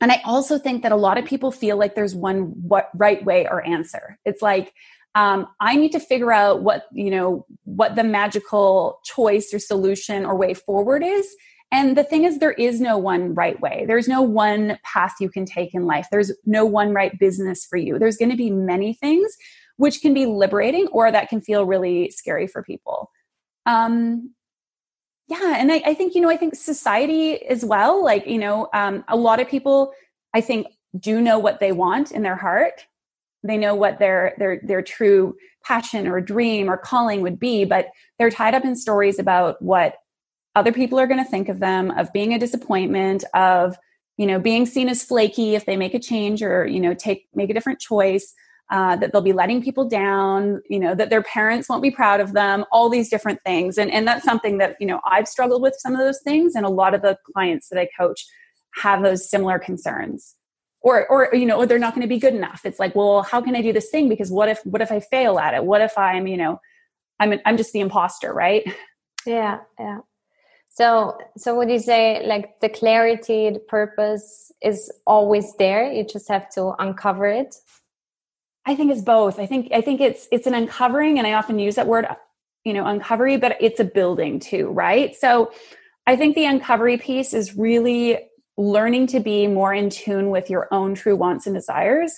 and 0.00 0.12
I 0.12 0.20
also 0.24 0.58
think 0.58 0.82
that 0.82 0.92
a 0.92 0.96
lot 0.96 1.16
of 1.16 1.24
people 1.24 1.50
feel 1.50 1.78
like 1.78 1.94
there's 1.94 2.14
one 2.14 2.52
what 2.68 2.90
right 2.94 3.24
way 3.24 3.46
or 3.48 3.64
answer. 3.66 4.18
It's 4.24 4.42
like 4.42 4.74
um, 5.14 5.46
I 5.60 5.76
need 5.76 5.92
to 5.92 6.00
figure 6.00 6.32
out 6.32 6.62
what 6.62 6.86
you 6.92 7.10
know 7.10 7.46
what 7.64 7.96
the 7.96 8.04
magical 8.04 9.00
choice 9.04 9.54
or 9.54 9.58
solution 9.58 10.26
or 10.26 10.36
way 10.36 10.54
forward 10.54 11.02
is, 11.02 11.34
and 11.70 11.96
the 11.96 12.04
thing 12.04 12.24
is, 12.24 12.38
there 12.38 12.52
is 12.52 12.80
no 12.80 12.96
one 12.96 13.34
right 13.34 13.60
way. 13.60 13.84
There's 13.86 14.08
no 14.08 14.22
one 14.22 14.78
path 14.84 15.14
you 15.20 15.28
can 15.28 15.44
take 15.44 15.74
in 15.74 15.86
life. 15.86 16.06
There's 16.10 16.32
no 16.46 16.64
one 16.64 16.92
right 16.92 17.18
business 17.18 17.64
for 17.64 17.76
you. 17.76 17.98
There's 17.98 18.16
going 18.16 18.30
to 18.30 18.36
be 18.36 18.50
many 18.50 18.94
things 18.94 19.36
which 19.76 20.00
can 20.00 20.14
be 20.14 20.26
liberating 20.26 20.86
or 20.92 21.10
that 21.10 21.28
can 21.28 21.40
feel 21.40 21.66
really 21.66 22.10
scary 22.10 22.46
for 22.46 22.62
people. 22.62 23.10
Um, 23.66 24.34
yeah, 25.26 25.56
and 25.56 25.72
I, 25.72 25.82
I 25.86 25.94
think, 25.94 26.14
you 26.14 26.20
know, 26.20 26.30
I 26.30 26.36
think 26.36 26.54
society 26.54 27.44
as 27.46 27.64
well, 27.64 28.04
like, 28.04 28.26
you 28.26 28.38
know, 28.38 28.68
um, 28.74 29.04
a 29.08 29.16
lot 29.16 29.40
of 29.40 29.48
people, 29.48 29.92
I 30.34 30.40
think, 30.40 30.66
do 30.98 31.20
know 31.20 31.38
what 31.38 31.60
they 31.60 31.72
want 31.72 32.12
in 32.12 32.22
their 32.22 32.36
heart. 32.36 32.84
They 33.42 33.56
know 33.56 33.74
what 33.74 33.98
their 33.98 34.34
their 34.38 34.60
their 34.62 34.80
true 34.80 35.36
passion 35.64 36.06
or 36.06 36.20
dream 36.20 36.70
or 36.70 36.76
calling 36.76 37.20
would 37.22 37.38
be, 37.38 37.64
but 37.64 37.88
they're 38.18 38.30
tied 38.30 38.54
up 38.54 38.64
in 38.64 38.76
stories 38.76 39.18
about 39.18 39.60
what 39.60 39.96
other 40.54 40.72
people 40.72 40.98
are 40.98 41.06
going 41.06 41.22
to 41.22 41.30
think 41.30 41.48
of 41.48 41.60
them, 41.60 41.90
of 41.92 42.12
being 42.12 42.32
a 42.34 42.38
disappointment, 42.38 43.24
of 43.34 43.76
you 44.16 44.26
know 44.26 44.38
being 44.38 44.66
seen 44.66 44.88
as 44.88 45.02
flaky 45.02 45.54
if 45.54 45.66
they 45.66 45.76
make 45.76 45.94
a 45.94 45.98
change 45.98 46.42
or 46.42 46.66
you 46.66 46.80
know 46.80 46.94
take 46.94 47.26
make 47.34 47.50
a 47.50 47.54
different 47.54 47.80
choice. 47.80 48.34
Uh, 48.70 48.96
that 48.96 49.12
they'll 49.12 49.20
be 49.20 49.34
letting 49.34 49.62
people 49.62 49.86
down, 49.86 50.62
you 50.70 50.80
know, 50.80 50.94
that 50.94 51.10
their 51.10 51.22
parents 51.22 51.68
won't 51.68 51.82
be 51.82 51.90
proud 51.90 52.18
of 52.18 52.32
them, 52.32 52.64
all 52.72 52.88
these 52.88 53.10
different 53.10 53.38
things. 53.44 53.76
And, 53.76 53.90
and 53.90 54.08
that's 54.08 54.24
something 54.24 54.56
that, 54.56 54.76
you 54.80 54.86
know, 54.86 55.00
I've 55.04 55.28
struggled 55.28 55.60
with 55.60 55.76
some 55.78 55.92
of 55.92 55.98
those 55.98 56.22
things. 56.22 56.54
And 56.54 56.64
a 56.64 56.70
lot 56.70 56.94
of 56.94 57.02
the 57.02 57.18
clients 57.34 57.68
that 57.68 57.78
I 57.78 57.86
coach 57.96 58.24
have 58.76 59.02
those 59.02 59.28
similar 59.28 59.58
concerns. 59.58 60.34
Or, 60.80 61.06
or 61.08 61.28
you 61.34 61.44
know, 61.44 61.58
or 61.58 61.66
they're 61.66 61.78
not 61.78 61.94
going 61.94 62.02
to 62.02 62.08
be 62.08 62.18
good 62.18 62.34
enough. 62.34 62.62
It's 62.64 62.80
like, 62.80 62.94
well, 62.94 63.22
how 63.22 63.42
can 63.42 63.54
I 63.54 63.60
do 63.60 63.74
this 63.74 63.90
thing? 63.90 64.08
Because 64.08 64.30
what 64.30 64.48
if, 64.48 64.64
what 64.64 64.80
if 64.80 64.90
I 64.90 64.98
fail 64.98 65.38
at 65.38 65.52
it? 65.52 65.62
What 65.66 65.82
if 65.82 65.96
I'm, 65.98 66.26
you 66.26 66.38
know, 66.38 66.58
I'm, 67.20 67.38
I'm 67.44 67.58
just 67.58 67.74
the 67.74 67.80
imposter, 67.80 68.32
right? 68.32 68.64
Yeah, 69.26 69.58
yeah. 69.78 69.98
So, 70.74 71.16
so 71.36 71.56
would 71.56 71.70
you 71.70 71.78
say 71.78 72.26
like 72.26 72.60
the 72.60 72.68
clarity, 72.68 73.48
the 73.48 73.60
purpose 73.60 74.50
is 74.60 74.90
always 75.06 75.54
there? 75.56 75.90
You 75.90 76.04
just 76.04 76.28
have 76.28 76.50
to 76.54 76.74
uncover 76.80 77.26
it. 77.26 77.54
I 78.66 78.74
think 78.74 78.90
it's 78.90 79.02
both. 79.02 79.38
I 79.38 79.46
think 79.46 79.70
I 79.72 79.80
think 79.80 80.00
it's 80.00 80.26
it's 80.32 80.46
an 80.46 80.54
uncovering, 80.54 81.18
and 81.18 81.26
I 81.26 81.34
often 81.34 81.58
use 81.58 81.76
that 81.76 81.86
word, 81.86 82.06
you 82.64 82.72
know, 82.72 82.84
uncovery, 82.84 83.36
but 83.36 83.56
it's 83.60 83.78
a 83.78 83.84
building 83.84 84.40
too, 84.40 84.68
right? 84.68 85.14
So, 85.14 85.52
I 86.06 86.16
think 86.16 86.34
the 86.34 86.44
uncovery 86.44 87.00
piece 87.00 87.34
is 87.34 87.56
really 87.56 88.18
learning 88.56 89.06
to 89.08 89.20
be 89.20 89.46
more 89.46 89.72
in 89.72 89.90
tune 89.90 90.30
with 90.30 90.50
your 90.50 90.66
own 90.72 90.94
true 90.94 91.16
wants 91.16 91.46
and 91.46 91.54
desires. 91.54 92.12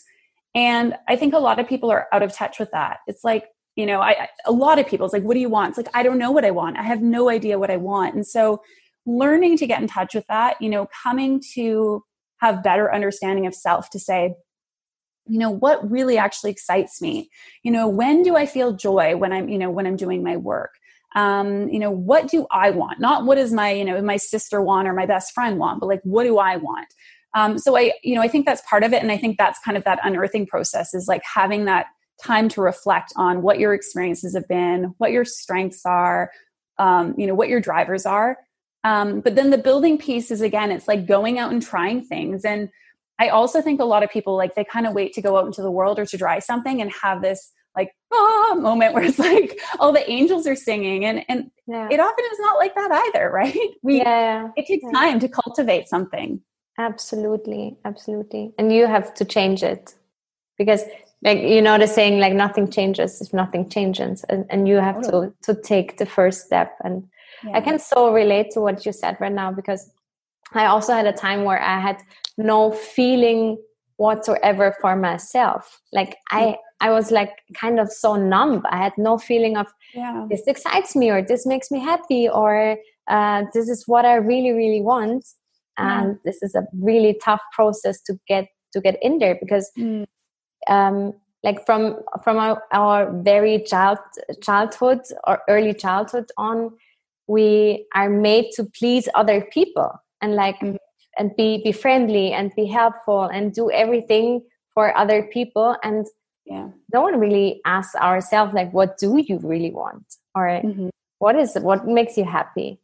And 0.55 0.95
I 1.09 1.17
think 1.17 1.35
a 1.35 1.39
lot 1.39 1.59
of 1.59 1.69
people 1.69 1.91
are 1.91 2.07
out 2.13 2.23
of 2.23 2.33
touch 2.33 2.59
with 2.59 2.71
that. 2.71 2.99
It's 3.07 3.23
like 3.23 3.45
you 3.77 3.87
know 3.87 4.01
I, 4.01 4.29
a 4.47 4.53
lot 4.53 4.79
of 4.79 4.89
people's 4.89 5.13
like 5.13 5.23
what 5.23 5.35
do 5.35 5.41
you 5.41 5.49
want? 5.49 5.69
It's 5.71 5.79
like 5.79 5.95
i 5.95 6.03
don't 6.03 6.19
know 6.19 6.33
what 6.33 6.45
i 6.45 6.51
want. 6.51 6.79
I 6.79 6.83
have 6.83 7.03
no 7.03 7.29
idea 7.31 7.59
what 7.59 7.71
i 7.71 7.77
want. 7.77 8.15
And 8.15 8.27
so 8.27 8.63
learning 9.05 9.57
to 9.59 9.67
get 9.67 9.81
in 9.81 9.87
touch 9.87 10.15
with 10.15 10.27
that 10.29 10.57
you 10.61 10.69
know 10.69 10.89
coming 11.03 11.41
to 11.55 12.03
have 12.41 12.63
better 12.63 12.93
understanding 12.93 13.47
of 13.47 13.55
self 13.55 13.89
to 13.91 14.01
say 14.01 14.35
you 15.29 15.39
know 15.39 15.51
what 15.51 15.89
really 15.91 16.19
actually 16.19 16.51
excites 16.51 17.03
me? 17.03 17.29
You 17.63 17.71
know 17.71 17.87
when 17.87 18.23
do 18.23 18.37
i 18.37 18.47
feel 18.47 18.73
joy 18.73 19.17
when 19.17 19.33
i'm 19.33 19.49
you 19.49 19.59
know 19.59 19.71
when 19.71 19.87
i'm 19.87 19.97
doing 19.97 20.25
my 20.25 20.37
work? 20.37 20.71
Um, 21.15 21.69
you 21.69 21.79
know 21.79 21.91
what 21.91 22.29
do 22.29 22.47
i 22.51 22.71
want? 22.71 23.01
Not 23.01 23.25
what 23.27 23.37
does 23.37 23.53
my 23.53 23.71
you 23.71 23.85
know 23.85 24.01
my 24.03 24.17
sister 24.17 24.63
want 24.63 24.89
or 24.89 24.95
my 24.95 25.07
best 25.07 25.33
friend 25.33 25.59
want 25.59 25.81
but 25.81 25.87
like 25.87 26.01
what 26.03 26.25
do 26.25 26.39
i 26.39 26.57
want? 26.57 26.89
Um, 27.35 27.59
so 27.59 27.77
i 27.77 27.93
you 28.03 28.15
know 28.15 28.23
i 28.23 28.29
think 28.29 28.47
that's 28.47 28.63
part 28.69 28.85
of 28.85 28.93
it. 28.95 29.03
And 29.03 29.13
i 29.13 29.19
think 29.19 29.37
that's 29.37 29.59
kind 29.59 29.77
of 29.77 29.85
that 29.85 29.99
unearthing 30.03 30.47
process 30.47 30.95
is 30.95 31.07
like 31.07 31.23
having 31.35 31.67
that 31.67 31.87
time 32.23 32.49
to 32.51 32.61
reflect 32.61 33.13
on 33.17 33.43
what 33.43 33.59
your 33.59 33.75
experiences 33.75 34.35
have 34.35 34.49
been, 34.49 34.95
what 34.99 35.13
your 35.13 35.25
strengths 35.25 35.85
are, 35.85 36.31
um, 36.79 37.15
you 37.17 37.27
know, 37.27 37.35
what 37.35 37.49
your 37.49 37.61
drivers 37.61 38.07
are. 38.07 38.39
Um, 38.85 39.21
but 39.21 39.35
then 39.35 39.51
the 39.51 39.59
building 39.59 39.99
piece 39.99 40.31
is 40.31 40.41
again, 40.41 40.71
it's 40.71 40.89
like 40.89 41.07
going 41.07 41.39
out 41.39 41.53
and 41.53 41.63
trying 41.63 42.03
things. 42.05 42.45
And 42.45 42.71
I 43.19 43.29
also 43.29 43.61
think 43.61 43.81
a 43.81 43.85
lot 43.85 44.03
of 44.03 44.11
people 44.11 44.37
like 44.37 44.55
they 44.55 44.65
kind 44.65 44.87
of 44.87 44.95
wait 44.95 45.13
to 45.15 45.23
go 45.23 45.37
out 45.37 45.47
into 45.47 45.63
the 45.63 45.71
world 45.71 45.99
or 45.99 46.07
to 46.07 46.19
try 46.19 46.39
something 46.39 46.81
and 46.81 46.93
have 47.03 47.23
this 47.23 47.53
like 47.77 47.93
ah 48.13 48.55
moment 48.59 48.95
where 48.95 49.05
it's 49.05 49.19
like 49.31 49.59
oh 49.79 49.93
the 49.93 50.11
angels 50.11 50.47
are 50.47 50.57
singing 50.57 51.05
and 51.05 51.25
and 51.29 51.51
yeah. 51.67 51.89
it 51.91 52.01
often 52.01 52.25
is 52.33 52.39
not 52.41 52.57
like 52.57 52.75
that 52.75 52.91
either 52.93 53.31
right 53.35 53.57
we 53.83 53.99
yeah. 53.99 54.49
it 54.57 54.67
takes 54.67 54.85
yeah. 54.85 54.99
time 54.99 55.21
to 55.21 55.29
cultivate 55.29 55.89
something 55.89 56.41
absolutely 56.79 57.77
absolutely 57.85 58.53
and 58.59 58.73
you 58.73 58.87
have 58.87 59.13
to 59.15 59.25
change 59.25 59.63
it 59.63 59.95
because 60.59 60.83
like 61.23 61.39
you 61.39 61.63
know 61.63 61.79
the 61.79 61.87
saying 61.87 62.19
like 62.19 62.33
nothing 62.33 62.71
changes 62.71 63.21
if 63.21 63.33
nothing 63.33 63.69
changes 63.69 64.25
and, 64.29 64.45
and 64.51 64.69
you 64.69 64.77
have 64.77 65.01
to 65.03 65.33
to 65.43 65.55
take 65.55 65.99
the 65.99 66.07
first 66.07 66.45
step 66.45 66.77
and 66.85 67.05
yeah. 67.45 67.57
i 67.57 67.61
can 67.61 67.79
so 67.79 68.13
relate 68.13 68.51
to 68.51 68.61
what 68.61 68.85
you 68.85 68.93
said 68.93 69.17
right 69.21 69.33
now 69.33 69.51
because 69.51 69.91
i 70.53 70.67
also 70.67 70.93
had 70.93 71.07
a 71.07 71.13
time 71.13 71.45
where 71.45 71.61
i 71.61 71.81
had 71.81 71.97
no 72.37 72.71
feeling 72.71 73.57
whatsoever 73.97 74.75
for 74.81 74.95
myself 74.95 75.81
like 75.93 76.17
i 76.31 76.57
i 76.81 76.91
was 76.91 77.11
like 77.11 77.31
kind 77.55 77.81
of 77.81 77.91
so 77.91 78.15
numb 78.15 78.63
i 78.71 78.77
had 78.77 78.93
no 78.99 79.17
feeling 79.17 79.57
of 79.57 79.67
yeah. 79.95 80.27
this 80.29 80.43
excites 80.47 80.95
me 80.95 81.11
or 81.11 81.23
this 81.23 81.47
makes 81.47 81.71
me 81.71 81.81
happy 81.81 82.29
or 82.29 82.77
uh, 83.09 83.45
this 83.55 83.69
is 83.69 83.85
what 83.87 84.05
i 84.05 84.15
really 84.17 84.53
really 84.53 84.83
want 84.83 85.25
and 85.79 86.09
yeah. 86.09 86.15
this 86.25 86.43
is 86.43 86.55
a 86.55 86.63
really 86.79 87.19
tough 87.25 87.41
process 87.55 88.03
to 88.03 88.19
get 88.29 88.49
to 88.73 88.81
get 88.83 88.99
in 89.01 89.19
there 89.19 89.39
because 89.41 89.71
mm 89.79 90.05
um, 90.69 91.15
like 91.43 91.65
from 91.65 91.97
from 92.23 92.37
our, 92.39 92.63
our 92.73 93.11
very 93.23 93.63
child 93.63 93.99
childhood 94.43 95.01
or 95.27 95.41
early 95.49 95.73
childhood 95.75 96.31
on 96.37 96.71
we 97.29 97.87
are 97.95 98.11
made 98.11 98.51
to 98.57 98.65
please 98.65 99.09
other 99.15 99.41
people 99.53 99.93
and 100.21 100.35
like 100.35 100.59
mm-hmm. 100.61 100.77
and 101.19 101.35
be 101.37 101.63
be 101.63 101.73
friendly 101.73 102.33
and 102.33 102.53
be 102.57 102.67
helpful 102.67 103.25
and 103.25 103.53
do 103.53 103.71
everything 103.71 104.43
for 104.75 104.97
other 104.97 105.23
people 105.33 105.77
and 105.83 106.07
yeah 106.45 106.69
no 106.93 107.01
one 107.01 107.19
really 107.19 107.61
asks 107.65 107.95
ourselves 107.97 108.53
like 108.53 108.73
what 108.73 108.99
do 108.99 109.17
you 109.19 109.39
really 109.43 109.71
want 109.71 110.05
or 110.35 110.47
mm-hmm. 110.49 110.89
what 111.19 111.37
is 111.37 111.57
what 111.61 111.87
makes 111.87 112.17
you 112.17 112.25
happy 112.25 112.79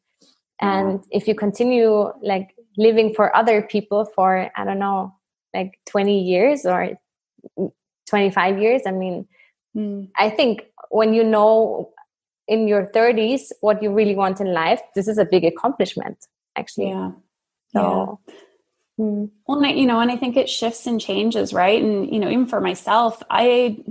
and 0.61 1.01
yeah. 1.11 1.19
if 1.19 1.29
you 1.29 1.35
continue 1.35 2.13
like 2.23 2.55
living 2.77 3.13
for 3.13 3.35
other 3.37 3.63
people 3.63 4.05
for 4.15 4.51
i 4.57 4.65
don't 4.65 4.79
know 4.79 5.15
like 5.55 5.79
20 5.87 6.23
years 6.23 6.65
or 6.65 6.91
25 8.07 8.59
years 8.59 8.83
i 8.87 8.91
mean 8.91 9.27
mm. 9.77 10.09
i 10.17 10.29
think 10.29 10.63
when 10.91 11.15
you 11.15 11.25
know 11.25 11.91
in 12.49 12.69
your 12.69 12.87
30s 12.95 13.51
what 13.61 13.83
you 13.83 13.93
really 13.93 14.15
want 14.15 14.41
in 14.41 14.53
life 14.53 14.81
this 14.95 15.09
is 15.09 15.19
a 15.19 15.25
big 15.25 15.45
accomplishment 15.45 16.27
actually 16.57 16.89
yeah 16.89 17.11
so 17.75 18.21
yeah. 18.29 18.35
Hmm. 18.99 19.25
Well, 19.47 19.65
you 19.65 19.87
know, 19.87 20.01
and 20.01 20.11
I 20.11 20.17
think 20.17 20.37
it 20.37 20.51
shifts 20.51 20.87
and 20.87 21.01
changes, 21.01 21.55
right? 21.55 21.83
And 21.83 22.13
you 22.13 22.21
know, 22.21 22.29
even 22.29 22.47
for 22.47 22.61
myself, 22.61 23.23
I 23.31 23.83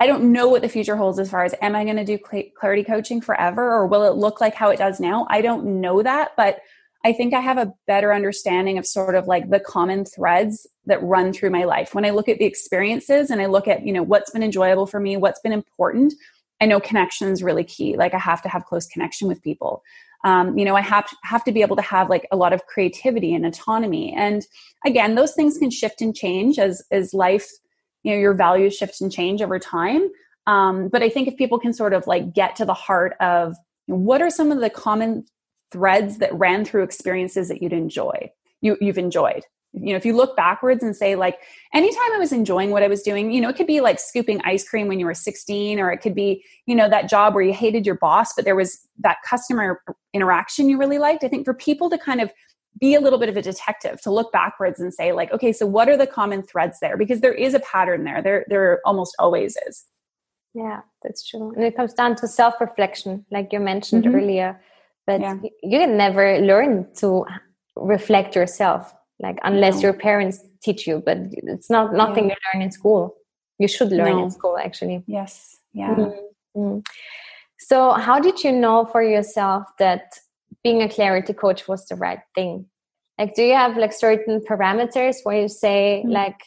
I 0.00 0.06
don't 0.06 0.32
know 0.32 0.48
what 0.48 0.62
the 0.62 0.68
future 0.68 0.96
holds 0.96 1.18
as 1.18 1.30
far 1.30 1.44
as 1.44 1.54
am 1.60 1.76
I 1.76 1.84
going 1.84 1.96
to 1.96 2.04
do 2.04 2.18
clarity 2.18 2.82
coaching 2.82 3.20
forever 3.20 3.70
or 3.72 3.86
will 3.86 4.04
it 4.04 4.14
look 4.14 4.40
like 4.40 4.54
how 4.54 4.70
it 4.70 4.78
does 4.78 4.98
now? 4.98 5.26
I 5.28 5.42
don't 5.42 5.80
know 5.80 6.02
that, 6.02 6.30
but 6.36 6.60
I 7.04 7.12
think 7.12 7.32
I 7.32 7.40
have 7.40 7.56
a 7.56 7.72
better 7.86 8.12
understanding 8.12 8.76
of 8.76 8.86
sort 8.86 9.14
of 9.14 9.26
like 9.26 9.48
the 9.48 9.60
common 9.60 10.04
threads 10.04 10.66
that 10.86 11.02
run 11.02 11.32
through 11.32 11.50
my 11.50 11.64
life. 11.64 11.94
When 11.94 12.04
I 12.04 12.10
look 12.10 12.28
at 12.28 12.38
the 12.38 12.44
experiences 12.44 13.30
and 13.30 13.40
I 13.40 13.46
look 13.46 13.66
at, 13.68 13.86
you 13.86 13.92
know, 13.92 14.02
what's 14.02 14.30
been 14.30 14.42
enjoyable 14.42 14.86
for 14.86 15.00
me, 15.00 15.16
what's 15.16 15.40
been 15.40 15.52
important, 15.52 16.12
I 16.60 16.66
know 16.66 16.78
connection 16.78 17.28
is 17.28 17.42
really 17.42 17.64
key. 17.64 17.96
Like 17.96 18.12
I 18.12 18.18
have 18.18 18.42
to 18.42 18.48
have 18.48 18.66
close 18.66 18.86
connection 18.86 19.28
with 19.28 19.42
people. 19.42 19.82
Um, 20.24 20.58
you 20.58 20.66
know, 20.66 20.76
I 20.76 20.82
have 20.82 21.08
to, 21.08 21.16
have 21.24 21.42
to 21.44 21.52
be 21.52 21.62
able 21.62 21.76
to 21.76 21.82
have 21.82 22.10
like 22.10 22.28
a 22.30 22.36
lot 22.36 22.52
of 22.52 22.66
creativity 22.66 23.32
and 23.32 23.46
autonomy. 23.46 24.12
And 24.14 24.46
again, 24.84 25.14
those 25.14 25.32
things 25.34 25.56
can 25.56 25.70
shift 25.70 26.02
and 26.02 26.14
change 26.14 26.58
as 26.58 26.82
as 26.90 27.14
life, 27.14 27.50
you 28.02 28.12
know, 28.12 28.18
your 28.18 28.34
values 28.34 28.76
shift 28.76 29.00
and 29.00 29.10
change 29.10 29.40
over 29.40 29.58
time. 29.58 30.10
Um, 30.46 30.88
but 30.88 31.02
I 31.02 31.08
think 31.08 31.28
if 31.28 31.36
people 31.36 31.58
can 31.58 31.72
sort 31.72 31.94
of 31.94 32.06
like 32.06 32.34
get 32.34 32.56
to 32.56 32.66
the 32.66 32.74
heart 32.74 33.14
of 33.20 33.56
what 33.86 34.20
are 34.20 34.30
some 34.30 34.52
of 34.52 34.60
the 34.60 34.68
common 34.68 35.24
threads 35.70 36.18
that 36.18 36.34
ran 36.34 36.64
through 36.64 36.82
experiences 36.82 37.48
that 37.48 37.62
you'd 37.62 37.72
enjoy, 37.72 38.30
you, 38.60 38.76
you've 38.80 38.98
enjoyed, 38.98 39.44
you 39.72 39.92
know 39.92 39.96
if 39.96 40.04
you 40.04 40.16
look 40.16 40.36
backwards 40.36 40.82
and 40.82 40.96
say 40.96 41.14
like 41.14 41.38
anytime 41.72 42.12
i 42.12 42.18
was 42.18 42.32
enjoying 42.32 42.70
what 42.70 42.82
i 42.82 42.88
was 42.88 43.02
doing 43.02 43.30
you 43.30 43.40
know 43.40 43.48
it 43.48 43.54
could 43.54 43.68
be 43.68 43.80
like 43.80 44.00
scooping 44.00 44.40
ice 44.42 44.68
cream 44.68 44.88
when 44.88 44.98
you 44.98 45.06
were 45.06 45.14
16 45.14 45.78
or 45.78 45.92
it 45.92 45.98
could 45.98 46.12
be 46.12 46.44
you 46.66 46.74
know 46.74 46.88
that 46.88 47.08
job 47.08 47.34
where 47.34 47.44
you 47.44 47.52
hated 47.52 47.86
your 47.86 47.94
boss 47.94 48.32
but 48.34 48.44
there 48.44 48.56
was 48.56 48.80
that 48.98 49.18
customer 49.28 49.82
interaction 50.12 50.68
you 50.68 50.78
really 50.78 50.98
liked. 50.98 51.24
I 51.24 51.28
think 51.28 51.44
for 51.44 51.54
people 51.54 51.90
to 51.90 51.98
kind 51.98 52.20
of 52.20 52.30
be 52.80 52.94
a 52.94 53.00
little 53.00 53.18
bit 53.18 53.28
of 53.28 53.36
a 53.36 53.42
detective 53.42 54.00
to 54.02 54.10
look 54.10 54.32
backwards 54.32 54.80
and 54.80 54.92
say 54.94 55.12
like 55.12 55.32
okay 55.32 55.52
so 55.52 55.66
what 55.66 55.88
are 55.88 55.96
the 55.96 56.06
common 56.06 56.42
threads 56.42 56.78
there? 56.80 56.96
Because 56.96 57.20
there 57.20 57.34
is 57.34 57.54
a 57.54 57.60
pattern 57.60 58.04
there. 58.04 58.22
There 58.22 58.44
there 58.48 58.80
almost 58.84 59.14
always 59.18 59.56
is. 59.68 59.84
Yeah 60.54 60.80
that's 61.02 61.26
true. 61.26 61.52
And 61.54 61.64
it 61.64 61.76
comes 61.76 61.94
down 61.94 62.16
to 62.16 62.28
self-reflection 62.28 63.26
like 63.30 63.52
you 63.52 63.60
mentioned 63.60 64.04
mm-hmm. 64.04 64.16
earlier 64.16 64.60
but 65.06 65.20
yeah. 65.20 65.36
you 65.62 65.78
can 65.78 65.96
never 65.96 66.38
learn 66.40 66.86
to 66.94 67.24
reflect 67.76 68.34
yourself 68.34 68.94
like 69.20 69.38
unless 69.42 69.76
no. 69.76 69.82
your 69.82 69.92
parents 69.92 70.40
teach 70.62 70.86
you 70.86 71.02
but 71.04 71.18
it's 71.32 71.70
not 71.70 71.94
nothing 71.94 72.28
yeah. 72.28 72.34
you 72.34 72.58
learn 72.58 72.62
in 72.62 72.70
school 72.70 73.14
you 73.58 73.68
should 73.68 73.90
learn 73.90 74.16
no. 74.16 74.24
in 74.24 74.30
school 74.30 74.58
actually 74.58 75.02
yes 75.06 75.58
yeah 75.72 75.94
mm-hmm. 75.94 76.78
so 77.58 77.92
how 77.92 78.18
did 78.18 78.42
you 78.42 78.52
know 78.52 78.84
for 78.86 79.02
yourself 79.02 79.64
that 79.78 80.18
being 80.62 80.82
a 80.82 80.88
clarity 80.88 81.32
coach 81.32 81.68
was 81.68 81.86
the 81.86 81.96
right 81.96 82.20
thing 82.34 82.66
like 83.18 83.34
do 83.34 83.42
you 83.42 83.54
have 83.54 83.76
like 83.76 83.92
certain 83.92 84.40
parameters 84.40 85.16
where 85.22 85.42
you 85.42 85.48
say 85.48 86.02
mm-hmm. 86.02 86.12
like 86.12 86.40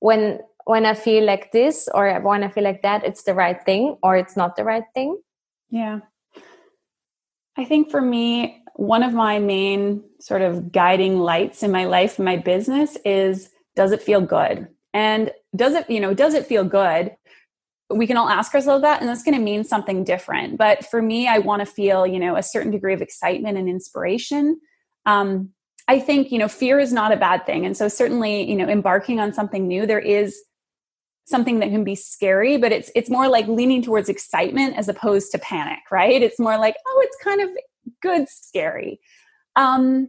when 0.00 0.40
when 0.66 0.84
i 0.84 0.94
feel 0.94 1.24
like 1.24 1.50
this 1.52 1.88
or 1.94 2.20
when 2.20 2.44
i 2.44 2.48
feel 2.48 2.64
like 2.64 2.82
that 2.82 3.04
it's 3.04 3.22
the 3.22 3.34
right 3.34 3.64
thing 3.64 3.96
or 4.02 4.16
it's 4.16 4.36
not 4.36 4.56
the 4.56 4.64
right 4.64 4.84
thing 4.94 5.16
yeah 5.70 6.00
i 7.60 7.64
think 7.64 7.90
for 7.90 8.00
me 8.00 8.62
one 8.74 9.02
of 9.02 9.12
my 9.12 9.38
main 9.38 10.02
sort 10.20 10.42
of 10.42 10.72
guiding 10.72 11.18
lights 11.18 11.62
in 11.62 11.70
my 11.70 11.84
life 11.84 12.18
my 12.18 12.36
business 12.36 12.96
is 13.04 13.50
does 13.76 13.92
it 13.92 14.02
feel 14.02 14.20
good? 14.20 14.68
And 14.92 15.30
does 15.54 15.74
it, 15.74 15.88
you 15.88 16.00
know, 16.00 16.14
does 16.14 16.34
it 16.34 16.46
feel 16.46 16.64
good? 16.64 17.14
We 17.88 18.06
can 18.06 18.16
all 18.16 18.28
ask 18.28 18.54
ourselves 18.54 18.82
that, 18.82 19.00
and 19.00 19.08
that's 19.08 19.22
going 19.22 19.36
to 19.36 19.42
mean 19.42 19.64
something 19.64 20.04
different. 20.04 20.58
But 20.58 20.86
for 20.86 21.02
me, 21.02 21.26
I 21.26 21.38
want 21.38 21.60
to 21.60 21.66
feel, 21.66 22.06
you 22.06 22.18
know, 22.18 22.36
a 22.36 22.42
certain 22.42 22.70
degree 22.70 22.94
of 22.94 23.02
excitement 23.02 23.58
and 23.58 23.68
inspiration. 23.68 24.60
Um, 25.06 25.50
I 25.88 25.98
think, 25.98 26.30
you 26.30 26.38
know, 26.38 26.46
fear 26.46 26.78
is 26.78 26.92
not 26.92 27.10
a 27.10 27.16
bad 27.16 27.46
thing. 27.46 27.64
And 27.66 27.76
so, 27.76 27.88
certainly, 27.88 28.48
you 28.48 28.54
know, 28.54 28.68
embarking 28.68 29.18
on 29.18 29.32
something 29.32 29.66
new, 29.66 29.86
there 29.86 29.98
is 29.98 30.40
something 31.30 31.60
that 31.60 31.70
can 31.70 31.84
be 31.84 31.94
scary 31.94 32.56
but 32.56 32.72
it's 32.72 32.90
it's 32.94 33.08
more 33.08 33.28
like 33.28 33.46
leaning 33.46 33.82
towards 33.82 34.08
excitement 34.08 34.76
as 34.76 34.88
opposed 34.88 35.32
to 35.32 35.38
panic 35.38 35.78
right? 35.90 36.22
It's 36.22 36.38
more 36.38 36.58
like 36.58 36.76
oh 36.86 37.02
it's 37.04 37.16
kind 37.22 37.40
of 37.40 37.48
good 38.02 38.28
scary. 38.28 39.00
Um 39.56 40.08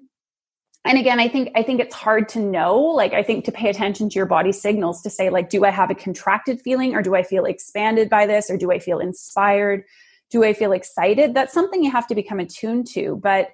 and 0.86 0.98
again 0.98 1.20
i 1.20 1.28
think 1.28 1.50
i 1.56 1.62
think 1.62 1.80
it's 1.80 1.96
hard 1.96 2.28
to 2.28 2.40
know 2.40 2.76
like 2.76 3.14
i 3.14 3.22
think 3.22 3.46
to 3.46 3.52
pay 3.52 3.70
attention 3.70 4.10
to 4.10 4.16
your 4.16 4.26
body 4.26 4.52
signals 4.52 5.02
to 5.02 5.10
say 5.10 5.30
like 5.30 5.50
do 5.50 5.64
i 5.64 5.70
have 5.70 5.92
a 5.92 5.96
contracted 5.96 6.60
feeling 6.62 6.96
or 6.96 7.02
do 7.02 7.16
i 7.16 7.24
feel 7.24 7.46
expanded 7.46 8.10
by 8.10 8.26
this 8.26 8.50
or 8.50 8.58
do 8.58 8.72
i 8.72 8.80
feel 8.80 9.00
inspired? 9.00 9.84
Do 10.30 10.44
i 10.46 10.54
feel 10.54 10.72
excited? 10.72 11.34
That's 11.34 11.54
something 11.54 11.84
you 11.84 11.92
have 11.92 12.08
to 12.08 12.16
become 12.16 12.40
attuned 12.40 12.88
to 12.88 13.20
but 13.22 13.50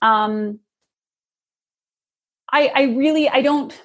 um 0.00 0.58
i 2.50 2.70
i 2.74 2.82
really 2.82 3.28
i 3.28 3.42
don't 3.42 3.80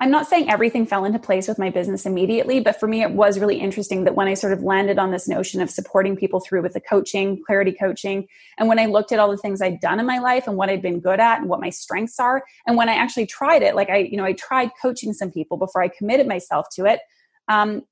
I'm 0.00 0.12
not 0.12 0.28
saying 0.28 0.48
everything 0.48 0.86
fell 0.86 1.04
into 1.04 1.18
place 1.18 1.48
with 1.48 1.58
my 1.58 1.70
business 1.70 2.06
immediately, 2.06 2.60
but 2.60 2.78
for 2.78 2.86
me, 2.86 3.02
it 3.02 3.10
was 3.10 3.40
really 3.40 3.58
interesting 3.58 4.04
that 4.04 4.14
when 4.14 4.28
I 4.28 4.34
sort 4.34 4.52
of 4.52 4.62
landed 4.62 4.96
on 4.96 5.10
this 5.10 5.26
notion 5.26 5.60
of 5.60 5.70
supporting 5.70 6.16
people 6.16 6.38
through 6.38 6.62
with 6.62 6.74
the 6.74 6.80
coaching, 6.80 7.42
clarity 7.44 7.72
coaching, 7.72 8.28
and 8.58 8.68
when 8.68 8.78
I 8.78 8.86
looked 8.86 9.10
at 9.10 9.18
all 9.18 9.30
the 9.30 9.36
things 9.36 9.60
I'd 9.60 9.80
done 9.80 9.98
in 9.98 10.06
my 10.06 10.18
life 10.18 10.46
and 10.46 10.56
what 10.56 10.68
I'd 10.68 10.82
been 10.82 11.00
good 11.00 11.18
at 11.18 11.40
and 11.40 11.48
what 11.48 11.60
my 11.60 11.70
strengths 11.70 12.20
are, 12.20 12.44
and 12.64 12.76
when 12.76 12.88
I 12.88 12.94
actually 12.94 13.26
tried 13.26 13.62
it, 13.62 13.74
like 13.74 13.90
I, 13.90 13.98
you 13.98 14.16
know, 14.16 14.24
I 14.24 14.34
tried 14.34 14.70
coaching 14.80 15.12
some 15.12 15.32
people 15.32 15.56
before 15.56 15.82
I 15.82 15.88
committed 15.88 16.28
myself 16.28 16.66
to 16.76 16.84
it. 16.84 17.00
Um, 17.48 17.82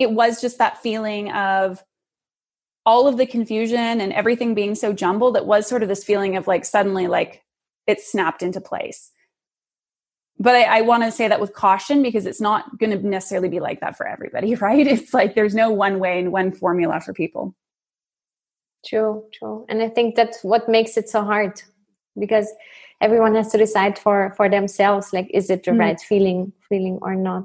it 0.00 0.10
was 0.10 0.40
just 0.40 0.58
that 0.58 0.82
feeling 0.82 1.30
of 1.30 1.84
all 2.84 3.06
of 3.06 3.18
the 3.18 3.26
confusion 3.26 4.00
and 4.00 4.12
everything 4.12 4.54
being 4.54 4.74
so 4.74 4.92
jumbled. 4.92 5.36
It 5.36 5.46
was 5.46 5.68
sort 5.68 5.84
of 5.84 5.88
this 5.88 6.02
feeling 6.02 6.36
of 6.36 6.48
like 6.48 6.64
suddenly, 6.64 7.06
like 7.06 7.44
it 7.86 8.00
snapped 8.00 8.42
into 8.42 8.60
place 8.60 9.12
but 10.42 10.56
I, 10.56 10.78
I 10.78 10.80
want 10.80 11.04
to 11.04 11.12
say 11.12 11.28
that 11.28 11.40
with 11.40 11.54
caution 11.54 12.02
because 12.02 12.26
it's 12.26 12.40
not 12.40 12.78
going 12.78 12.90
to 12.90 13.06
necessarily 13.06 13.48
be 13.48 13.60
like 13.60 13.80
that 13.80 13.96
for 13.96 14.06
everybody, 14.06 14.54
right? 14.66 14.86
It's 14.86 15.14
like 15.14 15.34
there's 15.34 15.54
no 15.54 15.70
one 15.70 16.00
way 16.00 16.18
and 16.18 16.32
one 16.32 16.52
formula 16.52 17.00
for 17.00 17.12
people. 17.12 17.54
True, 18.84 19.24
true. 19.32 19.64
And 19.68 19.80
I 19.80 19.88
think 19.88 20.16
that's 20.16 20.42
what 20.42 20.68
makes 20.68 20.96
it 20.96 21.08
so 21.08 21.22
hard 21.22 21.62
because 22.18 22.52
everyone 23.00 23.34
has 23.34 23.50
to 23.52 23.58
decide 23.58 23.98
for 23.98 24.32
for 24.36 24.48
themselves 24.48 25.12
like 25.12 25.28
is 25.34 25.50
it 25.50 25.64
the 25.64 25.70
mm. 25.70 25.78
right 25.78 26.00
feeling 26.00 26.52
feeling 26.68 26.98
or 27.02 27.14
not 27.14 27.44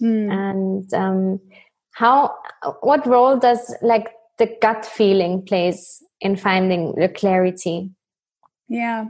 mm. 0.00 0.32
and 0.32 0.94
um 0.94 1.40
how 1.92 2.34
what 2.80 3.06
role 3.06 3.36
does 3.36 3.74
like 3.82 4.08
the 4.38 4.48
gut 4.62 4.86
feeling 4.86 5.42
plays 5.42 6.02
in 6.20 6.36
finding 6.36 6.94
the 6.94 7.08
clarity 7.08 7.90
yeah 8.68 9.06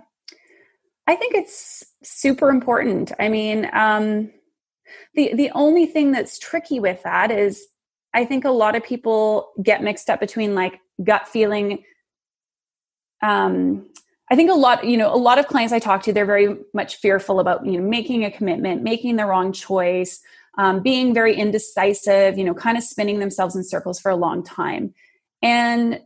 I 1.08 1.16
think 1.16 1.34
it's 1.34 1.82
super 2.02 2.50
important. 2.50 3.12
I 3.18 3.30
mean, 3.30 3.68
um, 3.72 4.30
the 5.14 5.34
the 5.34 5.50
only 5.54 5.86
thing 5.86 6.12
that's 6.12 6.38
tricky 6.38 6.78
with 6.80 7.02
that 7.02 7.30
is 7.30 7.66
I 8.14 8.26
think 8.26 8.44
a 8.44 8.50
lot 8.50 8.76
of 8.76 8.84
people 8.84 9.52
get 9.62 9.82
mixed 9.82 10.10
up 10.10 10.20
between 10.20 10.54
like 10.54 10.80
gut 11.02 11.26
feeling. 11.26 11.82
Um, 13.22 13.88
I 14.30 14.36
think 14.36 14.50
a 14.50 14.54
lot, 14.54 14.84
you 14.84 14.98
know, 14.98 15.12
a 15.12 15.16
lot 15.16 15.38
of 15.38 15.46
clients 15.46 15.72
I 15.72 15.78
talk 15.78 16.02
to, 16.02 16.12
they're 16.12 16.26
very 16.26 16.56
much 16.74 16.96
fearful 16.96 17.40
about 17.40 17.64
you 17.64 17.80
know 17.80 17.88
making 17.88 18.26
a 18.26 18.30
commitment, 18.30 18.82
making 18.82 19.16
the 19.16 19.24
wrong 19.24 19.50
choice, 19.50 20.20
um, 20.58 20.82
being 20.82 21.14
very 21.14 21.34
indecisive, 21.34 22.36
you 22.36 22.44
know, 22.44 22.54
kind 22.54 22.76
of 22.76 22.84
spinning 22.84 23.18
themselves 23.18 23.56
in 23.56 23.64
circles 23.64 23.98
for 23.98 24.10
a 24.10 24.16
long 24.16 24.44
time. 24.44 24.92
And 25.40 26.00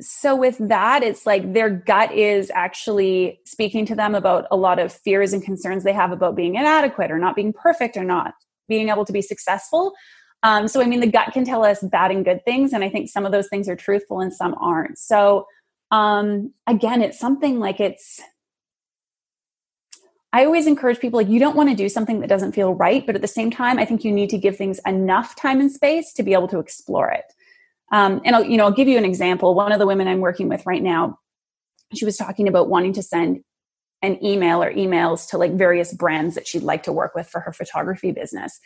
so 0.00 0.36
with 0.36 0.56
that 0.58 1.02
it's 1.02 1.26
like 1.26 1.52
their 1.52 1.70
gut 1.70 2.12
is 2.12 2.50
actually 2.54 3.40
speaking 3.44 3.84
to 3.84 3.94
them 3.94 4.14
about 4.14 4.46
a 4.50 4.56
lot 4.56 4.78
of 4.78 4.92
fears 4.92 5.32
and 5.32 5.42
concerns 5.42 5.84
they 5.84 5.92
have 5.92 6.12
about 6.12 6.36
being 6.36 6.54
inadequate 6.54 7.10
or 7.10 7.18
not 7.18 7.34
being 7.34 7.52
perfect 7.52 7.96
or 7.96 8.04
not 8.04 8.34
being 8.68 8.88
able 8.88 9.04
to 9.04 9.12
be 9.12 9.22
successful 9.22 9.92
um, 10.44 10.68
so 10.68 10.80
i 10.80 10.86
mean 10.86 11.00
the 11.00 11.10
gut 11.10 11.32
can 11.32 11.44
tell 11.44 11.64
us 11.64 11.82
bad 11.82 12.10
and 12.10 12.24
good 12.24 12.44
things 12.44 12.72
and 12.72 12.84
i 12.84 12.88
think 12.88 13.08
some 13.08 13.26
of 13.26 13.32
those 13.32 13.48
things 13.48 13.68
are 13.68 13.76
truthful 13.76 14.20
and 14.20 14.32
some 14.32 14.54
aren't 14.60 14.98
so 14.98 15.46
um, 15.90 16.52
again 16.66 17.02
it's 17.02 17.18
something 17.18 17.58
like 17.58 17.80
it's 17.80 18.20
I 20.32 20.44
always 20.44 20.66
encourage 20.66 21.00
people 21.00 21.18
like 21.18 21.28
you 21.28 21.40
don't 21.40 21.56
want 21.56 21.70
to 21.70 21.74
do 21.74 21.88
something 21.88 22.20
that 22.20 22.28
doesn't 22.28 22.52
feel 22.52 22.74
right, 22.74 23.04
but 23.06 23.14
at 23.14 23.22
the 23.22 23.28
same 23.28 23.50
time, 23.50 23.78
I 23.78 23.86
think 23.86 24.04
you 24.04 24.12
need 24.12 24.28
to 24.30 24.38
give 24.38 24.56
things 24.56 24.78
enough 24.86 25.34
time 25.36 25.58
and 25.58 25.72
space 25.72 26.12
to 26.12 26.22
be 26.22 26.34
able 26.34 26.48
to 26.48 26.58
explore 26.58 27.10
it. 27.10 27.32
Um, 27.92 28.20
and 28.24 28.36
I'll, 28.36 28.44
you 28.44 28.56
know, 28.56 28.64
I'll 28.64 28.72
give 28.72 28.88
you 28.88 28.98
an 28.98 29.04
example. 29.04 29.54
One 29.54 29.72
of 29.72 29.78
the 29.78 29.86
women 29.86 30.08
I'm 30.08 30.20
working 30.20 30.48
with 30.48 30.64
right 30.66 30.82
now, 30.82 31.18
she 31.94 32.04
was 32.04 32.16
talking 32.16 32.48
about 32.48 32.68
wanting 32.68 32.92
to 32.94 33.02
send 33.02 33.40
an 34.02 34.24
email 34.24 34.62
or 34.62 34.72
emails 34.72 35.28
to 35.30 35.38
like 35.38 35.54
various 35.54 35.92
brands 35.92 36.34
that 36.34 36.46
she'd 36.46 36.62
like 36.62 36.82
to 36.84 36.92
work 36.92 37.14
with 37.14 37.28
for 37.28 37.40
her 37.40 37.52
photography 37.52 38.12
business. 38.12 38.60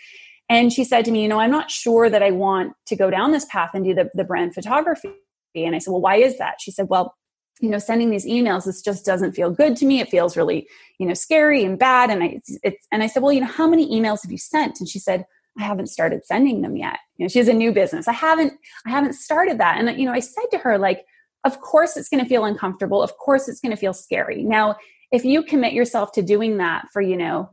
And 0.49 0.73
she 0.73 0.85
said 0.85 1.05
to 1.07 1.11
me, 1.11 1.23
you 1.23 1.29
know, 1.29 1.41
I'm 1.41 1.51
not 1.51 1.71
sure 1.71 2.11
that 2.11 2.23
I 2.23 2.31
want 2.33 2.75
to 2.87 2.97
go 2.97 3.11
down 3.11 3.33
this 3.33 3.47
path 3.47 3.71
and 3.75 3.85
do 3.85 3.95
the, 3.95 4.11
the 4.15 4.25
brand 4.25 4.55
photography. 4.55 5.13
And 5.55 5.75
I 5.75 5.79
said, 5.79 5.93
well, 5.93 6.01
why 6.01 6.17
is 6.17 6.39
that? 6.39 6.57
She 6.61 6.71
said, 6.71 6.89
well, 6.89 7.15
you 7.61 7.71
know, 7.71 7.79
sending 7.79 8.11
these 8.11 8.27
emails, 8.27 8.65
this 8.65 8.83
just 8.83 9.05
doesn't 9.05 9.33
feel 9.33 9.51
good 9.51 9.77
to 9.77 9.87
me. 9.87 10.01
It 10.01 10.09
feels 10.09 10.37
really, 10.37 10.67
you 10.99 11.07
know, 11.07 11.15
scary 11.15 11.65
and 11.65 11.79
bad. 11.79 12.11
And 12.11 12.23
I, 12.23 12.41
it's, 12.63 12.87
and 12.91 13.03
I 13.03 13.07
said, 13.07 13.23
well, 13.23 13.33
you 13.33 13.41
know, 13.41 13.47
how 13.47 13.69
many 13.69 13.89
emails 13.89 14.23
have 14.23 14.33
you 14.33 14.39
sent? 14.39 14.81
And 14.81 14.89
she 14.89 14.99
said, 14.99 15.25
I 15.59 15.63
haven't 15.63 15.89
started 15.89 16.25
sending 16.25 16.63
them 16.63 16.77
yet. 16.77 16.99
Know, 17.23 17.29
she 17.29 17.39
has 17.39 17.49
a 17.49 17.53
new 17.53 17.73
business. 17.73 18.09
I 18.09 18.13
haven't, 18.13 18.55
I 18.87 18.91
haven't 18.91 19.15
started 19.15 19.59
that. 19.59 19.79
And, 19.79 19.99
you 19.99 20.07
know, 20.07 20.13
I 20.13 20.21
said 20.21 20.47
to 20.53 20.59
her, 20.59 20.79
like, 20.79 21.05
of 21.45 21.61
course 21.61 21.97
it's 21.97 22.09
going 22.09 22.23
to 22.23 22.29
feel 22.29 22.45
uncomfortable. 22.45 23.03
Of 23.03 23.17
course 23.17 23.49
it's 23.49 23.61
going 23.61 23.71
to 23.71 23.77
feel 23.77 23.93
scary. 23.93 24.45
Now, 24.45 24.77
if 25.11 25.25
you 25.25 25.43
commit 25.43 25.73
yourself 25.73 26.13
to 26.13 26.23
doing 26.23 26.59
that 26.59 26.87
for, 26.93 27.03
you 27.03 27.17
know, 27.17 27.51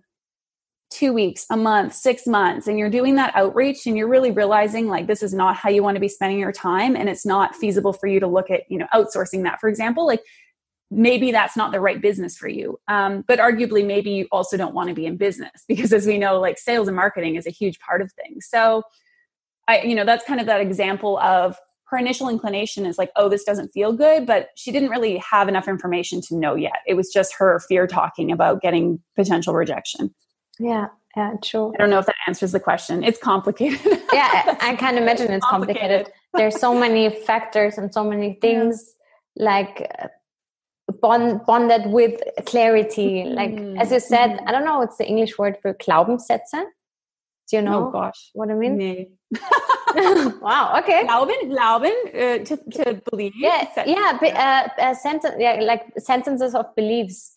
two 0.89 1.13
weeks, 1.13 1.45
a 1.51 1.57
month, 1.57 1.93
six 1.93 2.25
months, 2.25 2.67
and 2.67 2.79
you're 2.79 2.89
doing 2.89 3.15
that 3.15 3.35
outreach 3.35 3.85
and 3.85 3.95
you're 3.95 4.07
really 4.07 4.31
realizing 4.31 4.87
like 4.87 5.05
this 5.05 5.21
is 5.21 5.33
not 5.33 5.55
how 5.55 5.69
you 5.69 5.83
want 5.83 5.95
to 5.95 6.01
be 6.01 6.07
spending 6.07 6.39
your 6.39 6.51
time 6.51 6.95
and 6.95 7.07
it's 7.07 7.25
not 7.25 7.55
feasible 7.55 7.93
for 7.93 8.07
you 8.07 8.19
to 8.19 8.27
look 8.27 8.49
at, 8.49 8.63
you 8.69 8.77
know, 8.77 8.87
outsourcing 8.93 9.43
that, 9.43 9.59
for 9.59 9.69
example, 9.69 10.07
like 10.07 10.21
maybe 10.89 11.31
that's 11.31 11.55
not 11.55 11.71
the 11.71 11.79
right 11.79 12.01
business 12.01 12.35
for 12.35 12.47
you. 12.47 12.79
Um, 12.87 13.23
but 13.27 13.37
arguably, 13.37 13.85
maybe 13.85 14.09
you 14.09 14.27
also 14.31 14.57
don't 14.57 14.73
want 14.73 14.89
to 14.89 14.95
be 14.95 15.05
in 15.05 15.17
business 15.17 15.63
because 15.67 15.93
as 15.93 16.07
we 16.07 16.17
know, 16.17 16.39
like 16.39 16.57
sales 16.57 16.87
and 16.87 16.97
marketing 16.97 17.35
is 17.35 17.45
a 17.45 17.51
huge 17.51 17.79
part 17.79 18.01
of 18.01 18.11
things. 18.13 18.47
So 18.49 18.83
I, 19.69 19.83
you 19.83 19.93
know, 19.93 20.03
that's 20.03 20.25
kind 20.25 20.39
of 20.39 20.47
that 20.47 20.61
example 20.61 21.19
of 21.19 21.55
her 21.89 21.97
initial 21.97 22.27
inclination 22.27 22.87
is 22.87 22.97
like, 22.97 23.11
oh, 23.15 23.29
this 23.29 23.43
doesn't 23.43 23.69
feel 23.69 23.93
good, 23.93 24.25
but 24.25 24.49
she 24.55 24.71
didn't 24.71 24.89
really 24.89 25.17
have 25.17 25.47
enough 25.47 25.67
information 25.67 26.21
to 26.21 26.35
know 26.35 26.55
yet. 26.55 26.79
It 26.87 26.95
was 26.95 27.11
just 27.11 27.35
her 27.37 27.59
fear 27.67 27.85
talking 27.85 28.31
about 28.31 28.61
getting 28.61 28.99
potential 29.15 29.53
rejection. 29.53 30.13
Yeah, 30.59 30.87
yeah, 31.15 31.33
true. 31.43 31.71
I 31.75 31.77
don't 31.77 31.91
know 31.91 31.99
if 31.99 32.07
that 32.07 32.15
answers 32.27 32.51
the 32.51 32.59
question. 32.59 33.03
It's 33.03 33.19
complicated. 33.19 33.79
yeah, 34.13 34.57
I 34.59 34.75
can 34.75 34.97
imagine 34.97 35.31
it's 35.31 35.45
complicated. 35.45 36.05
complicated. 36.05 36.13
There's 36.33 36.59
so 36.59 36.73
many 36.73 37.09
factors 37.09 37.77
and 37.77 37.93
so 37.93 38.03
many 38.03 38.39
things 38.41 38.95
yeah. 39.35 39.45
like 39.45 39.91
bond, 40.99 41.41
bonded 41.45 41.91
with 41.91 42.19
clarity. 42.45 43.23
Like 43.25 43.51
mm-hmm. 43.51 43.77
as 43.77 43.91
you 43.91 43.99
said, 43.99 44.31
mm-hmm. 44.31 44.47
I 44.47 44.51
don't 44.51 44.65
know 44.65 44.79
what's 44.79 44.97
the 44.97 45.07
English 45.07 45.37
word 45.37 45.57
for 45.61 45.75
Glaubenssätze. 45.75 46.65
Do 47.49 47.55
you 47.55 47.61
know? 47.61 47.87
Oh 47.87 47.91
gosh, 47.91 48.29
what 48.33 48.49
I 48.49 48.53
mean? 48.55 48.77
Nee. 48.77 49.18
wow. 50.41 50.79
Okay. 50.79 51.03
Glauben, 51.03 51.49
glauben, 51.49 51.93
uh, 52.13 52.43
to, 52.43 52.57
to 52.57 53.01
believe. 53.11 53.33
Yeah, 53.37 53.67
yeah. 53.85 54.17
Uh, 54.21 54.81
uh, 54.81 54.93
sentence, 54.93 55.35
yeah, 55.37 55.59
like 55.61 55.83
sentences 55.97 56.55
of 56.55 56.73
beliefs. 56.75 57.35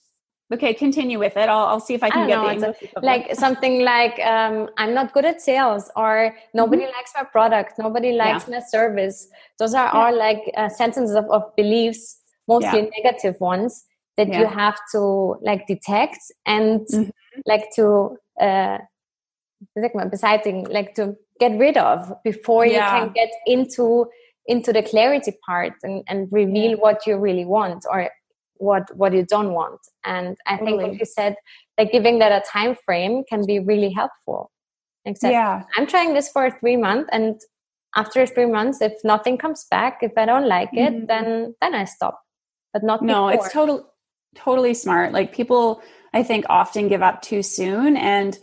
Okay, 0.52 0.74
continue 0.74 1.18
with 1.18 1.37
it. 1.37 1.48
I'll, 1.48 1.66
I'll 1.66 1.81
see 1.81 1.94
if 1.94 2.02
I 2.02 2.11
can 2.11 2.24
I 2.24 2.26
get 2.26 2.61
know, 2.61 2.72
the. 2.72 3.00
Like 3.00 3.35
something 3.35 3.83
like 3.85 4.18
um, 4.20 4.68
I'm 4.76 4.92
not 4.92 5.14
good 5.14 5.24
at 5.24 5.40
sales, 5.40 5.90
or 5.96 6.37
nobody 6.52 6.83
mm-hmm. 6.83 6.92
likes 6.92 7.12
my 7.16 7.24
product, 7.24 7.78
nobody 7.78 8.12
likes 8.12 8.44
yeah. 8.46 8.59
my 8.59 8.61
service. 8.61 9.28
Those 9.59 9.72
are 9.72 9.87
yeah. 9.87 9.92
all 9.92 10.16
like 10.16 10.42
uh, 10.57 10.68
sentences 10.68 11.16
of, 11.16 11.24
of 11.31 11.57
beliefs, 11.57 12.18
mostly 12.48 12.81
yeah. 12.81 13.02
negative 13.02 13.40
ones 13.40 13.85
that 14.18 14.28
you 14.28 14.46
have 14.46 14.78
to 14.92 15.37
like 15.40 15.66
detect 15.66 16.18
and 16.44 16.81
mm-hmm. 16.81 17.11
like 17.46 17.70
to 17.76 18.18
uh, 18.38 18.78
beseitigen, 19.78 20.70
like 20.70 20.94
to 20.94 21.16
get 21.42 21.59
rid 21.59 21.76
of 21.76 21.98
before 22.24 22.64
you 22.66 22.78
can 22.78 23.12
get 23.20 23.31
into 23.46 23.87
into 24.46 24.72
the 24.72 24.83
clarity 24.83 25.33
part 25.46 25.74
and, 25.85 26.02
and 26.09 26.28
reveal 26.33 26.76
what 26.78 27.07
you 27.07 27.16
really 27.16 27.44
want 27.44 27.85
or 27.90 28.11
what 28.57 28.85
what 28.96 29.12
you 29.12 29.24
don't 29.35 29.52
want. 29.61 29.81
And 30.05 30.37
i 30.46 30.57
think 30.57 30.81
what 30.83 30.94
you 31.00 31.07
said 31.18 31.35
like 31.78 31.90
giving 31.96 32.18
that 32.22 32.33
a 32.40 32.42
time 32.57 32.76
frame 32.85 33.24
can 33.31 33.46
be 33.46 33.59
really 33.59 33.92
helpful. 34.00 34.50
Except 35.05 35.33
yeah. 35.33 35.62
I'm 35.76 35.87
trying 35.87 36.14
this 36.14 36.28
for 36.28 36.44
three 36.61 36.76
months 36.76 37.09
and 37.12 37.40
after 37.96 38.26
three 38.26 38.46
months 38.46 38.81
if 38.81 38.94
nothing 39.05 39.37
comes 39.37 39.66
back 39.70 39.98
if 40.02 40.12
i 40.16 40.24
don't 40.24 40.48
like 40.48 40.70
it 40.72 40.92
mm-hmm. 40.92 41.07
then 41.07 41.55
then 41.61 41.74
i 41.74 41.85
stop 41.85 42.14
but 42.72 42.83
not 42.83 43.02
no 43.02 43.28
before. 43.28 43.44
it's 43.44 43.52
totally 43.52 43.83
totally 44.35 44.74
smart. 44.74 45.12
Like 45.12 45.35
people 45.35 45.83
i 46.14 46.22
think 46.22 46.46
often 46.48 46.88
give 46.88 47.02
up 47.02 47.22
too 47.22 47.42
soon 47.42 47.96
and 47.96 48.38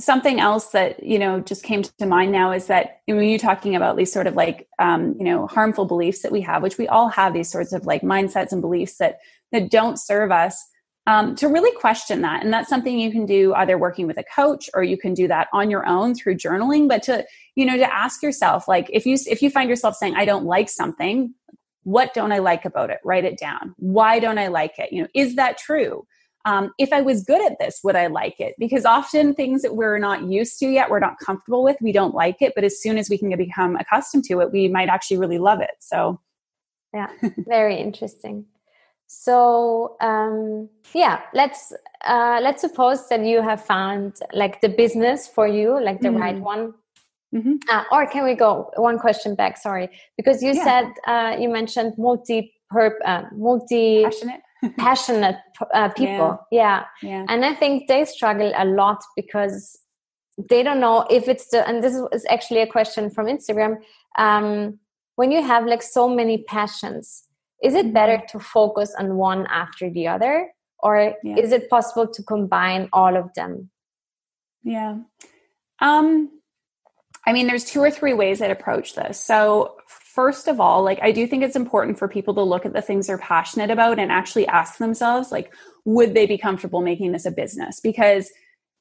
something 0.00 0.40
else 0.40 0.68
that 0.68 1.02
you 1.02 1.18
know 1.18 1.40
just 1.40 1.62
came 1.62 1.82
to 1.82 2.06
mind 2.06 2.32
now 2.32 2.50
is 2.50 2.66
that 2.66 3.00
when 3.06 3.28
you're 3.28 3.38
talking 3.38 3.76
about 3.76 3.96
these 3.96 4.12
sort 4.12 4.26
of 4.26 4.34
like 4.34 4.66
um, 4.78 5.14
you 5.18 5.24
know 5.24 5.46
harmful 5.46 5.84
beliefs 5.84 6.22
that 6.22 6.32
we 6.32 6.40
have 6.40 6.62
which 6.62 6.78
we 6.78 6.88
all 6.88 7.08
have 7.08 7.32
these 7.34 7.50
sorts 7.50 7.72
of 7.72 7.86
like 7.86 8.02
mindsets 8.02 8.52
and 8.52 8.60
beliefs 8.60 8.96
that 8.96 9.18
that 9.52 9.70
don't 9.70 9.98
serve 9.98 10.32
us 10.32 10.66
um, 11.06 11.34
to 11.36 11.48
really 11.48 11.72
question 11.76 12.20
that. 12.22 12.44
And 12.44 12.52
that's 12.52 12.68
something 12.68 12.98
you 12.98 13.10
can 13.10 13.26
do 13.26 13.54
either 13.54 13.78
working 13.78 14.06
with 14.06 14.18
a 14.18 14.24
coach 14.34 14.68
or 14.74 14.82
you 14.82 14.96
can 14.96 15.14
do 15.14 15.26
that 15.28 15.48
on 15.52 15.70
your 15.70 15.86
own 15.86 16.14
through 16.14 16.36
journaling. 16.36 16.88
But 16.88 17.02
to 17.04 17.26
you 17.56 17.66
know 17.66 17.76
to 17.76 17.92
ask 17.92 18.22
yourself 18.22 18.68
like 18.68 18.88
if 18.92 19.06
you 19.06 19.16
if 19.26 19.42
you 19.42 19.50
find 19.50 19.68
yourself 19.68 19.96
saying 19.96 20.14
i 20.14 20.24
don't 20.24 20.44
like 20.44 20.68
something 20.68 21.34
what 21.82 22.14
don't 22.14 22.32
i 22.32 22.38
like 22.38 22.64
about 22.64 22.90
it? 22.90 22.98
Write 23.04 23.24
it 23.24 23.38
down. 23.38 23.74
Why 23.78 24.18
don't 24.18 24.38
i 24.38 24.48
like 24.48 24.78
it? 24.78 24.92
You 24.92 25.02
know 25.02 25.08
is 25.14 25.36
that 25.36 25.58
true 25.58 26.06
um, 26.44 26.72
if 26.78 26.92
I 26.92 27.02
was 27.02 27.22
good 27.22 27.44
at 27.44 27.58
this, 27.58 27.80
would 27.84 27.96
I 27.96 28.06
like 28.06 28.40
it? 28.40 28.54
Because 28.58 28.84
often 28.84 29.34
things 29.34 29.62
that 29.62 29.76
we're 29.76 29.98
not 29.98 30.24
used 30.24 30.58
to 30.60 30.66
yet, 30.66 30.90
we're 30.90 31.00
not 31.00 31.18
comfortable 31.18 31.62
with, 31.62 31.76
we 31.80 31.92
don't 31.92 32.14
like 32.14 32.40
it. 32.40 32.52
But 32.54 32.64
as 32.64 32.80
soon 32.80 32.96
as 32.96 33.10
we 33.10 33.18
can 33.18 33.36
become 33.36 33.76
accustomed 33.76 34.24
to 34.24 34.40
it, 34.40 34.50
we 34.50 34.68
might 34.68 34.88
actually 34.88 35.18
really 35.18 35.38
love 35.38 35.60
it. 35.60 35.76
So, 35.80 36.20
yeah, 36.94 37.08
very 37.46 37.76
interesting. 37.76 38.46
So, 39.06 39.96
um, 40.00 40.68
yeah, 40.94 41.20
let's 41.34 41.72
uh, 42.04 42.38
let's 42.42 42.62
suppose 42.62 43.08
that 43.08 43.24
you 43.24 43.42
have 43.42 43.62
found 43.64 44.20
like 44.32 44.60
the 44.60 44.68
business 44.68 45.28
for 45.28 45.46
you, 45.46 45.82
like 45.82 46.00
the 46.00 46.08
mm-hmm. 46.08 46.22
right 46.22 46.40
one. 46.40 46.74
Mm-hmm. 47.34 47.56
Uh, 47.68 47.84
or 47.92 48.06
can 48.06 48.24
we 48.24 48.34
go 48.34 48.70
one 48.76 48.98
question 48.98 49.34
back? 49.34 49.58
Sorry, 49.58 49.90
because 50.16 50.42
you 50.42 50.54
yeah. 50.54 50.64
said 50.64 50.92
uh, 51.06 51.36
you 51.38 51.48
mentioned 51.48 51.94
multi 51.98 52.54
uh, 53.04 53.22
multi 53.32 54.04
passionate 54.04 54.40
passionate 54.78 55.36
uh, 55.74 55.88
people 55.90 56.38
yeah. 56.50 56.84
yeah. 57.02 57.10
yeah 57.10 57.26
and 57.28 57.44
i 57.44 57.54
think 57.54 57.88
they 57.88 58.04
struggle 58.04 58.52
a 58.56 58.64
lot 58.64 59.02
because 59.16 59.78
they 60.48 60.62
don't 60.62 60.80
know 60.80 61.06
if 61.10 61.28
it's 61.28 61.48
the 61.48 61.66
and 61.68 61.82
this 61.82 61.94
is 62.12 62.24
actually 62.28 62.60
a 62.60 62.66
question 62.66 63.10
from 63.10 63.26
instagram 63.26 63.76
um, 64.18 64.78
when 65.16 65.30
you 65.30 65.42
have 65.42 65.66
like 65.66 65.82
so 65.82 66.08
many 66.08 66.42
passions 66.44 67.24
is 67.62 67.74
it 67.74 67.92
better 67.92 68.16
mm-hmm. 68.16 68.38
to 68.38 68.42
focus 68.42 68.94
on 68.98 69.16
one 69.16 69.46
after 69.50 69.90
the 69.90 70.08
other 70.08 70.50
or 70.82 71.14
yeah. 71.22 71.36
is 71.36 71.52
it 71.52 71.68
possible 71.68 72.06
to 72.06 72.22
combine 72.22 72.88
all 72.92 73.16
of 73.16 73.32
them 73.34 73.70
yeah 74.62 74.96
um 75.80 76.30
i 77.26 77.32
mean 77.32 77.46
there's 77.46 77.64
two 77.64 77.80
or 77.80 77.90
three 77.90 78.14
ways 78.14 78.40
i'd 78.40 78.50
approach 78.50 78.94
this 78.94 79.18
so 79.18 79.76
first 80.14 80.48
of 80.48 80.60
all, 80.60 80.82
like 80.82 80.98
I 81.02 81.12
do 81.12 81.26
think 81.26 81.42
it's 81.42 81.56
important 81.56 81.98
for 81.98 82.08
people 82.08 82.34
to 82.34 82.42
look 82.42 82.66
at 82.66 82.72
the 82.72 82.82
things 82.82 83.06
they're 83.06 83.18
passionate 83.18 83.70
about 83.70 83.98
and 83.98 84.10
actually 84.10 84.46
ask 84.48 84.78
themselves, 84.78 85.30
like, 85.30 85.54
would 85.84 86.14
they 86.14 86.26
be 86.26 86.36
comfortable 86.36 86.80
making 86.80 87.12
this 87.12 87.26
a 87.26 87.30
business? 87.30 87.80
Because, 87.80 88.30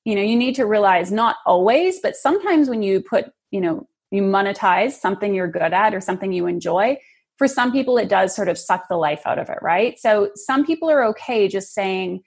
you 0.05 0.15
know, 0.15 0.21
you 0.21 0.35
need 0.35 0.55
to 0.55 0.65
realize 0.65 1.11
not 1.11 1.37
always, 1.45 1.99
but 1.99 2.15
sometimes 2.15 2.67
when 2.67 2.81
you 2.81 3.01
put, 3.01 3.25
you 3.51 3.61
know, 3.61 3.87
you 4.11 4.23
monetize 4.23 4.93
something 4.93 5.35
you're 5.35 5.47
good 5.47 5.73
at 5.73 5.93
or 5.93 6.01
something 6.01 6.31
you 6.31 6.47
enjoy, 6.47 6.97
for 7.37 7.47
some 7.47 7.71
people 7.71 7.97
it 7.97 8.09
does 8.09 8.35
sort 8.35 8.49
of 8.49 8.57
suck 8.57 8.87
the 8.89 8.97
life 8.97 9.21
out 9.25 9.37
of 9.37 9.49
it, 9.49 9.59
right? 9.61 9.99
So 9.99 10.31
some 10.35 10.65
people 10.65 10.89
are 10.89 11.03
okay 11.05 11.47
just 11.47 11.73
saying, 11.73 12.21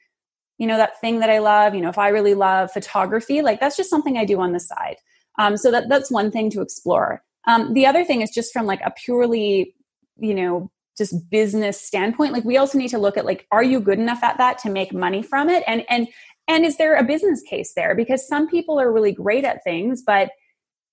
you 0.59 0.67
know, 0.67 0.77
that 0.77 1.01
thing 1.01 1.19
that 1.19 1.31
I 1.31 1.38
love, 1.38 1.75
you 1.75 1.81
know, 1.81 1.88
if 1.88 1.99
I 1.99 2.09
really 2.09 2.35
love 2.35 2.71
photography, 2.71 3.43
like 3.43 3.59
that's 3.59 3.77
just 3.77 3.91
something 3.91 4.17
I 4.17 4.25
do 4.25 4.41
on 4.41 4.53
the 4.53 4.61
side. 4.61 4.97
Um, 5.38 5.57
so 5.57 5.73
that 5.73 5.88
that's 5.88 6.11
one 6.11 6.31
thing 6.31 6.51
to 6.51 6.61
explore. 6.61 7.23
Um, 7.46 7.74
the 7.74 7.87
other 7.87 8.05
thing 8.05 8.20
is 8.20 8.31
just 8.31 8.52
from 8.52 8.66
like 8.66 8.81
a 8.85 8.92
purely, 8.92 9.74
you 10.16 10.35
know, 10.35 10.70
just 10.96 11.31
business 11.31 11.81
standpoint. 11.81 12.33
Like 12.33 12.44
we 12.44 12.57
also 12.57 12.78
need 12.78 12.88
to 12.88 12.98
look 12.98 13.16
at 13.16 13.24
like, 13.24 13.46
are 13.50 13.64
you 13.64 13.81
good 13.81 13.98
enough 13.98 14.22
at 14.22 14.38
that 14.38 14.59
to 14.59 14.70
make 14.70 14.92
money 14.92 15.22
from 15.22 15.48
it? 15.48 15.64
And 15.66 15.85
and 15.88 16.09
and 16.48 16.64
is 16.64 16.76
there 16.76 16.96
a 16.96 17.05
business 17.05 17.42
case 17.42 17.72
there? 17.74 17.94
Because 17.94 18.26
some 18.26 18.48
people 18.48 18.81
are 18.81 18.92
really 18.92 19.12
great 19.12 19.44
at 19.44 19.64
things, 19.64 20.02
but 20.05 20.31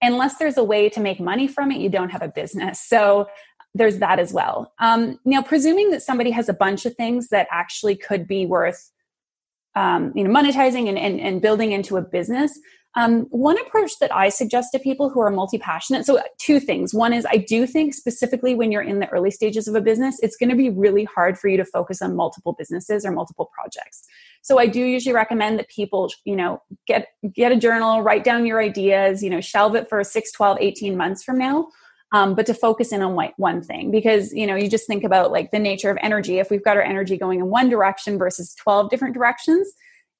unless 0.01 0.38
there's 0.38 0.57
a 0.57 0.63
way 0.63 0.89
to 0.89 0.99
make 0.99 1.19
money 1.19 1.47
from 1.47 1.71
it, 1.71 1.79
you 1.79 1.89
don't 1.89 2.09
have 2.09 2.21
a 2.21 2.29
business. 2.29 2.79
So 2.79 3.27
there's 3.75 3.99
that 3.99 4.19
as 4.19 4.33
well. 4.33 4.73
Um, 4.79 5.19
now, 5.25 5.41
presuming 5.41 5.91
that 5.91 6.01
somebody 6.01 6.31
has 6.31 6.49
a 6.49 6.53
bunch 6.53 6.85
of 6.85 6.95
things 6.95 7.29
that 7.29 7.47
actually 7.51 7.95
could 7.95 8.27
be 8.27 8.45
worth, 8.45 8.91
um, 9.75 10.12
you 10.15 10.23
know, 10.23 10.29
monetizing 10.29 10.88
and, 10.88 10.97
and, 10.97 11.19
and 11.19 11.41
building 11.41 11.71
into 11.71 11.97
a 11.97 12.01
business, 12.01 12.57
um, 12.95 13.28
one 13.30 13.60
approach 13.60 13.91
that 13.99 14.13
I 14.13 14.30
suggest 14.30 14.71
to 14.71 14.80
people 14.80 15.10
who 15.10 15.19
are 15.19 15.30
multi 15.30 15.58
passionate 15.58 16.06
so, 16.06 16.21
two 16.39 16.60
things. 16.60 16.93
One 16.93 17.13
is 17.13 17.25
I 17.30 17.38
do 17.38 17.67
think 17.67 17.93
specifically 17.93 18.56
when 18.56 18.71
you're 18.71 18.82
in 18.82 18.99
the 18.99 19.08
early 19.10 19.32
stages 19.32 19.67
of 19.67 19.75
a 19.75 19.82
business, 19.82 20.19
it's 20.21 20.36
going 20.36 20.49
to 20.49 20.56
be 20.56 20.69
really 20.69 21.04
hard 21.04 21.38
for 21.38 21.49
you 21.49 21.58
to 21.58 21.65
focus 21.65 22.02
on 22.02 22.15
multiple 22.15 22.54
businesses 22.58 23.06
or 23.06 23.12
multiple 23.12 23.52
projects. 23.54 24.08
So, 24.41 24.58
I 24.60 24.65
do 24.65 24.84
usually 24.84 25.13
recommend 25.13 25.60
that 25.60 25.69
people, 25.69 26.12
you 26.25 26.36
know, 26.36 26.62
get, 26.88 27.10
get 27.34 27.52
a 27.52 27.58
journal, 27.58 28.02
write 28.02 28.23
down 28.23 28.45
your 28.45 28.60
ideas, 28.60 29.21
you 29.21 29.30
know, 29.30 29.41
shelve 29.41 29.75
it 29.75 29.88
for 29.88 30.04
6, 30.04 30.32
12, 30.32 30.58
18 30.60 30.97
months 30.97 31.23
from 31.23 31.38
now. 31.38 31.67
um, 32.12 32.36
but 32.36 32.45
to 32.47 32.54
focus 32.54 32.91
in 32.91 33.02
on 33.02 33.15
one 33.38 33.62
thing 33.62 33.91
because 33.91 34.34
you 34.34 34.47
know 34.47 34.56
you 34.56 34.67
just 34.69 34.88
think 34.88 35.04
about 35.04 35.32
like 35.32 35.52
the 35.52 35.60
nature 35.60 35.89
of 35.89 35.97
energy 36.02 36.39
if 36.39 36.49
we've 36.49 36.63
got 36.63 36.78
our 36.78 36.84
energy 36.84 37.17
going 37.17 37.39
in 37.39 37.47
one 37.47 37.69
direction 37.69 38.17
versus 38.17 38.56
12 38.56 38.89
different 38.89 39.13
directions 39.13 39.73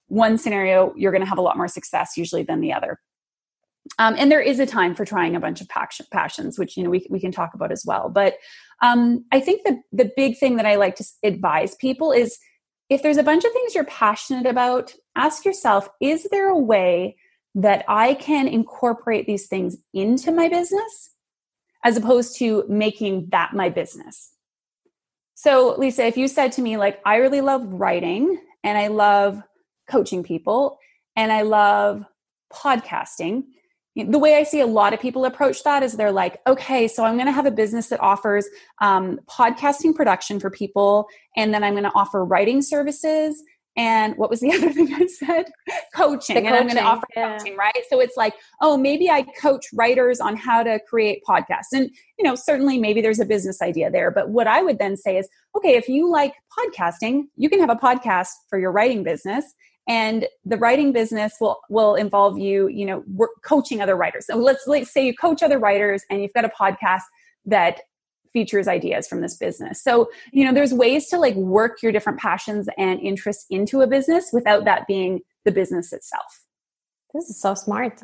one 0.10 0.38
scenario 0.38 0.94
you're 0.96 1.12
going 1.12 1.24
to 1.24 1.30
have 1.30 1.38
a 1.38 1.42
lot 1.42 1.58
more 1.58 1.68
success 1.68 2.18
usually 2.18 2.44
than 2.44 2.62
the 2.62 2.74
other 2.74 3.00
um, 3.98 4.16
and 4.18 4.32
there 4.32 4.42
is 4.42 4.60
a 4.60 4.66
time 4.66 4.94
for 4.94 5.06
trying 5.06 5.36
a 5.36 5.40
bunch 5.40 5.62
of 5.62 5.70
passions 6.12 6.60
which 6.60 6.76
you 6.76 6.84
know 6.84 6.90
we, 6.90 7.06
we 7.10 7.20
can 7.20 7.32
talk 7.32 7.54
about 7.54 7.72
as 7.72 7.84
well 7.86 8.10
but 8.10 8.36
um, 8.82 9.24
i 9.32 9.40
think 9.40 9.64
the, 9.64 9.80
the 9.92 10.12
big 10.16 10.38
thing 10.38 10.58
that 10.58 10.66
i 10.66 10.76
like 10.76 10.96
to 10.96 11.06
advise 11.24 11.76
people 11.76 12.12
is 12.12 12.38
if 12.90 13.04
there's 13.04 13.18
a 13.18 13.24
bunch 13.24 13.46
of 13.46 13.52
things 13.52 13.74
you're 13.74 13.86
passionate 13.86 14.46
about 14.46 14.94
ask 15.16 15.46
yourself 15.46 15.88
is 16.02 16.28
there 16.32 16.50
a 16.50 16.58
way 16.58 17.16
that 17.56 17.84
i 17.88 18.14
can 18.16 18.48
incorporate 18.48 19.26
these 19.26 19.48
things 19.48 19.78
into 19.94 20.32
my 20.32 20.50
business 20.50 21.12
as 21.84 21.98
opposed 21.98 22.38
to 22.38 22.66
making 22.68 23.28
that 23.32 23.54
my 23.54 23.70
business. 23.70 24.32
So, 25.36 25.76
Lisa, 25.78 26.06
if 26.06 26.18
you 26.18 26.28
said 26.28 26.52
to 26.54 26.62
me, 26.62 26.78
like, 26.78 27.00
I 27.06 27.18
really 27.18 27.42
love 27.42 27.64
writing 27.66 28.42
and 28.64 28.78
I 28.78 28.88
love 28.88 29.42
coaching 29.90 30.24
people 30.24 30.78
and 31.16 31.32
I 31.32 31.42
love 31.42 32.06
podcasting, 32.54 33.44
the 33.96 34.20
way 34.20 34.36
I 34.36 34.44
see 34.44 34.62
a 34.62 34.68
lot 34.68 34.94
of 34.94 35.00
people 35.00 35.26
approach 35.26 35.64
that 35.64 35.84
is 35.84 35.94
they're 35.94 36.12
like, 36.12 36.40
okay, 36.48 36.88
so 36.88 37.04
I'm 37.04 37.16
going 37.16 37.26
to 37.26 37.34
have 37.34 37.46
a 37.46 37.52
business 37.52 37.88
that 37.88 38.00
offers 38.00 38.48
um, 38.82 39.20
podcasting 39.30 39.94
production 39.94 40.40
for 40.40 40.50
people, 40.50 41.08
and 41.36 41.54
then 41.54 41.64
I'm 41.64 41.74
going 41.74 41.84
to 41.84 41.94
offer 41.94 42.24
writing 42.24 42.62
services, 42.62 43.44
and 43.76 44.16
what 44.18 44.30
was 44.30 44.40
the 44.40 44.52
other 44.56 44.72
thing 44.72 44.94
I 44.94 45.08
said? 45.08 45.46
coaching. 45.96 46.36
coaching. 46.36 46.48
And 46.48 46.56
I'm 46.56 46.64
going 46.64 46.78
to 46.78 46.84
offer 46.84 47.08
yeah. 47.16 47.38
coaching, 47.38 47.58
right? 47.58 47.84
So 47.90 48.00
it's 48.00 48.16
like, 48.16 48.34
oh, 48.62 48.78
maybe 48.78 49.10
I 49.10 49.24
coach 49.42 49.66
writers 49.74 50.20
on 50.20 50.36
how 50.36 50.64
to 50.64 50.80
create 50.88 51.22
podcasts. 51.28 51.72
And, 51.74 51.90
you 52.18 52.24
know, 52.24 52.36
certainly 52.36 52.78
maybe 52.78 53.02
there's 53.02 53.20
a 53.20 53.26
business 53.26 53.62
idea 53.62 53.90
there. 53.90 54.12
But 54.12 54.30
what 54.30 54.48
I 54.48 54.62
would 54.62 54.80
then 54.80 54.98
say 54.98 55.18
is, 55.18 55.28
okay, 55.58 55.76
if 55.76 55.88
you 55.88 56.10
like 56.10 56.34
podcasting, 56.58 57.24
you 57.36 57.50
can 57.50 57.60
have 57.60 57.70
a 57.70 57.76
podcast 57.76 58.30
for 58.50 58.60
your 58.60 58.72
writing 58.72 59.04
business 59.04 59.46
and 59.90 60.28
the 60.46 60.56
writing 60.56 60.94
business 60.94 61.34
will 61.42 61.60
will 61.70 61.96
involve 61.96 62.38
you 62.38 62.68
you 62.68 62.86
know 62.86 63.04
work, 63.14 63.32
coaching 63.44 63.82
other 63.82 63.98
writers 63.98 64.26
so 64.26 64.38
let's 64.38 64.66
let's 64.68 64.94
say 64.94 65.06
you 65.06 65.14
coach 65.14 65.44
other 65.44 65.60
writers 65.60 66.04
and 66.10 66.22
you've 66.22 66.34
got 66.34 66.46
a 66.46 66.50
podcast 66.50 67.02
that 67.46 67.82
features 68.34 68.68
ideas 68.68 69.08
from 69.08 69.22
this 69.22 69.36
business. 69.36 69.82
So, 69.82 70.10
you 70.32 70.46
know, 70.46 70.54
there's 70.54 70.74
ways 70.74 71.08
to 71.08 71.18
like 71.18 71.36
work 71.36 71.82
your 71.82 71.92
different 71.92 72.20
passions 72.20 72.70
and 72.78 73.00
interests 73.00 73.46
into 73.50 73.82
a 73.82 73.88
business 73.88 74.30
without 74.32 74.66
that 74.66 74.88
being 74.88 75.22
the 75.46 75.52
business 75.52 75.94
itself. 75.94 76.44
This 77.14 77.30
is 77.30 77.42
so 77.42 77.56
smart. 77.56 78.02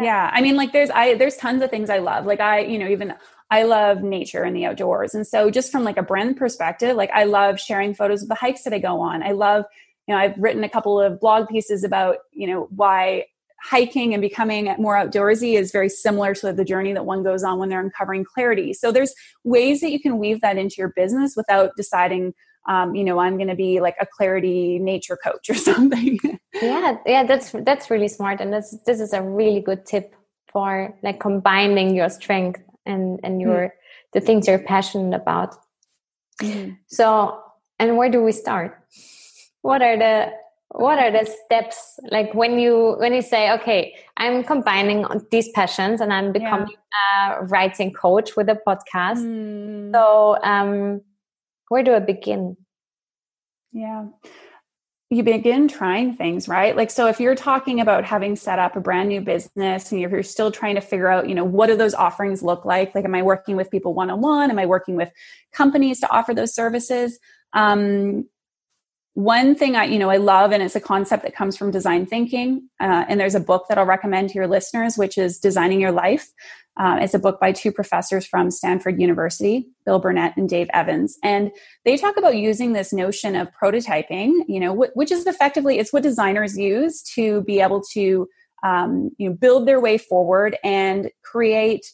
Yeah. 0.00 0.30
I 0.32 0.40
mean, 0.40 0.56
like 0.56 0.72
there's 0.72 0.90
I 0.90 1.14
there's 1.14 1.36
tons 1.36 1.60
of 1.60 1.70
things 1.70 1.90
I 1.90 1.98
love. 1.98 2.24
Like 2.24 2.38
I, 2.38 2.60
you 2.60 2.78
know, 2.78 2.86
even 2.86 3.14
I 3.50 3.64
love 3.64 4.02
nature 4.02 4.44
and 4.44 4.54
the 4.54 4.66
outdoors. 4.66 5.14
And 5.14 5.26
so 5.26 5.50
just 5.50 5.72
from 5.72 5.82
like 5.82 5.96
a 5.96 6.02
brand 6.02 6.36
perspective, 6.36 6.96
like 6.96 7.10
I 7.12 7.24
love 7.24 7.58
sharing 7.58 7.94
photos 7.94 8.22
of 8.22 8.28
the 8.28 8.36
hikes 8.36 8.62
that 8.62 8.72
I 8.74 8.78
go 8.78 9.00
on. 9.00 9.22
I 9.22 9.32
love, 9.32 9.64
you 10.08 10.14
know, 10.14 10.20
I've 10.20 10.36
written 10.38 10.64
a 10.64 10.68
couple 10.68 10.98
of 10.98 11.20
blog 11.20 11.48
pieces 11.48 11.84
about, 11.84 12.16
you 12.32 12.46
know, 12.46 12.68
why 12.74 13.26
hiking 13.62 14.14
and 14.14 14.20
becoming 14.20 14.74
more 14.78 14.94
outdoorsy 14.94 15.58
is 15.58 15.70
very 15.70 15.88
similar 15.88 16.34
to 16.34 16.52
the 16.52 16.64
journey 16.64 16.92
that 16.92 17.04
one 17.04 17.22
goes 17.22 17.42
on 17.42 17.58
when 17.58 17.68
they're 17.68 17.80
uncovering 17.80 18.24
clarity. 18.24 18.72
So 18.72 18.90
there's 18.90 19.12
ways 19.44 19.80
that 19.80 19.90
you 19.90 20.00
can 20.00 20.18
weave 20.18 20.40
that 20.40 20.56
into 20.56 20.76
your 20.78 20.92
business 20.96 21.34
without 21.36 21.72
deciding, 21.76 22.32
um, 22.68 22.94
you 22.94 23.04
know, 23.04 23.18
I'm 23.18 23.36
going 23.36 23.48
to 23.48 23.56
be 23.56 23.80
like 23.80 23.96
a 24.00 24.06
clarity 24.06 24.78
nature 24.78 25.18
coach 25.22 25.50
or 25.50 25.54
something. 25.70 26.18
yeah, 26.62 26.96
yeah, 27.04 27.24
that's 27.24 27.52
that's 27.64 27.90
really 27.90 28.08
smart, 28.08 28.40
and 28.40 28.52
that's 28.52 28.76
this 28.86 29.00
is 29.00 29.12
a 29.12 29.22
really 29.22 29.60
good 29.60 29.84
tip 29.84 30.14
for 30.50 30.96
like 31.02 31.20
combining 31.20 31.94
your 31.94 32.08
strength 32.08 32.62
and 32.86 33.20
and 33.22 33.40
your 33.40 33.68
mm 33.68 33.70
the 34.14 34.20
things 34.20 34.48
you're 34.48 34.58
passionate 34.58 35.14
about. 35.14 35.54
mm 36.42 36.78
So, 36.86 37.42
and 37.78 37.98
where 37.98 38.08
do 38.08 38.22
we 38.22 38.32
start? 38.32 38.82
What 39.62 39.82
are 39.82 39.96
the 39.96 40.32
what 40.70 40.98
are 40.98 41.10
the 41.10 41.24
steps? 41.24 41.98
Like 42.10 42.34
when 42.34 42.58
you 42.58 42.96
when 42.98 43.14
you 43.14 43.22
say 43.22 43.50
okay 43.52 43.94
i'm 44.18 44.44
combining 44.44 45.06
these 45.30 45.48
passions 45.50 46.00
and 46.00 46.12
i'm 46.12 46.32
becoming 46.32 46.68
yeah. 46.68 47.38
a 47.38 47.44
writing 47.44 47.92
coach 47.92 48.36
with 48.36 48.48
a 48.48 48.58
podcast 48.66 49.18
mm. 49.18 49.92
so 49.94 50.36
um 50.42 51.00
where 51.68 51.82
do 51.82 51.94
i 51.94 51.98
begin? 51.98 52.56
Yeah. 53.72 54.06
You 55.10 55.22
begin 55.22 55.68
trying 55.68 56.16
things 56.16 56.48
right? 56.48 56.76
Like 56.76 56.90
so 56.90 57.06
if 57.06 57.18
you're 57.18 57.34
talking 57.34 57.80
about 57.80 58.04
having 58.04 58.36
set 58.36 58.58
up 58.58 58.76
a 58.76 58.80
brand 58.80 59.08
new 59.08 59.22
business 59.22 59.90
and 59.90 60.02
if 60.02 60.10
you're 60.10 60.22
still 60.22 60.50
trying 60.50 60.74
to 60.74 60.82
figure 60.82 61.08
out 61.08 61.28
you 61.28 61.34
know 61.34 61.44
what 61.44 61.68
do 61.68 61.76
those 61.76 61.94
offerings 61.94 62.42
look 62.42 62.66
like? 62.66 62.94
Like 62.94 63.06
am 63.06 63.14
i 63.14 63.22
working 63.22 63.56
with 63.56 63.70
people 63.70 63.94
one-on-one? 63.94 64.50
Am 64.50 64.58
i 64.58 64.66
working 64.66 64.96
with 64.96 65.10
companies 65.52 66.00
to 66.00 66.10
offer 66.10 66.34
those 66.34 66.54
services? 66.54 67.18
Um, 67.54 68.26
one 69.18 69.56
thing 69.56 69.74
I, 69.74 69.82
you 69.86 69.98
know, 69.98 70.10
I 70.10 70.18
love, 70.18 70.52
and 70.52 70.62
it's 70.62 70.76
a 70.76 70.80
concept 70.80 71.24
that 71.24 71.34
comes 71.34 71.56
from 71.56 71.72
design 71.72 72.06
thinking. 72.06 72.68
Uh, 72.78 73.04
and 73.08 73.18
there's 73.18 73.34
a 73.34 73.40
book 73.40 73.66
that 73.68 73.76
I'll 73.76 73.84
recommend 73.84 74.28
to 74.28 74.36
your 74.36 74.46
listeners, 74.46 74.96
which 74.96 75.18
is 75.18 75.40
Designing 75.40 75.80
Your 75.80 75.90
Life. 75.90 76.28
Uh, 76.76 76.98
it's 77.00 77.14
a 77.14 77.18
book 77.18 77.40
by 77.40 77.50
two 77.50 77.72
professors 77.72 78.24
from 78.24 78.52
Stanford 78.52 79.00
University, 79.00 79.66
Bill 79.84 79.98
Burnett 79.98 80.36
and 80.36 80.48
Dave 80.48 80.68
Evans, 80.72 81.18
and 81.24 81.50
they 81.84 81.96
talk 81.96 82.16
about 82.16 82.36
using 82.36 82.74
this 82.74 82.92
notion 82.92 83.34
of 83.34 83.48
prototyping. 83.60 84.44
You 84.46 84.60
know, 84.60 84.72
wh- 84.72 84.96
which 84.96 85.10
is 85.10 85.26
effectively 85.26 85.80
it's 85.80 85.92
what 85.92 86.04
designers 86.04 86.56
use 86.56 87.02
to 87.14 87.42
be 87.42 87.60
able 87.60 87.82
to, 87.94 88.28
um, 88.62 89.10
you 89.18 89.30
know, 89.30 89.34
build 89.34 89.66
their 89.66 89.80
way 89.80 89.98
forward 89.98 90.56
and 90.62 91.10
create 91.24 91.92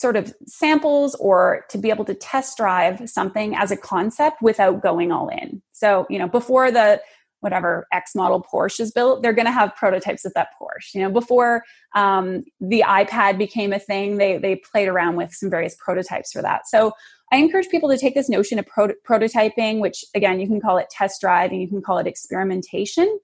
sort 0.00 0.16
of 0.16 0.32
samples 0.46 1.14
or 1.16 1.66
to 1.68 1.76
be 1.76 1.90
able 1.90 2.06
to 2.06 2.14
test 2.14 2.56
drive 2.56 3.06
something 3.06 3.54
as 3.54 3.70
a 3.70 3.76
concept 3.76 4.40
without 4.40 4.80
going 4.80 5.12
all 5.12 5.28
in. 5.28 5.60
So, 5.72 6.06
you 6.08 6.18
know, 6.18 6.26
before 6.26 6.70
the 6.70 7.02
whatever 7.40 7.86
X 7.92 8.14
model 8.14 8.42
Porsche 8.42 8.80
is 8.80 8.92
built, 8.92 9.22
they're 9.22 9.34
going 9.34 9.46
to 9.46 9.52
have 9.52 9.76
prototypes 9.76 10.24
of 10.24 10.32
that 10.34 10.48
Porsche. 10.58 10.94
You 10.94 11.02
know, 11.02 11.10
before 11.10 11.64
um, 11.94 12.44
the 12.60 12.82
iPad 12.86 13.36
became 13.36 13.74
a 13.74 13.78
thing, 13.78 14.16
they 14.16 14.38
they 14.38 14.56
played 14.56 14.88
around 14.88 15.16
with 15.16 15.34
some 15.34 15.50
various 15.50 15.76
prototypes 15.78 16.32
for 16.32 16.40
that. 16.40 16.66
So, 16.66 16.92
I 17.30 17.36
encourage 17.36 17.68
people 17.68 17.90
to 17.90 17.98
take 17.98 18.14
this 18.14 18.28
notion 18.30 18.58
of 18.58 18.66
pro- 18.66 18.94
prototyping, 19.06 19.80
which 19.80 20.02
again 20.14 20.40
you 20.40 20.46
can 20.46 20.62
call 20.62 20.78
it 20.78 20.88
test 20.90 21.20
drive 21.20 21.50
and 21.50 21.60
you 21.60 21.68
can 21.68 21.82
call 21.82 21.98
it 21.98 22.06
experimentation, 22.06 23.20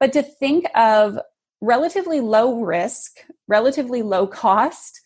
but 0.00 0.14
to 0.14 0.22
think 0.22 0.64
of 0.74 1.18
relatively 1.60 2.20
low 2.20 2.60
risk, 2.60 3.18
relatively 3.46 4.00
low 4.00 4.26
cost 4.26 5.02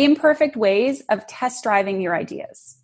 imperfect 0.00 0.56
ways 0.56 1.02
of 1.10 1.26
test 1.26 1.62
driving 1.62 2.00
your 2.00 2.16
ideas. 2.16 2.78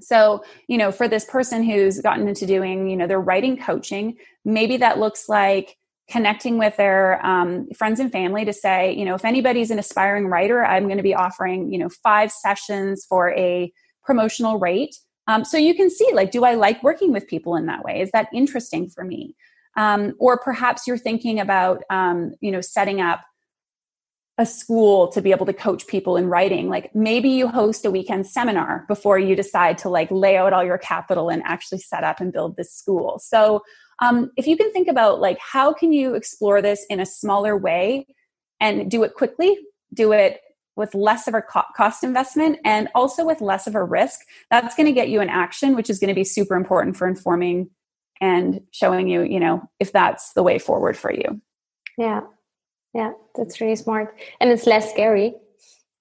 So, 0.00 0.42
you 0.66 0.76
know, 0.76 0.90
for 0.90 1.08
this 1.08 1.24
person 1.24 1.62
who's 1.62 2.00
gotten 2.00 2.28
into 2.28 2.44
doing, 2.44 2.88
you 2.88 2.96
know, 2.96 3.06
their 3.06 3.20
writing 3.20 3.56
coaching, 3.56 4.16
maybe 4.44 4.76
that 4.78 4.98
looks 4.98 5.28
like 5.28 5.76
connecting 6.10 6.58
with 6.58 6.76
their 6.76 7.24
um, 7.24 7.68
friends 7.76 8.00
and 8.00 8.10
family 8.10 8.44
to 8.44 8.52
say, 8.52 8.92
you 8.94 9.04
know, 9.04 9.14
if 9.14 9.24
anybody's 9.24 9.70
an 9.70 9.78
aspiring 9.78 10.26
writer, 10.26 10.64
I'm 10.64 10.84
going 10.84 10.96
to 10.96 11.02
be 11.02 11.14
offering, 11.14 11.72
you 11.72 11.78
know, 11.78 11.88
five 11.88 12.32
sessions 12.32 13.06
for 13.08 13.30
a 13.34 13.72
promotional 14.02 14.58
rate. 14.58 14.96
Um, 15.28 15.44
so 15.44 15.56
you 15.56 15.74
can 15.74 15.90
see, 15.90 16.08
like, 16.14 16.30
do 16.32 16.44
I 16.44 16.54
like 16.54 16.82
working 16.82 17.12
with 17.12 17.28
people 17.28 17.54
in 17.54 17.66
that 17.66 17.84
way? 17.84 18.00
Is 18.00 18.10
that 18.12 18.28
interesting 18.32 18.88
for 18.88 19.04
me? 19.04 19.36
Um, 19.76 20.14
or 20.18 20.38
perhaps 20.38 20.86
you're 20.86 20.98
thinking 20.98 21.38
about, 21.38 21.84
um, 21.90 22.34
you 22.40 22.50
know, 22.50 22.60
setting 22.60 23.00
up 23.00 23.20
a 24.38 24.46
school 24.46 25.08
to 25.08 25.20
be 25.20 25.32
able 25.32 25.46
to 25.46 25.52
coach 25.52 25.86
people 25.88 26.16
in 26.16 26.28
writing. 26.28 26.68
Like 26.68 26.94
maybe 26.94 27.28
you 27.28 27.48
host 27.48 27.84
a 27.84 27.90
weekend 27.90 28.26
seminar 28.26 28.84
before 28.86 29.18
you 29.18 29.34
decide 29.34 29.78
to 29.78 29.88
like 29.88 30.08
lay 30.12 30.36
out 30.36 30.52
all 30.52 30.64
your 30.64 30.78
capital 30.78 31.28
and 31.28 31.42
actually 31.44 31.78
set 31.78 32.04
up 32.04 32.20
and 32.20 32.32
build 32.32 32.56
this 32.56 32.72
school. 32.72 33.18
So 33.18 33.62
um, 33.98 34.30
if 34.36 34.46
you 34.46 34.56
can 34.56 34.72
think 34.72 34.86
about 34.86 35.20
like 35.20 35.38
how 35.40 35.72
can 35.72 35.92
you 35.92 36.14
explore 36.14 36.62
this 36.62 36.86
in 36.88 37.00
a 37.00 37.06
smaller 37.06 37.56
way 37.56 38.06
and 38.60 38.88
do 38.88 39.02
it 39.02 39.14
quickly 39.14 39.58
do 39.92 40.12
it 40.12 40.40
with 40.76 40.94
less 40.94 41.26
of 41.26 41.34
a 41.34 41.42
cost 41.42 42.04
investment 42.04 42.58
and 42.64 42.88
also 42.94 43.24
with 43.24 43.40
less 43.40 43.66
of 43.66 43.74
a 43.74 43.82
risk 43.82 44.20
that's 44.50 44.76
going 44.76 44.86
to 44.86 44.92
get 44.92 45.08
you 45.08 45.20
an 45.20 45.28
action 45.28 45.74
which 45.74 45.90
is 45.90 45.98
going 45.98 46.08
to 46.08 46.14
be 46.14 46.24
super 46.24 46.54
important 46.54 46.96
for 46.96 47.08
informing 47.08 47.68
and 48.20 48.60
showing 48.70 49.08
you 49.08 49.22
you 49.22 49.40
know 49.40 49.62
if 49.80 49.92
that's 49.92 50.32
the 50.34 50.42
way 50.44 50.58
forward 50.60 50.96
for 50.96 51.12
you. 51.12 51.40
Yeah 51.96 52.20
yeah, 52.94 53.12
that's 53.34 53.60
really 53.60 53.76
smart. 53.76 54.18
And 54.40 54.50
it's 54.50 54.66
less 54.66 54.90
scary. 54.90 55.34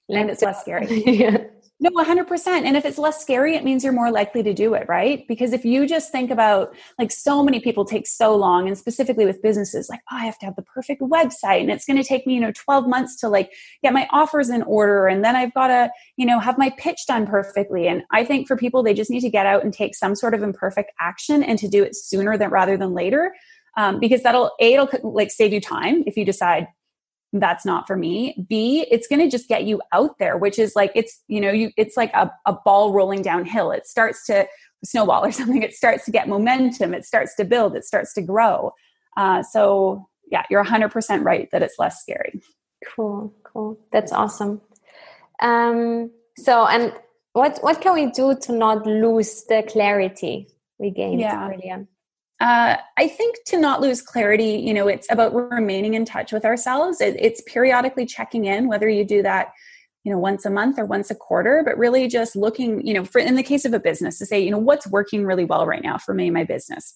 And 0.09 0.29
it's 0.29 0.41
less 0.41 0.61
scary. 0.61 1.03
yeah. 1.05 1.37
No, 1.79 1.91
100%. 1.91 2.47
And 2.47 2.75
if 2.75 2.85
it's 2.85 2.97
less 2.97 3.21
scary, 3.21 3.55
it 3.55 3.63
means 3.63 3.83
you're 3.83 3.93
more 3.93 4.09
likely 4.09 4.41
to 4.41 4.51
do 4.51 4.73
it, 4.73 4.87
right? 4.89 5.27
Because 5.27 5.53
if 5.53 5.63
you 5.63 5.85
just 5.85 6.11
think 6.11 6.31
about 6.31 6.75
like 6.97 7.11
so 7.11 7.43
many 7.43 7.59
people 7.59 7.85
take 7.85 8.07
so 8.07 8.35
long, 8.35 8.67
and 8.67 8.75
specifically 8.75 9.27
with 9.27 9.43
businesses, 9.43 9.87
like, 9.87 9.99
oh, 10.11 10.15
I 10.15 10.25
have 10.25 10.39
to 10.39 10.47
have 10.47 10.55
the 10.55 10.63
perfect 10.63 11.03
website 11.03 11.61
and 11.61 11.69
it's 11.69 11.85
going 11.85 11.97
to 11.97 12.03
take 12.03 12.25
me, 12.25 12.33
you 12.33 12.39
know, 12.39 12.51
12 12.51 12.87
months 12.87 13.15
to 13.17 13.29
like 13.29 13.51
get 13.83 13.93
my 13.93 14.07
offers 14.11 14.49
in 14.49 14.63
order. 14.63 15.05
And 15.05 15.23
then 15.23 15.35
I've 15.35 15.53
got 15.53 15.67
to, 15.67 15.91
you 16.15 16.25
know, 16.25 16.39
have 16.39 16.57
my 16.57 16.71
pitch 16.79 17.05
done 17.07 17.27
perfectly. 17.27 17.87
And 17.87 18.01
I 18.11 18.25
think 18.25 18.47
for 18.47 18.57
people, 18.57 18.81
they 18.81 18.95
just 18.95 19.11
need 19.11 19.21
to 19.21 19.29
get 19.29 19.45
out 19.45 19.63
and 19.63 19.71
take 19.71 19.93
some 19.93 20.15
sort 20.15 20.33
of 20.33 20.41
imperfect 20.41 20.91
action 20.99 21.43
and 21.43 21.59
to 21.59 21.67
do 21.67 21.83
it 21.83 21.95
sooner 21.95 22.39
than 22.39 22.49
rather 22.49 22.75
than 22.75 22.95
later. 22.95 23.33
Um, 23.77 23.99
because 23.99 24.23
that'll, 24.23 24.51
A, 24.59 24.73
it'll 24.73 24.89
like 25.03 25.31
save 25.31 25.53
you 25.53 25.61
time 25.61 26.03
if 26.07 26.17
you 26.17 26.25
decide, 26.25 26.67
that's 27.33 27.65
not 27.65 27.87
for 27.87 27.95
me. 27.95 28.45
B 28.47 28.85
it's 28.89 29.07
going 29.07 29.19
to 29.19 29.29
just 29.29 29.47
get 29.47 29.65
you 29.65 29.81
out 29.91 30.17
there 30.19 30.37
which 30.37 30.57
is 30.57 30.75
like 30.75 30.91
it's 30.95 31.21
you 31.27 31.41
know 31.41 31.51
you 31.51 31.71
it's 31.77 31.97
like 31.97 32.13
a, 32.13 32.31
a 32.45 32.53
ball 32.65 32.93
rolling 32.93 33.21
downhill. 33.21 33.71
It 33.71 33.85
starts 33.85 34.25
to 34.27 34.47
snowball 34.83 35.25
or 35.25 35.31
something. 35.39 35.61
It 35.61 35.73
starts 35.73 36.05
to 36.05 36.11
get 36.11 36.27
momentum. 36.27 36.93
It 36.93 37.05
starts 37.05 37.35
to 37.35 37.45
build. 37.45 37.75
It 37.75 37.85
starts 37.85 38.13
to 38.13 38.21
grow. 38.21 38.71
Uh, 39.15 39.43
so 39.43 40.07
yeah 40.29 40.43
you're 40.49 40.63
100% 40.63 41.23
right 41.23 41.49
that 41.51 41.63
it's 41.63 41.75
less 41.77 42.01
scary. 42.01 42.41
Cool 42.95 43.33
cool. 43.43 43.79
That's 43.91 44.11
awesome. 44.11 44.61
Um, 45.41 46.11
so 46.37 46.65
and 46.65 46.93
what 47.33 47.59
what 47.61 47.81
can 47.81 47.93
we 47.93 48.11
do 48.11 48.35
to 48.35 48.51
not 48.51 48.85
lose 48.85 49.43
the 49.43 49.63
clarity 49.67 50.47
we 50.79 50.91
gained 50.91 51.19
yeah. 51.19 51.49
earlier 51.49 51.87
uh, 52.39 52.77
I 52.97 53.07
think 53.07 53.37
to 53.47 53.57
not 53.57 53.81
lose 53.81 54.01
clarity, 54.01 54.61
you 54.63 54.73
know, 54.73 54.87
it's 54.87 55.07
about 55.11 55.33
remaining 55.33 55.95
in 55.95 56.05
touch 56.05 56.31
with 56.31 56.45
ourselves. 56.45 57.01
It, 57.01 57.15
it's 57.19 57.41
periodically 57.41 58.05
checking 58.05 58.45
in, 58.45 58.67
whether 58.67 58.87
you 58.87 59.03
do 59.03 59.23
that, 59.23 59.53
you 60.03 60.11
know, 60.11 60.19
once 60.19 60.45
a 60.45 60.51
month 60.51 60.77
or 60.77 60.85
once 60.85 61.09
a 61.09 61.15
quarter, 61.15 61.63
but 61.65 61.77
really 61.77 62.07
just 62.07 62.35
looking, 62.35 62.85
you 62.85 62.93
know, 62.93 63.03
for 63.03 63.19
in 63.19 63.35
the 63.35 63.43
case 63.43 63.65
of 63.65 63.73
a 63.73 63.79
business 63.79 64.19
to 64.19 64.25
say, 64.25 64.39
you 64.39 64.51
know, 64.51 64.59
what's 64.59 64.85
working 64.87 65.25
really 65.25 65.45
well 65.45 65.65
right 65.65 65.83
now 65.83 65.97
for 65.97 66.13
me 66.13 66.27
and 66.27 66.33
my 66.33 66.43
business. 66.43 66.95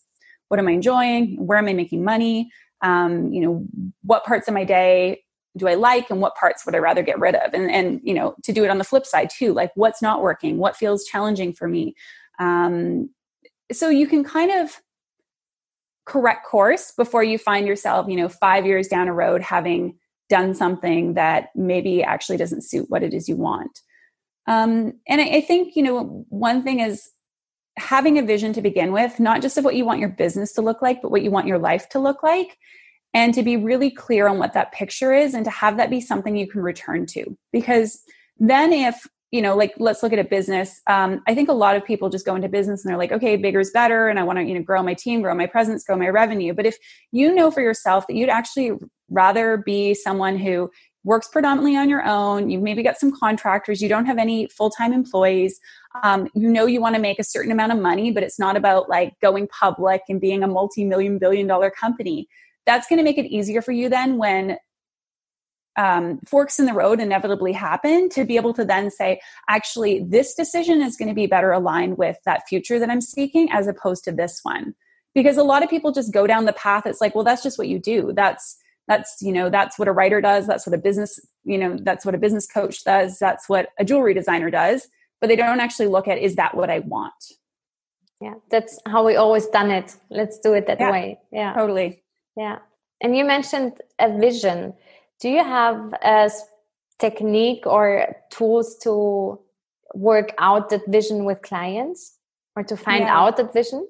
What 0.50 0.60
am 0.60 0.68
I 0.68 0.74
enjoying? 0.74 1.44
Where 1.46 1.58
am 1.58 1.68
I 1.68 1.74
making 1.74 2.04
money? 2.04 2.52
Um, 2.82 3.34
you 3.34 3.42
know, 3.42 3.66
what 4.04 4.24
parts 4.24 4.48
of 4.48 4.54
my 4.54 4.64
day 4.64 5.24
do 5.58 5.68
I 5.68 5.74
like 5.74 6.10
and 6.10 6.22
what 6.22 6.36
parts 6.36 6.66
would 6.66 6.76
I 6.76 6.80
rather 6.80 7.02
get 7.02 7.20
rid 7.20 7.36
of? 7.36 7.54
And 7.54 7.72
and 7.72 8.00
you 8.04 8.14
know, 8.14 8.36
to 8.44 8.54
do 8.54 8.64
it 8.64 8.70
on 8.70 8.78
the 8.78 8.84
flip 8.84 9.06
side 9.06 9.30
too, 9.30 9.54
like 9.54 9.72
what's 9.76 10.02
not 10.02 10.22
working, 10.22 10.58
what 10.58 10.76
feels 10.76 11.06
challenging 11.06 11.52
for 11.52 11.68
me. 11.68 11.96
Um, 12.40 13.10
so 13.72 13.90
you 13.90 14.08
can 14.08 14.24
kind 14.24 14.52
of 14.52 14.80
correct 16.06 16.46
course 16.46 16.92
before 16.92 17.24
you 17.24 17.38
find 17.38 17.68
yourself, 17.68 18.08
you 18.10 18.16
know, 18.16 18.30
five 18.30 18.66
years 18.66 18.88
down 18.88 19.08
a 19.08 19.14
road 19.14 19.42
having 19.42 19.98
done 20.30 20.56
something 20.56 21.14
that 21.16 21.50
maybe 21.56 22.04
actually 22.04 22.38
doesn't 22.38 22.64
suit 22.64 22.86
what 22.90 23.04
it 23.04 23.14
is 23.14 23.28
you 23.28 23.36
want. 23.36 23.82
Um, 24.48 24.94
and 25.08 25.22
I, 25.22 25.26
I 25.26 25.42
think, 25.42 25.76
you 25.76 25.84
know, 25.84 26.26
one 26.30 26.64
thing 26.64 26.80
is 26.80 27.10
having 27.78 28.18
a 28.18 28.24
vision 28.24 28.54
to 28.54 28.62
begin 28.62 28.92
with, 28.92 29.20
not 29.20 29.42
just 29.42 29.58
of 29.58 29.64
what 29.64 29.76
you 29.76 29.86
want 29.86 30.00
your 30.00 30.10
business 30.10 30.54
to 30.54 30.62
look 30.62 30.82
like, 30.82 31.02
but 31.02 31.12
what 31.12 31.22
you 31.22 31.32
want 31.32 31.48
your 31.48 31.60
life 31.60 31.90
to 31.90 32.00
look 32.00 32.24
like. 32.24 32.58
And 33.14 33.34
to 33.34 33.44
be 33.44 33.58
really 33.58 33.92
clear 33.92 34.30
on 34.30 34.38
what 34.38 34.54
that 34.54 34.72
picture 34.72 35.14
is 35.14 35.34
and 35.34 35.44
to 35.44 35.52
have 35.52 35.76
that 35.76 35.90
be 35.90 36.00
something 36.00 36.38
you 36.38 36.48
can 36.48 36.62
return 36.62 37.06
to. 37.08 37.38
Because 37.52 38.02
then 38.38 38.72
if 38.72 39.06
you 39.32 39.42
know 39.42 39.56
like 39.56 39.74
let's 39.78 40.04
look 40.04 40.14
at 40.14 40.20
a 40.20 40.24
business. 40.24 40.82
Um, 40.88 41.22
i 41.28 41.34
think 41.34 41.50
a 41.50 41.54
lot 41.54 41.76
of 41.76 41.86
people 41.86 42.10
just 42.10 42.26
go 42.26 42.36
into 42.36 42.50
business 42.50 42.84
and 42.84 42.90
they're 42.90 42.98
like 42.98 43.12
okay 43.12 43.36
bigger 43.38 43.60
is 43.60 43.72
better 43.72 44.08
and 44.08 44.20
i 44.20 44.24
want 44.24 44.38
to 44.38 44.44
you 44.44 44.54
know 44.54 44.62
grow 44.62 44.84
my 44.84 44.94
team 44.94 45.22
grow 45.22 45.34
my 45.34 45.48
presence 45.48 45.84
grow 45.84 45.98
my 45.98 46.10
revenue. 46.10 46.54
But 46.54 46.66
if 46.66 46.78
you 47.12 47.34
know 47.34 47.50
for 47.50 47.62
yourself 47.62 48.08
that 48.08 48.16
you'd 48.16 48.30
actually 48.30 48.74
rather 49.10 49.58
be 49.58 49.94
someone 49.94 50.38
who 50.38 50.70
works 51.04 51.28
predominantly 51.28 51.76
on 51.76 51.90
your 51.90 52.06
own 52.06 52.50
you've 52.50 52.62
maybe 52.62 52.84
got 52.84 52.98
some 52.98 53.12
contractors 53.12 53.82
you 53.82 53.90
don't 53.90 54.06
have 54.06 54.18
any 54.18 54.48
full-time 54.48 54.94
employees 54.94 55.60
um, 56.04 56.28
you 56.36 56.48
know 56.48 56.66
you 56.66 56.80
want 56.80 56.96
to 56.96 57.02
make 57.02 57.20
a 57.20 57.24
certain 57.24 57.52
amount 57.52 57.72
of 57.72 57.80
money 57.80 58.12
but 58.12 58.24
it's 58.24 58.38
not 58.38 58.56
about 58.56 58.88
like 58.88 59.14
going 59.20 59.48
public 59.48 60.02
and 60.10 60.22
being 60.22 60.44
a 60.44 60.48
multi-million 60.48 61.18
billion 61.18 61.48
dollar 61.48 61.72
company 61.72 62.28
that's 62.66 62.88
going 62.88 62.98
to 62.98 63.04
make 63.04 63.18
it 63.18 63.26
easier 63.26 63.62
for 63.62 63.72
you 63.72 63.90
then 63.90 64.18
when 64.18 64.58
um, 65.78 66.20
forks 66.28 66.60
in 66.60 66.66
the 66.66 66.74
road 66.74 67.00
inevitably 67.00 67.54
happen 67.54 68.10
to 68.10 68.26
be 68.26 68.36
able 68.36 68.54
to 68.54 68.66
then 68.66 68.92
say, 68.92 69.22
actually, 69.50 70.04
this 70.04 70.34
decision 70.34 70.82
is 70.82 70.98
going 70.98 71.10
to 71.10 71.16
be 71.16 71.28
better 71.28 71.52
aligned 71.52 71.98
with 71.98 72.18
that 72.26 72.48
future 72.48 72.80
that 72.80 72.90
I'm 72.90 73.02
seeking 73.02 73.50
as 73.52 73.68
opposed 73.68 74.04
to 74.06 74.12
this 74.12 74.40
one. 74.44 74.76
Because 75.14 75.38
a 75.38 75.44
lot 75.44 75.64
of 75.64 75.70
people 75.70 75.92
just 75.92 76.14
go 76.14 76.26
down 76.28 76.46
the 76.46 76.54
path. 76.54 76.86
It's 76.86 77.02
like, 77.02 77.16
well, 77.16 77.24
that's 77.24 77.44
just 77.44 77.58
what 77.58 77.68
you 77.68 77.80
do. 77.80 78.12
That's 78.14 78.58
that's 78.88 79.18
you 79.22 79.32
know 79.32 79.50
that's 79.50 79.78
what 79.78 79.88
a 79.88 79.92
writer 79.92 80.20
does 80.22 80.48
that's 80.48 80.66
what 80.66 80.74
a 80.74 80.78
business 80.78 81.20
you 81.44 81.58
know 81.58 81.78
that's 81.84 82.04
what 82.04 82.16
a 82.16 82.18
business 82.18 82.48
coach 82.48 82.84
does 82.84 83.20
that's 83.20 83.48
what 83.48 83.70
a 83.80 83.86
jewelry 83.86 84.14
designer 84.14 84.50
does 84.50 84.88
but 85.22 85.28
they 85.28 85.36
don't 85.36 85.60
actually 85.60 85.88
look 85.88 86.08
at 86.08 86.18
is 86.18 86.36
that 86.36 86.56
what 86.56 86.70
i 86.70 86.80
want? 86.80 87.14
Yeah 88.20 88.34
that's 88.50 88.80
how 88.86 89.06
we 89.06 89.16
always 89.16 89.48
done 89.48 89.72
it. 89.72 89.96
Let's 90.10 90.40
do 90.40 90.54
it 90.54 90.68
that 90.68 90.80
yeah, 90.80 90.92
way. 90.92 91.20
Yeah. 91.32 91.54
Totally. 91.54 92.04
Yeah. 92.36 92.60
And 93.02 93.16
you 93.18 93.26
mentioned 93.26 93.74
a 94.00 94.16
vision 94.16 94.74
do 95.22 95.30
you 95.30 95.44
have 95.44 95.94
a 96.04 96.30
technique 97.00 97.66
or 97.66 98.16
tools 98.32 98.78
to 98.80 99.40
work 99.94 100.34
out 100.40 100.70
that 100.70 100.82
vision 100.88 101.26
with 101.26 101.42
clients 101.42 102.18
or 102.56 102.64
to 102.64 102.76
find 102.76 103.04
yeah. 103.04 103.18
out 103.18 103.38
that 103.38 103.54
vision? 103.54 103.88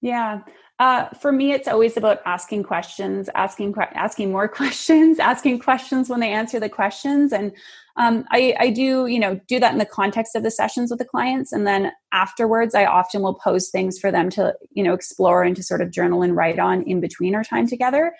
Yeah. 0.00 0.40
Uh, 0.80 1.08
for 1.10 1.30
me 1.30 1.52
it's 1.52 1.68
always 1.68 1.96
about 1.96 2.18
asking 2.26 2.64
questions 2.64 3.30
asking 3.36 3.72
asking 3.94 4.32
more 4.32 4.48
questions 4.60 5.20
asking 5.20 5.56
questions 5.60 6.08
when 6.08 6.20
they 6.20 6.30
answer 6.30 6.58
the 6.58 6.68
questions. 6.68 7.32
And 7.32 7.52
um, 7.96 8.24
I, 8.32 8.56
I 8.58 8.70
do 8.70 9.06
you 9.06 9.20
know 9.20 9.40
do 9.46 9.60
that 9.60 9.72
in 9.72 9.78
the 9.78 9.86
context 9.86 10.34
of 10.34 10.42
the 10.42 10.50
sessions 10.50 10.90
with 10.90 10.98
the 10.98 11.04
clients. 11.04 11.52
And 11.52 11.64
then 11.66 11.92
afterwards 12.12 12.74
i 12.74 12.84
often 12.84 13.22
will 13.22 13.34
pose 13.34 13.70
things 13.70 13.98
for 13.98 14.10
them 14.10 14.30
to 14.30 14.54
you 14.72 14.82
know 14.82 14.94
explore 14.94 15.44
and 15.44 15.54
to 15.56 15.62
sort 15.62 15.80
of 15.80 15.92
journal 15.92 16.22
and 16.22 16.34
write 16.36 16.58
on 16.58 16.82
in 16.82 17.00
between 17.00 17.34
our 17.34 17.44
time 17.44 17.68
together. 17.68 18.12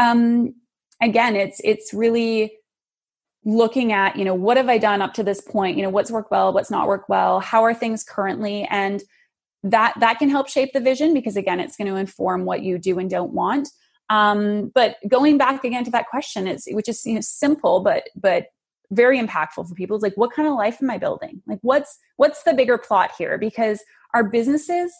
Um, 0.00 0.54
again 1.02 1.36
it's 1.36 1.60
it's 1.64 1.92
really 1.92 2.56
looking 3.44 3.92
at 3.92 4.16
you 4.16 4.24
know 4.24 4.34
what 4.34 4.56
have 4.56 4.68
i 4.68 4.78
done 4.78 5.02
up 5.02 5.14
to 5.14 5.22
this 5.22 5.40
point? 5.40 5.76
You 5.76 5.82
know 5.82 5.90
what's 5.90 6.10
worked 6.10 6.30
well 6.30 6.52
what's 6.52 6.70
not 6.70 6.86
worked 6.86 7.08
well? 7.08 7.40
How 7.40 7.62
are 7.64 7.74
things 7.74 8.04
currently? 8.04 8.66
And 8.70 9.02
that 9.64 9.94
that 10.00 10.18
can 10.18 10.28
help 10.28 10.48
shape 10.48 10.72
the 10.72 10.80
vision 10.80 11.12
because 11.12 11.36
again 11.36 11.60
it's 11.60 11.76
going 11.76 11.88
to 11.88 11.96
inform 11.96 12.44
what 12.44 12.62
you 12.62 12.78
do 12.78 12.98
and 12.98 13.10
don't 13.10 13.32
want. 13.32 13.68
Um, 14.08 14.70
but 14.74 14.96
going 15.08 15.38
back 15.38 15.64
again 15.64 15.84
to 15.84 15.90
that 15.90 16.08
question 16.08 16.46
it's 16.46 16.66
which 16.70 16.88
is 16.88 17.04
you 17.04 17.14
know 17.14 17.20
simple 17.20 17.80
but 17.80 18.04
but 18.16 18.46
very 18.90 19.18
impactful 19.18 19.66
for 19.66 19.74
people. 19.74 19.96
It's 19.96 20.02
like 20.02 20.16
what 20.16 20.32
kind 20.32 20.46
of 20.46 20.54
life 20.54 20.78
am 20.82 20.90
i 20.90 20.98
building? 20.98 21.42
Like 21.46 21.58
what's 21.62 21.98
what's 22.16 22.42
the 22.44 22.54
bigger 22.54 22.78
plot 22.78 23.12
here? 23.18 23.38
Because 23.38 23.82
our 24.14 24.22
businesses 24.22 24.92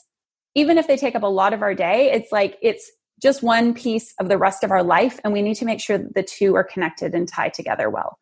even 0.54 0.78
if 0.78 0.86
they 0.86 0.96
take 0.96 1.14
up 1.14 1.22
a 1.22 1.26
lot 1.26 1.52
of 1.52 1.62
our 1.62 1.74
day 1.74 2.10
it's 2.12 2.32
like 2.32 2.58
it's 2.62 2.90
just 3.22 3.42
one 3.42 3.72
piece 3.72 4.12
of 4.18 4.28
the 4.28 4.36
rest 4.36 4.64
of 4.64 4.70
our 4.70 4.82
life 4.82 5.20
and 5.22 5.32
we 5.32 5.42
need 5.42 5.54
to 5.54 5.64
make 5.64 5.80
sure 5.80 5.96
that 5.96 6.14
the 6.14 6.22
two 6.22 6.56
are 6.56 6.64
connected 6.64 7.14
and 7.14 7.28
tied 7.28 7.54
together 7.54 7.88
well. 7.88 8.18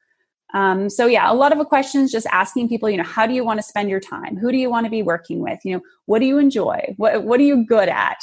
Um, 0.53 0.91
so 0.91 1.07
yeah 1.07 1.31
a 1.31 1.35
lot 1.35 1.53
of 1.53 1.59
the 1.59 1.65
questions 1.65 2.11
just 2.11 2.27
asking 2.33 2.69
people 2.69 2.91
you 2.91 2.97
know 2.97 3.05
how 3.05 3.25
do 3.25 3.35
you 3.35 3.45
want 3.45 3.59
to 3.59 3.63
spend 3.63 3.89
your 3.89 4.01
time? 4.01 4.37
Who 4.37 4.51
do 4.53 4.59
you 4.59 4.69
want 4.69 4.85
to 4.87 4.91
be 4.91 5.03
working 5.03 5.41
with? 5.41 5.61
You 5.65 5.77
know 5.77 5.83
what 6.07 6.19
do 6.19 6.27
you 6.27 6.39
enjoy? 6.39 6.95
What, 6.97 7.25
what 7.25 7.41
are 7.41 7.45
you 7.45 7.65
good 7.65 7.89
at? 7.89 8.19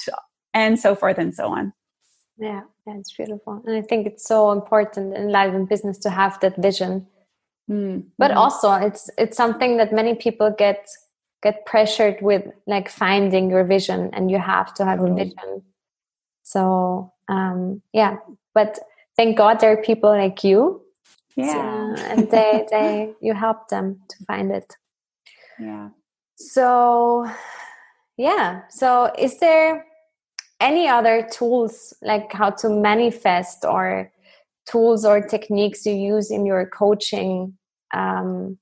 And 0.54 0.80
so 0.80 0.96
forth 0.96 1.18
and 1.18 1.34
so 1.34 1.48
on. 1.48 1.74
Yeah 2.38 2.62
that's 2.86 3.12
beautiful. 3.16 3.62
And 3.66 3.76
i 3.76 3.82
think 3.82 4.08
it's 4.08 4.24
so 4.24 4.52
important 4.52 5.16
in 5.16 5.30
life 5.30 5.54
and 5.54 5.68
business 5.68 5.98
to 6.00 6.10
have 6.10 6.40
that 6.42 6.58
vision. 6.58 7.08
Mm-hmm. 7.70 8.08
but 8.18 8.32
also 8.32 8.72
it's 8.72 9.10
it's 9.18 9.36
something 9.36 9.76
that 9.76 9.92
many 9.92 10.16
people 10.16 10.56
get 10.58 10.88
get 11.44 11.66
pressured 11.66 12.18
with 12.22 12.46
like 12.66 12.88
finding 12.88 13.50
your 13.50 13.66
vision 13.66 14.10
and 14.14 14.32
you 14.32 14.40
have 14.40 14.74
to 14.76 14.86
have 14.86 15.02
a 15.02 15.14
vision 15.14 15.62
so 16.48 17.12
um, 17.28 17.82
yeah, 17.92 18.18
but 18.54 18.80
thank 19.18 19.38
God 19.38 19.60
there 19.60 19.74
are 19.74 19.84
people 19.84 20.12
like 20.12 20.46
you. 20.46 20.82
Yeah, 21.36 21.94
so, 21.94 22.04
and 22.04 22.32
they 22.32 22.66
they 22.72 23.14
you 23.20 23.34
help 23.34 23.68
them 23.68 24.00
to 24.08 24.26
find 24.26 24.52
it. 24.52 24.74
Yeah. 25.60 25.90
So 26.38 27.30
yeah, 28.16 28.62
so 28.70 29.12
is 29.18 29.40
there 29.40 29.86
any 30.62 30.88
other 30.88 31.28
tools 31.30 31.94
like 32.02 32.32
how 32.32 32.52
to 32.52 32.70
manifest 32.70 33.66
or 33.66 34.10
tools 34.66 35.04
or 35.04 35.20
techniques 35.20 35.86
you 35.86 35.94
use 35.94 36.32
in 36.32 36.46
your 36.46 36.66
coaching 36.66 37.58
um, 37.94 38.58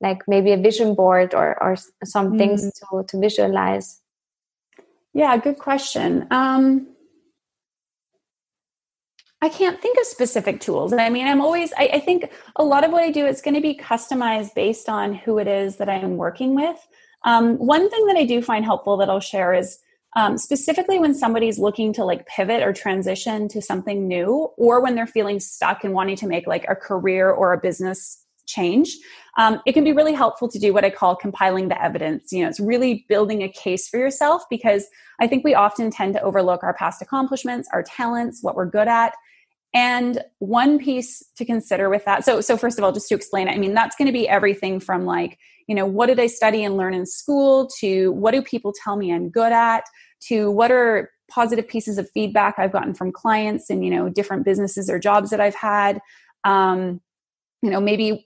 like 0.00 0.22
maybe 0.26 0.52
a 0.52 0.56
vision 0.56 0.94
board 0.94 1.32
or, 1.32 1.60
or 1.62 1.76
some 2.04 2.32
mm. 2.32 2.38
things 2.38 2.70
to, 2.72 3.04
to 3.08 3.18
visualize 3.18 4.00
yeah, 5.16 5.38
good 5.38 5.58
question. 5.58 6.26
Um, 6.30 6.88
I 9.40 9.48
can't 9.48 9.80
think 9.80 9.98
of 9.98 10.04
specific 10.04 10.60
tools. 10.60 10.92
I 10.92 11.08
mean, 11.08 11.26
I'm 11.26 11.40
always, 11.40 11.72
I, 11.78 11.88
I 11.94 12.00
think 12.00 12.30
a 12.56 12.62
lot 12.62 12.84
of 12.84 12.90
what 12.92 13.02
I 13.02 13.10
do 13.10 13.26
is 13.26 13.40
going 13.40 13.54
to 13.54 13.62
be 13.62 13.74
customized 13.74 14.54
based 14.54 14.90
on 14.90 15.14
who 15.14 15.38
it 15.38 15.48
is 15.48 15.76
that 15.76 15.88
I'm 15.88 16.18
working 16.18 16.54
with. 16.54 16.76
Um, 17.24 17.56
one 17.56 17.88
thing 17.88 18.06
that 18.08 18.16
I 18.16 18.24
do 18.24 18.42
find 18.42 18.62
helpful 18.62 18.98
that 18.98 19.08
I'll 19.08 19.20
share 19.20 19.54
is 19.54 19.78
um, 20.16 20.36
specifically 20.36 20.98
when 20.98 21.14
somebody's 21.14 21.58
looking 21.58 21.94
to 21.94 22.04
like 22.04 22.26
pivot 22.26 22.62
or 22.62 22.74
transition 22.74 23.48
to 23.48 23.62
something 23.62 24.06
new, 24.06 24.50
or 24.58 24.82
when 24.82 24.96
they're 24.96 25.06
feeling 25.06 25.40
stuck 25.40 25.82
and 25.82 25.94
wanting 25.94 26.16
to 26.16 26.26
make 26.26 26.46
like 26.46 26.66
a 26.68 26.76
career 26.76 27.30
or 27.30 27.54
a 27.54 27.58
business 27.58 28.22
change. 28.46 28.96
Um, 29.38 29.60
it 29.66 29.72
can 29.72 29.84
be 29.84 29.92
really 29.92 30.14
helpful 30.14 30.48
to 30.48 30.58
do 30.58 30.72
what 30.72 30.84
i 30.84 30.90
call 30.90 31.14
compiling 31.14 31.68
the 31.68 31.82
evidence. 31.82 32.32
You 32.32 32.42
know 32.42 32.48
it's 32.48 32.60
really 32.60 33.04
building 33.08 33.42
a 33.42 33.48
case 33.48 33.88
for 33.88 33.98
yourself 33.98 34.42
because 34.50 34.86
i 35.20 35.26
think 35.26 35.44
we 35.44 35.54
often 35.54 35.90
tend 35.90 36.14
to 36.14 36.22
overlook 36.22 36.62
our 36.62 36.74
past 36.74 37.02
accomplishments 37.02 37.68
our 37.72 37.82
talents 37.82 38.42
what 38.42 38.56
we're 38.56 38.66
good 38.66 38.88
at. 38.88 39.14
And 39.74 40.22
one 40.38 40.78
piece 40.78 41.22
to 41.36 41.44
consider 41.44 41.90
with 41.90 42.04
that 42.06 42.24
so 42.24 42.40
so 42.40 42.56
first 42.56 42.78
of 42.78 42.84
all 42.84 42.92
just 42.92 43.08
to 43.08 43.14
explain 43.14 43.48
it 43.48 43.52
i 43.52 43.58
mean 43.58 43.74
that's 43.74 43.96
going 43.96 44.06
to 44.06 44.12
be 44.12 44.28
everything 44.28 44.80
from 44.80 45.04
like 45.04 45.38
you 45.66 45.74
know 45.74 45.84
what 45.84 46.06
did 46.06 46.18
i 46.18 46.28
study 46.28 46.64
and 46.64 46.76
learn 46.76 46.94
in 46.94 47.04
school 47.04 47.68
to 47.80 48.12
what 48.12 48.32
do 48.32 48.40
people 48.40 48.72
tell 48.82 48.96
me 48.96 49.12
i'm 49.12 49.28
good 49.28 49.52
at 49.52 49.84
to 50.28 50.50
what 50.50 50.70
are 50.70 51.10
positive 51.28 51.66
pieces 51.66 51.98
of 51.98 52.10
feedback 52.10 52.58
I've 52.58 52.72
gotten 52.72 52.94
from 52.94 53.12
clients 53.12 53.70
and, 53.70 53.84
you 53.84 53.90
know, 53.90 54.08
different 54.08 54.44
businesses 54.44 54.88
or 54.88 54.98
jobs 54.98 55.30
that 55.30 55.40
I've 55.40 55.54
had. 55.54 56.00
Um, 56.44 57.00
you 57.66 57.72
know, 57.72 57.80
maybe 57.80 58.24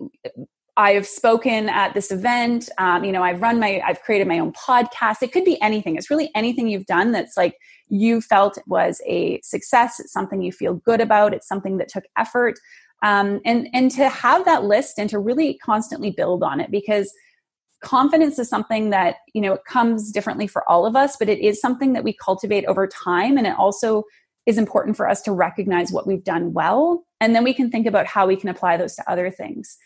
I've 0.76 1.06
spoken 1.06 1.70
at 1.70 1.94
this 1.94 2.12
event. 2.12 2.68
Um, 2.76 3.04
you 3.04 3.10
know, 3.10 3.22
I've 3.22 3.40
run 3.40 3.58
my, 3.58 3.82
I've 3.86 4.02
created 4.02 4.28
my 4.28 4.38
own 4.38 4.52
podcast. 4.52 5.22
It 5.22 5.32
could 5.32 5.46
be 5.46 5.60
anything. 5.62 5.96
It's 5.96 6.10
really 6.10 6.30
anything 6.34 6.68
you've 6.68 6.84
done 6.84 7.12
that's 7.12 7.38
like 7.38 7.56
you 7.88 8.20
felt 8.20 8.58
was 8.66 9.00
a 9.06 9.40
success. 9.42 9.98
It's 9.98 10.12
something 10.12 10.42
you 10.42 10.52
feel 10.52 10.74
good 10.74 11.00
about. 11.00 11.32
It's 11.32 11.48
something 11.48 11.78
that 11.78 11.88
took 11.88 12.04
effort. 12.18 12.58
Um, 13.02 13.40
and 13.46 13.66
and 13.72 13.90
to 13.92 14.10
have 14.10 14.44
that 14.44 14.64
list 14.64 14.98
and 14.98 15.08
to 15.08 15.18
really 15.18 15.54
constantly 15.64 16.10
build 16.10 16.42
on 16.42 16.60
it 16.60 16.70
because 16.70 17.10
confidence 17.82 18.38
is 18.38 18.46
something 18.46 18.90
that 18.90 19.16
you 19.32 19.40
know 19.40 19.54
it 19.54 19.64
comes 19.66 20.12
differently 20.12 20.46
for 20.46 20.68
all 20.68 20.84
of 20.84 20.94
us 20.94 21.16
but 21.18 21.30
it 21.30 21.38
is 21.38 21.58
something 21.58 21.94
that 21.94 22.04
we 22.04 22.12
cultivate 22.12 22.66
over 22.66 22.86
time 22.86 23.38
and 23.38 23.46
it 23.46 23.56
also 23.58 24.04
is 24.46 24.58
important 24.58 24.96
for 24.96 25.08
us 25.08 25.22
to 25.22 25.32
recognize 25.32 25.92
what 25.92 26.06
we've 26.06 26.24
done 26.24 26.52
well 26.52 27.04
and 27.20 27.34
then 27.34 27.44
we 27.44 27.54
can 27.54 27.70
think 27.70 27.86
about 27.86 28.06
how 28.06 28.26
we 28.26 28.36
can 28.36 28.48
apply 28.48 28.76
those 28.76 28.96
to 28.96 29.10
other 29.10 29.30
things. 29.30 29.76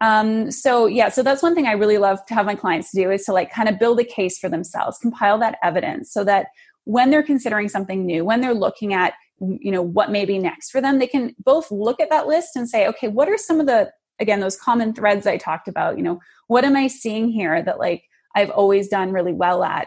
Um, 0.00 0.50
so 0.50 0.86
yeah 0.86 1.10
so 1.10 1.22
that's 1.22 1.42
one 1.42 1.54
thing 1.54 1.66
i 1.66 1.72
really 1.72 1.98
love 1.98 2.24
to 2.24 2.32
have 2.32 2.46
my 2.46 2.54
clients 2.54 2.90
do 2.90 3.10
is 3.10 3.26
to 3.26 3.34
like 3.34 3.52
kind 3.52 3.68
of 3.68 3.78
build 3.78 4.00
a 4.00 4.04
case 4.04 4.38
for 4.38 4.48
themselves 4.48 4.96
compile 4.96 5.38
that 5.40 5.58
evidence 5.62 6.10
so 6.10 6.24
that 6.24 6.46
when 6.84 7.10
they're 7.10 7.22
considering 7.22 7.68
something 7.68 8.06
new 8.06 8.24
when 8.24 8.40
they're 8.40 8.54
looking 8.54 8.94
at 8.94 9.12
you 9.40 9.70
know 9.70 9.82
what 9.82 10.10
may 10.10 10.24
be 10.24 10.38
next 10.38 10.70
for 10.70 10.80
them 10.80 10.98
they 10.98 11.06
can 11.06 11.34
both 11.44 11.70
look 11.70 12.00
at 12.00 12.08
that 12.08 12.26
list 12.26 12.56
and 12.56 12.66
say 12.66 12.86
okay 12.86 13.08
what 13.08 13.28
are 13.28 13.36
some 13.36 13.60
of 13.60 13.66
the 13.66 13.90
again 14.20 14.40
those 14.40 14.56
common 14.56 14.94
threads 14.94 15.26
i 15.26 15.36
talked 15.36 15.68
about 15.68 15.98
you 15.98 16.02
know 16.02 16.18
what 16.46 16.64
am 16.64 16.76
i 16.76 16.86
seeing 16.86 17.28
here 17.28 17.62
that 17.62 17.78
like 17.78 18.02
i've 18.34 18.50
always 18.50 18.88
done 18.88 19.12
really 19.12 19.34
well 19.34 19.62
at 19.62 19.86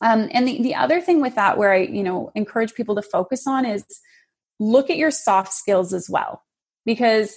um, 0.00 0.28
and 0.32 0.46
the, 0.48 0.62
the 0.62 0.74
other 0.74 1.00
thing 1.00 1.20
with 1.20 1.34
that 1.34 1.58
where 1.58 1.72
i 1.72 1.78
you 1.78 2.02
know 2.02 2.30
encourage 2.34 2.74
people 2.74 2.94
to 2.94 3.02
focus 3.02 3.46
on 3.46 3.64
is 3.64 3.84
look 4.58 4.90
at 4.90 4.96
your 4.96 5.10
soft 5.10 5.52
skills 5.52 5.94
as 5.94 6.10
well. 6.10 6.42
Because 6.84 7.34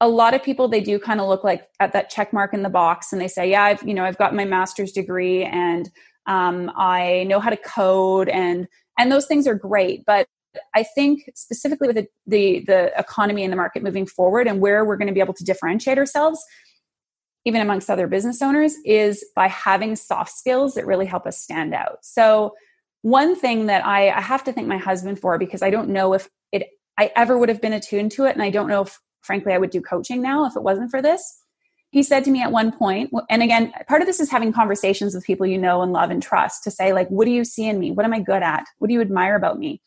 a 0.00 0.08
lot 0.08 0.34
of 0.34 0.42
people 0.42 0.68
they 0.68 0.80
do 0.80 0.98
kind 0.98 1.20
of 1.20 1.28
look 1.28 1.44
like 1.44 1.68
at 1.80 1.92
that 1.92 2.10
check 2.10 2.32
mark 2.32 2.52
in 2.52 2.62
the 2.62 2.68
box 2.68 3.12
and 3.12 3.20
they 3.20 3.28
say 3.28 3.50
yeah 3.50 3.62
i've 3.62 3.82
you 3.82 3.94
know 3.94 4.04
i've 4.04 4.18
got 4.18 4.34
my 4.34 4.44
master's 4.44 4.92
degree 4.92 5.42
and 5.42 5.90
um, 6.26 6.70
i 6.76 7.24
know 7.24 7.40
how 7.40 7.48
to 7.48 7.56
code 7.56 8.28
and 8.28 8.68
and 8.98 9.12
those 9.12 9.26
things 9.26 9.46
are 9.46 9.54
great. 9.54 10.04
But 10.06 10.26
I 10.74 10.82
think 10.82 11.30
specifically 11.34 11.88
with 11.88 11.96
the, 11.96 12.06
the, 12.26 12.64
the 12.66 12.98
economy 12.98 13.44
and 13.44 13.52
the 13.52 13.56
market 13.56 13.82
moving 13.82 14.06
forward 14.06 14.46
and 14.46 14.60
where 14.60 14.84
we're 14.84 14.96
going 14.96 15.08
to 15.08 15.14
be 15.14 15.20
able 15.20 15.34
to 15.34 15.44
differentiate 15.44 15.98
ourselves, 15.98 16.42
even 17.46 17.62
amongst 17.62 17.88
other 17.88 18.08
business 18.08 18.42
owners, 18.42 18.74
is 18.84 19.24
by 19.34 19.46
having 19.46 19.96
soft 19.96 20.32
skills 20.32 20.74
that 20.74 20.84
really 20.84 21.06
help 21.06 21.26
us 21.26 21.38
stand 21.38 21.72
out. 21.72 22.04
So 22.04 22.54
one 23.02 23.36
thing 23.36 23.66
that 23.66 23.86
I, 23.86 24.10
I 24.10 24.20
have 24.20 24.42
to 24.44 24.52
thank 24.52 24.66
my 24.66 24.78
husband 24.78 25.20
for 25.20 25.38
because 25.38 25.62
I 25.62 25.70
don't 25.70 25.90
know 25.90 26.12
if 26.12 26.28
it 26.50 26.68
I 26.98 27.12
ever 27.14 27.38
would 27.38 27.48
have 27.48 27.60
been 27.62 27.72
attuned 27.72 28.10
to 28.12 28.24
it, 28.24 28.34
and 28.34 28.42
I 28.42 28.50
don't 28.50 28.68
know 28.68 28.82
if 28.82 29.00
frankly 29.22 29.52
I 29.52 29.58
would 29.58 29.70
do 29.70 29.80
coaching 29.80 30.20
now 30.20 30.44
if 30.44 30.56
it 30.56 30.62
wasn't 30.62 30.90
for 30.90 31.00
this. 31.00 31.40
He 31.90 32.02
said 32.02 32.24
to 32.24 32.30
me 32.32 32.42
at 32.42 32.50
one 32.50 32.72
point, 32.72 33.12
and 33.30 33.42
again, 33.44 33.72
part 33.88 34.02
of 34.02 34.08
this 34.08 34.18
is 34.18 34.30
having 34.30 34.52
conversations 34.52 35.14
with 35.14 35.24
people 35.24 35.46
you 35.46 35.56
know 35.56 35.82
and 35.82 35.92
love 35.92 36.10
and 36.10 36.22
trust 36.22 36.64
to 36.64 36.70
say, 36.70 36.92
like, 36.92 37.08
what 37.08 37.26
do 37.26 37.30
you 37.30 37.44
see 37.44 37.66
in 37.66 37.78
me? 37.78 37.92
What 37.92 38.04
am 38.04 38.12
I 38.12 38.20
good 38.20 38.42
at? 38.42 38.64
What 38.78 38.88
do 38.88 38.94
you 38.94 39.00
admire 39.00 39.36
about 39.36 39.58
me? 39.58 39.80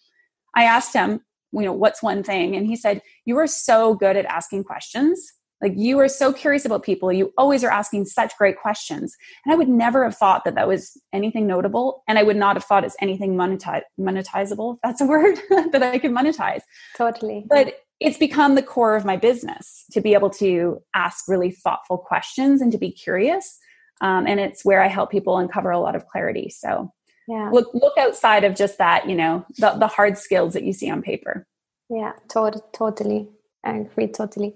I 0.55 0.63
asked 0.63 0.93
him, 0.93 1.21
you 1.51 1.61
know, 1.61 1.73
what's 1.73 2.01
one 2.01 2.23
thing? 2.23 2.55
And 2.55 2.65
he 2.65 2.75
said, 2.75 3.01
You 3.25 3.37
are 3.37 3.47
so 3.47 3.95
good 3.95 4.15
at 4.15 4.25
asking 4.25 4.63
questions. 4.63 5.33
Like 5.61 5.73
you 5.75 5.99
are 5.99 6.07
so 6.07 6.31
curious 6.31 6.65
about 6.65 6.83
people. 6.83 7.11
You 7.11 7.33
always 7.37 7.63
are 7.63 7.71
asking 7.71 8.05
such 8.05 8.37
great 8.37 8.57
questions. 8.57 9.15
And 9.45 9.53
I 9.53 9.57
would 9.57 9.69
never 9.69 10.03
have 10.03 10.15
thought 10.15 10.45
that 10.45 10.55
that 10.55 10.67
was 10.67 10.97
anything 11.13 11.47
notable. 11.47 12.03
And 12.07 12.17
I 12.17 12.23
would 12.23 12.37
not 12.37 12.55
have 12.55 12.63
thought 12.63 12.83
it's 12.83 12.95
anything 13.01 13.35
monetize, 13.35 13.81
monetizable, 13.99 14.75
if 14.75 14.79
that's 14.83 15.01
a 15.01 15.05
word, 15.05 15.37
that 15.71 15.83
I 15.83 15.99
could 15.99 16.11
monetize. 16.11 16.61
Totally. 16.97 17.45
But 17.49 17.81
it's 17.99 18.17
become 18.17 18.55
the 18.55 18.63
core 18.63 18.95
of 18.95 19.03
my 19.03 19.17
business 19.17 19.85
to 19.91 19.99
be 19.99 20.13
able 20.13 20.29
to 20.29 20.81
ask 20.95 21.27
really 21.27 21.51
thoughtful 21.51 21.97
questions 21.97 22.61
and 22.61 22.71
to 22.71 22.77
be 22.77 22.91
curious. 22.91 23.59
Um, 24.01 24.25
and 24.27 24.39
it's 24.39 24.63
where 24.63 24.81
I 24.81 24.87
help 24.87 25.11
people 25.11 25.37
uncover 25.37 25.71
a 25.71 25.79
lot 25.79 25.95
of 25.95 26.07
clarity. 26.07 26.49
So 26.49 26.93
yeah 27.29 27.49
look 27.51 27.69
look 27.73 27.97
outside 27.97 28.43
of 28.43 28.55
just 28.55 28.77
that 28.79 29.07
you 29.07 29.15
know 29.15 29.45
the, 29.57 29.71
the 29.77 29.87
hard 29.87 30.17
skills 30.17 30.53
that 30.53 30.63
you 30.63 30.73
see 30.73 30.89
on 30.89 31.01
paper 31.01 31.45
yeah 31.89 32.13
to- 32.27 32.63
totally 32.73 33.29
i 33.63 33.77
agree 33.77 34.07
totally 34.07 34.55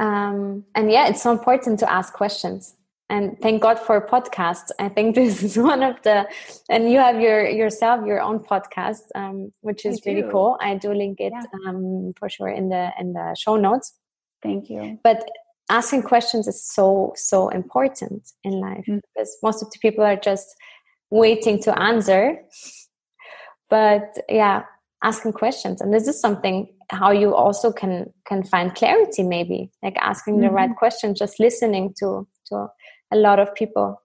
um, 0.00 0.64
and 0.74 0.90
yeah 0.90 1.08
it's 1.08 1.22
so 1.22 1.32
important 1.32 1.78
to 1.80 1.90
ask 1.90 2.12
questions. 2.12 2.74
And 3.08 3.38
thank 3.40 3.62
god 3.62 3.78
for 3.78 4.04
podcasts. 4.04 4.70
I 4.80 4.88
think 4.88 5.14
this 5.20 5.42
is 5.42 5.56
one 5.56 5.82
of 5.82 5.96
the 6.02 6.26
and 6.68 6.90
you 6.90 6.98
have 6.98 7.20
your 7.20 7.48
yourself 7.48 8.04
your 8.04 8.20
own 8.20 8.40
podcast 8.40 9.02
um, 9.14 9.52
which 9.60 9.86
is 9.86 10.02
really 10.04 10.24
cool. 10.30 10.56
I 10.60 10.74
do 10.74 10.92
link 10.92 11.20
it 11.20 11.32
yeah. 11.32 11.70
um, 11.70 12.12
for 12.18 12.28
sure 12.28 12.48
in 12.48 12.68
the 12.68 12.90
in 12.98 13.12
the 13.12 13.34
show 13.38 13.56
notes. 13.56 13.94
Thank 14.42 14.68
you. 14.68 14.98
But 15.02 15.28
asking 15.70 16.02
questions 16.02 16.46
is 16.46 16.62
so 16.62 17.12
so 17.16 17.48
important 17.48 18.32
in 18.44 18.60
life 18.60 18.84
mm-hmm. 18.88 18.98
because 19.14 19.36
most 19.42 19.62
of 19.62 19.70
the 19.70 19.78
people 19.78 20.04
are 20.04 20.16
just 20.16 20.54
waiting 21.10 21.62
to 21.62 21.78
answer. 21.78 22.42
But 23.70 24.16
yeah 24.28 24.64
asking 25.06 25.32
questions 25.32 25.80
and 25.80 25.94
this 25.94 26.08
is 26.08 26.20
something 26.20 26.56
how 26.90 27.10
you 27.10 27.34
also 27.34 27.72
can 27.72 27.94
can 28.26 28.42
find 28.42 28.74
clarity 28.74 29.22
maybe 29.22 29.70
like 29.82 29.96
asking 29.98 30.34
mm-hmm. 30.34 30.44
the 30.44 30.50
right 30.50 30.70
mm-hmm. 30.70 30.84
question 30.84 31.14
just 31.14 31.38
listening 31.38 31.94
to 31.98 32.26
to 32.46 32.66
a 33.12 33.16
lot 33.16 33.38
of 33.38 33.54
people 33.54 34.00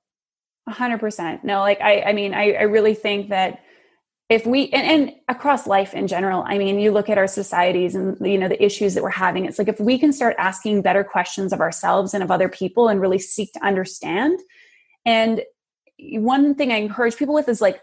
100% 0.69 1.43
no 1.43 1.59
like 1.59 1.81
i 1.81 2.01
i 2.09 2.13
mean 2.13 2.33
i, 2.33 2.53
I 2.53 2.65
really 2.75 2.93
think 2.93 3.29
that 3.29 3.59
if 4.29 4.45
we 4.45 4.69
and, 4.69 4.85
and, 4.93 5.11
across 5.27 5.67
life 5.67 5.93
in 5.93 6.07
general 6.07 6.43
i 6.47 6.57
mean 6.57 6.79
you 6.79 6.91
look 6.91 7.09
at 7.09 7.17
our 7.17 7.27
societies 7.27 7.95
and 7.95 8.15
you 8.33 8.37
know 8.37 8.47
the 8.47 8.63
issues 8.63 8.93
that 8.93 9.03
we're 9.03 9.09
having 9.27 9.45
it's 9.45 9.59
like 9.59 9.67
if 9.75 9.79
we 9.79 9.97
can 9.97 10.13
start 10.13 10.35
asking 10.37 10.81
better 10.81 11.03
questions 11.03 11.51
of 11.51 11.59
ourselves 11.61 12.13
and 12.13 12.23
of 12.23 12.31
other 12.31 12.49
people 12.49 12.87
and 12.87 13.01
really 13.01 13.19
seek 13.19 13.51
to 13.53 13.65
understand 13.65 14.39
and 15.05 15.41
one 16.13 16.55
thing 16.55 16.71
I 16.71 16.77
encourage 16.77 17.15
people 17.15 17.33
with 17.33 17.47
is 17.49 17.61
like 17.61 17.79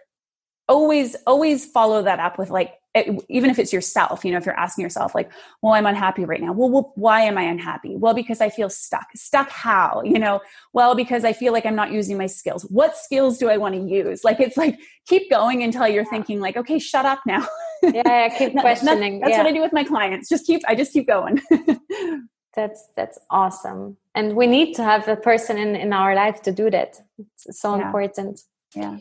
always 0.68 1.16
always 1.26 1.64
follow 1.66 2.02
that 2.02 2.20
up 2.20 2.38
with 2.38 2.50
like 2.50 2.74
even 2.95 3.51
if 3.51 3.59
it's 3.59 3.72
yourself 3.72 4.24
you 4.24 4.32
know 4.32 4.39
if 4.39 4.47
you're 4.47 4.59
asking 4.59 4.82
yourself 4.82 5.14
like 5.14 5.30
well 5.62 5.74
i'm 5.74 5.86
unhappy 5.86 6.24
right 6.24 6.41
now. 6.41 6.53
Well, 6.53 6.70
well, 6.70 6.93
why 6.97 7.22
am 7.22 7.36
i 7.36 7.43
unhappy? 7.43 7.97
Well 7.97 8.14
because 8.14 8.41
i 8.41 8.49
feel 8.49 8.70
stuck. 8.70 9.07
Stuck 9.14 9.51
how? 9.51 10.03
You 10.09 10.18
know 10.18 10.41
well 10.72 10.95
because 10.95 11.24
i 11.24 11.32
feel 11.32 11.53
like 11.53 11.66
i'm 11.66 11.74
not 11.74 11.93
using 11.93 12.16
my 12.16 12.26
skills. 12.26 12.62
What 12.70 12.97
skills 12.97 13.36
do 13.39 13.49
i 13.49 13.57
want 13.57 13.74
to 13.74 13.80
use? 13.82 14.24
Like 14.24 14.41
it's 14.41 14.57
like 14.57 14.78
keep 15.07 15.30
going 15.30 15.62
until 15.62 15.86
you're 15.86 16.05
yeah. 16.05 16.11
thinking 16.11 16.41
like 16.41 16.57
okay 16.57 16.78
shut 16.78 17.05
up 17.05 17.20
now. 17.26 17.47
Yeah, 17.80 18.03
yeah 18.05 18.28
keep 18.36 18.59
questioning. 18.59 19.20
that's, 19.20 19.30
that's 19.30 19.39
yeah. 19.39 19.45
what 19.45 19.47
i 19.47 19.53
do 19.53 19.61
with 19.61 19.72
my 19.72 19.84
clients. 19.84 20.28
Just 20.28 20.47
keep 20.47 20.62
i 20.66 20.74
just 20.74 20.93
keep 20.93 21.07
going. 21.07 21.41
That's 22.55 22.89
that's 22.97 23.20
awesome. 23.30 23.99
And 24.16 24.34
we 24.34 24.49
need 24.49 24.74
to 24.76 24.82
have 24.82 25.07
a 25.07 25.14
person 25.14 25.59
in 25.59 25.76
in 25.76 25.93
our 25.93 26.16
life 26.16 26.43
to 26.43 26.51
do 26.51 26.70
that. 26.70 26.97
It's 27.18 27.61
so 27.61 27.74
important. 27.74 28.41
Yeah 28.74 28.99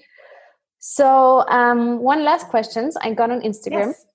so 0.90 1.46
um 1.50 2.00
one 2.00 2.24
last 2.24 2.48
questions 2.48 2.96
i 3.02 3.14
got 3.14 3.30
on 3.30 3.42
instagram 3.42 3.88
yes. 3.88 4.06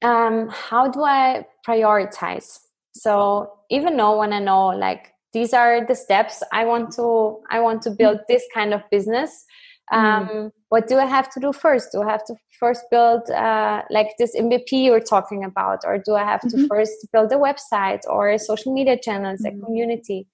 um 0.00 0.48
how 0.48 0.88
do 0.88 1.04
i 1.04 1.44
prioritize 1.68 2.60
so 2.94 3.52
even 3.68 3.98
though 3.98 4.18
when 4.18 4.32
i 4.32 4.38
know 4.38 4.68
like 4.68 5.12
these 5.34 5.52
are 5.52 5.86
the 5.86 5.94
steps 5.94 6.42
i 6.50 6.64
want 6.64 6.90
to 6.90 7.38
i 7.50 7.60
want 7.60 7.82
to 7.82 7.90
build 7.90 8.16
mm. 8.16 8.26
this 8.26 8.42
kind 8.54 8.72
of 8.72 8.80
business 8.90 9.44
um, 9.92 10.28
mm. 10.28 10.50
what 10.70 10.88
do 10.88 10.96
i 10.96 11.04
have 11.04 11.28
to 11.28 11.38
do 11.40 11.52
first 11.52 11.92
do 11.92 12.00
i 12.00 12.10
have 12.10 12.24
to 12.24 12.34
first 12.58 12.84
build 12.90 13.28
uh, 13.30 13.82
like 13.90 14.14
this 14.18 14.34
mvp 14.34 14.72
you're 14.72 14.98
talking 14.98 15.44
about 15.44 15.80
or 15.84 15.98
do 15.98 16.14
i 16.14 16.24
have 16.24 16.40
to 16.40 16.56
mm-hmm. 16.56 16.68
first 16.68 17.06
build 17.12 17.30
a 17.32 17.36
website 17.36 18.00
or 18.08 18.38
social 18.38 18.72
media 18.72 18.96
channels 18.96 19.42
mm. 19.42 19.48
a 19.48 19.50
mm-hmm. 19.50 19.64
community 19.66 20.26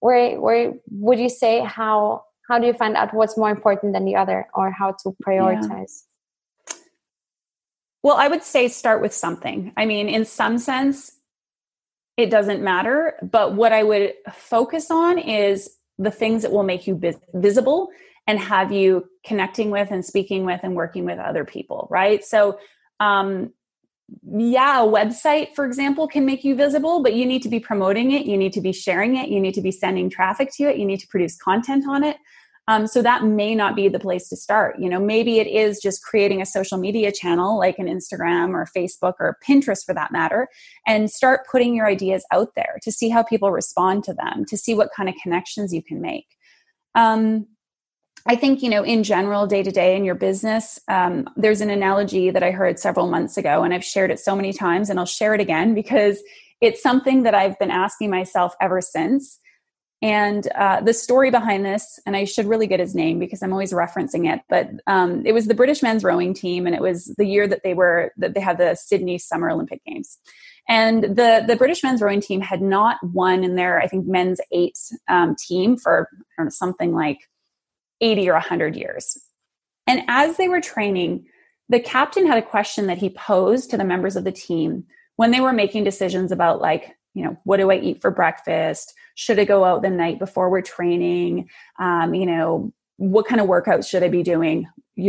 where 0.00 0.40
where 0.40 0.72
would 0.90 1.20
you 1.20 1.28
say 1.28 1.60
how 1.60 2.24
how 2.48 2.58
do 2.58 2.66
you 2.66 2.72
find 2.72 2.96
out 2.96 3.12
what's 3.14 3.36
more 3.36 3.50
important 3.50 3.92
than 3.92 4.04
the 4.04 4.16
other 4.16 4.46
or 4.54 4.70
how 4.70 4.92
to 4.92 5.14
prioritize 5.24 6.02
yeah. 6.68 6.76
well 8.02 8.16
i 8.16 8.28
would 8.28 8.42
say 8.42 8.68
start 8.68 9.00
with 9.00 9.12
something 9.12 9.72
i 9.76 9.86
mean 9.86 10.08
in 10.08 10.24
some 10.24 10.58
sense 10.58 11.12
it 12.16 12.30
doesn't 12.30 12.62
matter 12.62 13.14
but 13.22 13.54
what 13.54 13.72
i 13.72 13.82
would 13.82 14.14
focus 14.32 14.90
on 14.90 15.18
is 15.18 15.70
the 15.98 16.10
things 16.10 16.42
that 16.42 16.52
will 16.52 16.62
make 16.62 16.86
you 16.86 17.00
visible 17.34 17.90
and 18.26 18.38
have 18.38 18.72
you 18.72 19.08
connecting 19.24 19.70
with 19.70 19.90
and 19.90 20.04
speaking 20.04 20.44
with 20.44 20.60
and 20.62 20.74
working 20.74 21.04
with 21.04 21.18
other 21.18 21.44
people, 21.44 21.88
right? 21.90 22.24
So, 22.24 22.58
um, 23.00 23.52
yeah, 24.22 24.82
a 24.82 24.86
website, 24.86 25.54
for 25.54 25.64
example, 25.64 26.06
can 26.08 26.24
make 26.24 26.44
you 26.44 26.54
visible, 26.54 27.02
but 27.02 27.14
you 27.14 27.24
need 27.24 27.42
to 27.42 27.48
be 27.48 27.60
promoting 27.60 28.12
it. 28.12 28.26
You 28.26 28.36
need 28.36 28.52
to 28.54 28.60
be 28.60 28.72
sharing 28.72 29.16
it. 29.16 29.28
You 29.28 29.40
need 29.40 29.54
to 29.54 29.62
be 29.62 29.70
sending 29.70 30.10
traffic 30.10 30.50
to 30.56 30.64
it. 30.64 30.76
You 30.76 30.84
need 30.84 31.00
to 31.00 31.08
produce 31.08 31.36
content 31.36 31.84
on 31.88 32.04
it. 32.04 32.16
Um, 32.68 32.86
so 32.86 33.02
that 33.02 33.24
may 33.24 33.56
not 33.56 33.74
be 33.74 33.88
the 33.88 33.98
place 33.98 34.28
to 34.28 34.36
start. 34.36 34.78
You 34.78 34.88
know, 34.88 35.00
maybe 35.00 35.40
it 35.40 35.48
is 35.48 35.80
just 35.80 36.02
creating 36.02 36.40
a 36.40 36.46
social 36.46 36.78
media 36.78 37.10
channel 37.10 37.58
like 37.58 37.78
an 37.78 37.86
Instagram 37.86 38.50
or 38.50 38.68
Facebook 38.76 39.14
or 39.18 39.38
Pinterest 39.46 39.84
for 39.84 39.94
that 39.94 40.12
matter, 40.12 40.48
and 40.86 41.10
start 41.10 41.40
putting 41.50 41.74
your 41.74 41.86
ideas 41.86 42.24
out 42.32 42.50
there 42.54 42.78
to 42.82 42.92
see 42.92 43.08
how 43.08 43.24
people 43.24 43.50
respond 43.50 44.04
to 44.04 44.14
them, 44.14 44.44
to 44.46 44.56
see 44.56 44.74
what 44.74 44.90
kind 44.96 45.08
of 45.08 45.16
connections 45.20 45.72
you 45.72 45.82
can 45.82 46.00
make. 46.00 46.26
Um, 46.94 47.48
I 48.26 48.36
think, 48.36 48.62
you 48.62 48.70
know, 48.70 48.84
in 48.84 49.02
general, 49.02 49.46
day 49.46 49.62
to 49.62 49.70
day 49.70 49.96
in 49.96 50.04
your 50.04 50.14
business, 50.14 50.78
um, 50.88 51.28
there's 51.36 51.60
an 51.60 51.70
analogy 51.70 52.30
that 52.30 52.42
I 52.42 52.52
heard 52.52 52.78
several 52.78 53.08
months 53.08 53.36
ago, 53.36 53.64
and 53.64 53.74
I've 53.74 53.84
shared 53.84 54.10
it 54.10 54.20
so 54.20 54.36
many 54.36 54.52
times, 54.52 54.90
and 54.90 54.98
I'll 54.98 55.06
share 55.06 55.34
it 55.34 55.40
again 55.40 55.74
because 55.74 56.22
it's 56.60 56.82
something 56.82 57.24
that 57.24 57.34
I've 57.34 57.58
been 57.58 57.70
asking 57.70 58.10
myself 58.10 58.54
ever 58.60 58.80
since. 58.80 59.38
And 60.02 60.48
uh, 60.56 60.80
the 60.80 60.94
story 60.94 61.30
behind 61.30 61.64
this, 61.64 61.98
and 62.06 62.16
I 62.16 62.24
should 62.24 62.46
really 62.46 62.66
get 62.66 62.80
his 62.80 62.94
name 62.94 63.18
because 63.18 63.42
I'm 63.42 63.52
always 63.52 63.72
referencing 63.72 64.32
it, 64.32 64.40
but 64.48 64.68
um, 64.86 65.24
it 65.24 65.32
was 65.32 65.46
the 65.46 65.54
British 65.54 65.82
men's 65.82 66.04
rowing 66.04 66.34
team, 66.34 66.66
and 66.66 66.74
it 66.74 66.82
was 66.82 67.12
the 67.18 67.26
year 67.26 67.46
that 67.48 67.62
they 67.62 67.74
were 67.74 68.12
that 68.16 68.34
they 68.34 68.40
had 68.40 68.58
the 68.58 68.74
Sydney 68.74 69.18
Summer 69.18 69.50
Olympic 69.50 69.84
Games. 69.84 70.18
And 70.68 71.04
the 71.04 71.44
the 71.46 71.56
British 71.56 71.82
men's 71.82 72.00
rowing 72.00 72.20
team 72.20 72.40
had 72.40 72.62
not 72.62 72.98
won 73.02 73.42
in 73.42 73.56
their 73.56 73.80
I 73.80 73.86
think 73.86 74.06
men's 74.06 74.40
eight 74.52 74.78
um, 75.08 75.36
team 75.36 75.76
for 75.76 76.08
know, 76.38 76.48
something 76.48 76.92
like 76.92 77.18
80 78.02 78.28
or 78.28 78.34
100 78.34 78.76
years. 78.76 79.16
And 79.86 80.02
as 80.08 80.36
they 80.36 80.48
were 80.48 80.60
training, 80.60 81.26
the 81.68 81.80
captain 81.80 82.26
had 82.26 82.38
a 82.38 82.46
question 82.46 82.86
that 82.88 82.98
he 82.98 83.08
posed 83.08 83.70
to 83.70 83.76
the 83.76 83.84
members 83.84 84.16
of 84.16 84.24
the 84.24 84.32
team 84.32 84.84
when 85.16 85.30
they 85.30 85.40
were 85.40 85.52
making 85.52 85.84
decisions 85.84 86.32
about 86.32 86.60
like 86.60 86.96
you 87.14 87.22
know 87.24 87.36
what 87.44 87.58
do 87.58 87.70
i 87.70 87.76
eat 87.76 88.00
for 88.00 88.10
breakfast? 88.10 88.94
Should 89.14 89.38
i 89.38 89.44
go 89.44 89.64
out 89.64 89.82
the 89.82 89.90
night 89.90 90.18
before 90.18 90.50
we're 90.50 90.62
training? 90.62 91.48
Um, 91.78 92.14
you 92.14 92.26
know 92.26 92.72
what 92.96 93.26
kind 93.26 93.40
of 93.40 93.48
workouts 93.48 93.88
should 93.88 94.02
i 94.02 94.08
be 94.08 94.22
doing? 94.22 94.68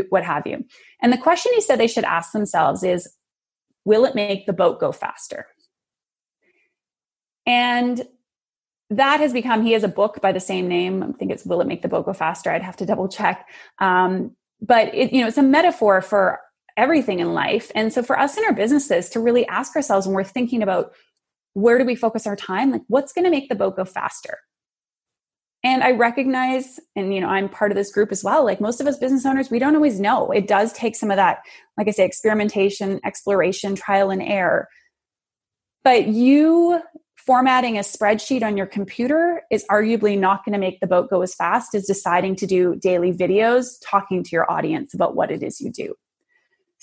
What 0.09 0.23
have 0.23 0.47
you. 0.47 0.65
And 1.01 1.11
the 1.11 1.17
question 1.17 1.51
he 1.53 1.61
said 1.61 1.79
they 1.79 1.87
should 1.87 2.05
ask 2.05 2.31
themselves 2.31 2.83
is 2.83 3.09
will 3.85 4.05
it 4.05 4.15
make 4.15 4.45
the 4.45 4.53
boat 4.53 4.79
go 4.79 4.91
faster? 4.91 5.47
And 7.45 8.07
that 8.89 9.19
has 9.19 9.33
become 9.33 9.63
he 9.63 9.73
has 9.73 9.83
a 9.83 9.87
book 9.87 10.21
by 10.21 10.31
the 10.31 10.39
same 10.39 10.67
name. 10.67 11.03
I 11.03 11.11
think 11.13 11.31
it's 11.31 11.45
will 11.45 11.61
it 11.61 11.67
make 11.67 11.81
the 11.81 11.87
boat 11.87 12.05
go 12.05 12.13
faster? 12.13 12.51
I'd 12.51 12.61
have 12.61 12.77
to 12.77 12.85
double 12.85 13.07
check. 13.07 13.47
Um, 13.79 14.35
but 14.61 14.93
it, 14.93 15.13
you 15.13 15.21
know 15.21 15.27
it's 15.27 15.37
a 15.37 15.43
metaphor 15.43 16.01
for 16.01 16.39
everything 16.77 17.19
in 17.19 17.33
life. 17.33 17.71
And 17.75 17.93
so 17.93 18.01
for 18.01 18.19
us 18.19 18.37
in 18.37 18.43
our 18.45 18.53
businesses 18.53 19.09
to 19.09 19.19
really 19.19 19.47
ask 19.47 19.75
ourselves 19.75 20.07
when 20.07 20.15
we're 20.15 20.23
thinking 20.23 20.63
about 20.63 20.93
where 21.53 21.77
do 21.77 21.85
we 21.85 21.95
focus 21.95 22.25
our 22.25 22.35
time 22.35 22.71
like 22.71 22.81
what's 22.87 23.13
going 23.13 23.25
to 23.25 23.31
make 23.31 23.47
the 23.47 23.55
boat 23.55 23.75
go 23.75 23.85
faster? 23.85 24.39
And 25.65 25.81
i 25.81 25.91
recognize 25.91 26.79
and 26.95 27.13
you 27.13 27.21
know 27.21 27.29
i'm 27.29 27.47
part 27.47 27.71
of 27.71 27.77
this 27.77 27.91
group 27.91 28.11
as 28.11 28.21
well 28.21 28.43
like 28.43 28.59
most 28.59 28.81
of 28.81 28.87
us 28.87 28.97
business 28.97 29.25
owners 29.25 29.49
we 29.49 29.59
don't 29.59 29.75
always 29.75 29.99
know. 29.99 30.31
It 30.31 30.47
does 30.47 30.73
take 30.73 30.95
some 30.95 31.09
of 31.09 31.17
that 31.17 31.39
like 31.77 31.87
i 31.87 31.91
say 31.91 32.05
experimentation 32.05 32.99
exploration 33.05 33.75
trial 33.75 34.09
and 34.09 34.21
error. 34.21 34.67
But 35.83 36.07
you 36.07 36.81
formatting 37.25 37.77
a 37.77 37.81
spreadsheet 37.81 38.43
on 38.43 38.57
your 38.57 38.65
computer 38.65 39.41
is 39.49 39.65
arguably 39.69 40.17
not 40.17 40.43
going 40.43 40.53
to 40.53 40.59
make 40.59 40.79
the 40.79 40.87
boat 40.87 41.09
go 41.09 41.21
as 41.21 41.33
fast 41.33 41.73
as 41.73 41.85
deciding 41.85 42.35
to 42.35 42.45
do 42.45 42.75
daily 42.75 43.13
videos 43.13 43.75
talking 43.83 44.23
to 44.23 44.31
your 44.31 44.49
audience 44.51 44.93
about 44.93 45.15
what 45.15 45.31
it 45.31 45.41
is 45.41 45.61
you 45.61 45.71
do 45.71 45.95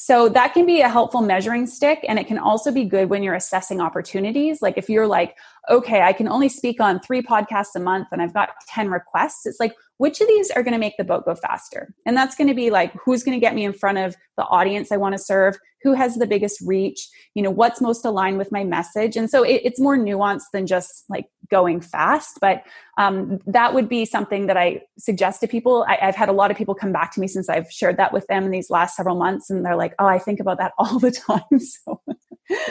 so 0.02 0.30
that 0.30 0.54
can 0.54 0.64
be 0.64 0.80
a 0.80 0.88
helpful 0.88 1.20
measuring 1.20 1.66
stick. 1.66 2.02
And 2.08 2.18
it 2.18 2.26
can 2.26 2.38
also 2.38 2.72
be 2.72 2.86
good 2.86 3.10
when 3.10 3.22
you're 3.22 3.34
assessing 3.34 3.82
opportunities. 3.82 4.62
Like 4.62 4.78
if 4.78 4.88
you're 4.88 5.06
like, 5.06 5.36
okay, 5.68 6.00
I 6.00 6.14
can 6.14 6.26
only 6.26 6.48
speak 6.48 6.80
on 6.80 7.00
three 7.00 7.20
podcasts 7.20 7.74
a 7.76 7.80
month 7.80 8.08
and 8.10 8.22
I've 8.22 8.32
got 8.32 8.48
10 8.68 8.88
requests, 8.88 9.44
it's 9.44 9.60
like, 9.60 9.74
which 9.98 10.22
of 10.22 10.26
these 10.26 10.50
are 10.52 10.62
going 10.62 10.72
to 10.72 10.78
make 10.78 10.96
the 10.96 11.04
boat 11.04 11.26
go 11.26 11.34
faster? 11.34 11.92
And 12.06 12.16
that's 12.16 12.34
going 12.34 12.48
to 12.48 12.54
be 12.54 12.70
like, 12.70 12.94
who's 13.04 13.22
going 13.22 13.38
to 13.38 13.40
get 13.44 13.54
me 13.54 13.62
in 13.62 13.74
front 13.74 13.98
of 13.98 14.16
the 14.38 14.44
audience 14.44 14.90
I 14.90 14.96
want 14.96 15.12
to 15.18 15.22
serve? 15.22 15.58
Who 15.82 15.94
has 15.94 16.16
the 16.16 16.26
biggest 16.26 16.60
reach? 16.60 17.08
You 17.34 17.42
know, 17.42 17.50
what's 17.50 17.80
most 17.80 18.04
aligned 18.04 18.38
with 18.38 18.52
my 18.52 18.64
message? 18.64 19.16
And 19.16 19.30
so 19.30 19.42
it, 19.42 19.62
it's 19.64 19.80
more 19.80 19.96
nuanced 19.96 20.50
than 20.52 20.66
just 20.66 21.04
like 21.08 21.26
going 21.50 21.80
fast. 21.80 22.38
But 22.40 22.62
um, 22.98 23.38
that 23.46 23.74
would 23.74 23.88
be 23.88 24.04
something 24.04 24.46
that 24.46 24.56
I 24.56 24.82
suggest 24.98 25.40
to 25.40 25.48
people. 25.48 25.84
I, 25.88 25.98
I've 26.02 26.16
had 26.16 26.28
a 26.28 26.32
lot 26.32 26.50
of 26.50 26.56
people 26.56 26.74
come 26.74 26.92
back 26.92 27.12
to 27.14 27.20
me 27.20 27.26
since 27.26 27.48
I've 27.48 27.70
shared 27.70 27.96
that 27.96 28.12
with 28.12 28.26
them 28.26 28.44
in 28.44 28.50
these 28.50 28.70
last 28.70 28.96
several 28.96 29.16
months. 29.16 29.50
And 29.50 29.64
they're 29.64 29.76
like, 29.76 29.94
oh, 29.98 30.06
I 30.06 30.18
think 30.18 30.40
about 30.40 30.58
that 30.58 30.72
all 30.78 30.98
the 30.98 31.10
time. 31.10 31.40
So 31.60 32.00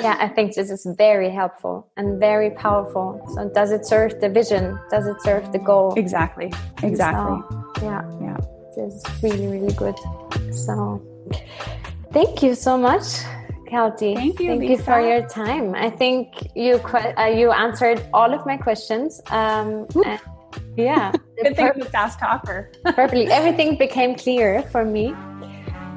yeah, 0.01 0.17
I 0.19 0.27
think 0.27 0.55
this 0.55 0.69
is 0.69 0.85
very 0.97 1.29
helpful 1.29 1.91
and 1.95 2.19
very 2.19 2.51
powerful. 2.51 3.21
So, 3.33 3.49
does 3.49 3.71
it 3.71 3.85
serve 3.85 4.19
the 4.19 4.29
vision? 4.29 4.77
Does 4.91 5.07
it 5.07 5.21
serve 5.21 5.51
the 5.51 5.59
goal? 5.59 5.93
Exactly. 5.95 6.51
Exactly. 6.83 7.41
So, 7.49 7.83
yeah. 7.83 8.01
Yeah. 8.21 8.37
This 8.75 8.93
is 8.93 9.23
really, 9.23 9.47
really 9.47 9.73
good. 9.73 9.97
So, 10.53 11.01
thank 12.11 12.43
you 12.43 12.55
so 12.55 12.77
much, 12.77 13.03
Kelty. 13.71 14.15
Thank 14.15 14.39
you. 14.39 14.47
Thank 14.47 14.61
Lisa. 14.61 14.71
you 14.71 14.77
for 14.77 14.99
your 15.01 15.27
time. 15.27 15.75
I 15.75 15.89
think 15.89 16.33
you 16.55 16.75
uh, 16.75 17.25
you 17.25 17.51
answered 17.51 18.05
all 18.13 18.33
of 18.33 18.45
my 18.45 18.57
questions. 18.57 19.21
Um, 19.29 19.87
yeah. 20.75 21.11
Good 21.43 21.55
thing 21.55 21.71
I'm 21.73 21.81
a 21.81 21.85
fast 21.85 22.19
talker. 22.19 22.71
perfectly. 22.83 23.27
Everything 23.27 23.77
became 23.77 24.15
clear 24.15 24.63
for 24.63 24.83
me. 24.85 25.15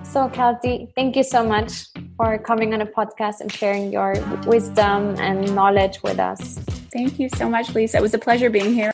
So, 0.04 0.28
Kelty, 0.28 0.92
thank 0.94 1.16
you 1.16 1.22
so 1.22 1.42
much 1.42 1.86
for 2.18 2.36
coming 2.36 2.74
on 2.74 2.82
a 2.82 2.86
podcast 2.86 3.40
and 3.40 3.50
sharing 3.50 3.90
your 3.90 4.14
wisdom 4.46 5.16
and 5.18 5.54
knowledge 5.54 6.02
with 6.02 6.18
us. 6.18 6.58
Thank 6.92 7.18
you 7.18 7.30
so 7.30 7.48
much, 7.48 7.74
Lisa. 7.74 7.96
It 7.96 8.02
was 8.02 8.12
a 8.12 8.18
pleasure 8.18 8.50
being 8.50 8.74
here. 8.74 8.92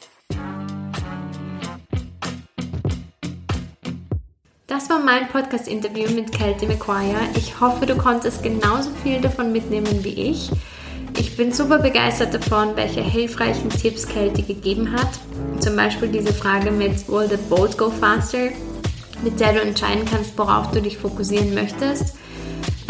Das 4.69 4.91
war 4.91 4.99
mein 4.99 5.29
Podcast-Interview 5.29 6.11
mit 6.11 6.31
Kelty 6.31 6.67
McQuire. 6.67 7.23
Ich 7.35 7.59
hoffe, 7.59 7.87
du 7.87 7.97
konntest 7.97 8.43
genauso 8.43 8.91
viel 9.03 9.19
davon 9.19 9.51
mitnehmen 9.51 10.05
wie 10.05 10.31
ich. 10.31 10.51
Ich 11.19 11.39
bin 11.39 11.53
super 11.53 11.79
begeistert 11.79 12.35
davon, 12.35 12.77
welche 12.77 13.01
hilfreichen 13.01 13.71
Tipps 13.71 14.07
Kelty 14.07 14.43
gegeben 14.43 14.93
hat. 14.93 15.09
Zum 15.61 15.75
Beispiel 15.75 16.09
diese 16.09 16.35
Frage 16.35 16.71
mit 16.71 17.09
Will 17.09 17.31
the 17.31 17.39
boat 17.49 17.79
go 17.79 17.89
faster? 17.89 18.51
mit 19.25 19.41
der 19.41 19.55
du 19.55 19.61
entscheiden 19.63 20.05
kannst, 20.05 20.37
worauf 20.37 20.71
du 20.71 20.83
dich 20.83 20.99
fokussieren 20.99 21.55
möchtest. 21.55 22.15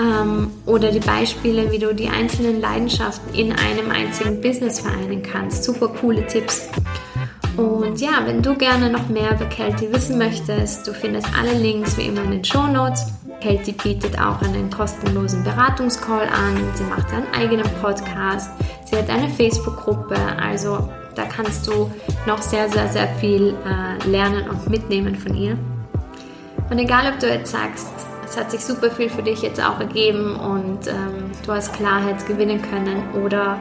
Ähm, 0.00 0.50
oder 0.66 0.90
die 0.90 0.98
Beispiele, 0.98 1.70
wie 1.70 1.78
du 1.78 1.94
die 1.94 2.08
einzelnen 2.08 2.60
Leidenschaften 2.60 3.32
in 3.34 3.52
einem 3.52 3.92
einzigen 3.92 4.40
Business 4.40 4.80
vereinen 4.80 5.22
kannst. 5.22 5.62
Super 5.62 5.88
coole 5.88 6.26
Tipps. 6.26 6.68
Und 7.59 8.00
ja, 8.00 8.24
wenn 8.24 8.40
du 8.40 8.54
gerne 8.54 8.88
noch 8.88 9.09
mehr 9.09 9.32
über 9.32 9.46
Kelty 9.46 9.92
wissen 9.92 10.16
möchtest, 10.16 10.86
du 10.86 10.94
findest 10.94 11.26
alle 11.36 11.54
Links 11.54 11.96
wie 11.98 12.02
immer 12.02 12.22
in 12.22 12.30
den 12.30 12.44
Show 12.44 12.68
Notes. 12.68 13.06
Kelty 13.40 13.72
bietet 13.72 14.16
auch 14.16 14.40
einen 14.42 14.70
kostenlosen 14.70 15.42
Beratungscall 15.42 16.28
an. 16.28 16.56
Sie 16.74 16.84
macht 16.84 17.12
einen 17.12 17.26
eigenen 17.34 17.68
Podcast. 17.82 18.50
Sie 18.84 18.96
hat 18.96 19.11
eine 19.11 19.28
Facebook-Gruppe. 19.28 20.14
Also 20.40 20.88
da 21.16 21.24
kannst 21.24 21.66
du 21.66 21.90
noch 22.26 22.40
sehr, 22.40 22.68
sehr, 22.68 22.86
sehr 22.86 23.09
viel 23.16 23.56
äh, 23.66 24.09
lernen 24.09 24.48
und 24.48 24.70
mitnehmen 24.70 25.16
von 25.16 25.34
ihr. 25.34 25.59
Und 26.70 26.78
egal, 26.78 27.12
ob 27.12 27.18
du 27.18 27.26
jetzt 27.26 27.50
sagst, 27.50 27.88
es 28.24 28.36
hat 28.36 28.52
sich 28.52 28.61
super 28.61 28.88
viel 28.88 29.09
für 29.09 29.22
dich 29.24 29.42
jetzt 29.42 29.61
auch 29.61 29.80
ergeben 29.80 30.36
und 30.36 30.86
ähm, 30.86 31.32
du 31.44 31.52
hast 31.52 31.72
Klarheit 31.72 32.24
gewinnen 32.28 32.62
können 32.62 33.02
oder 33.24 33.59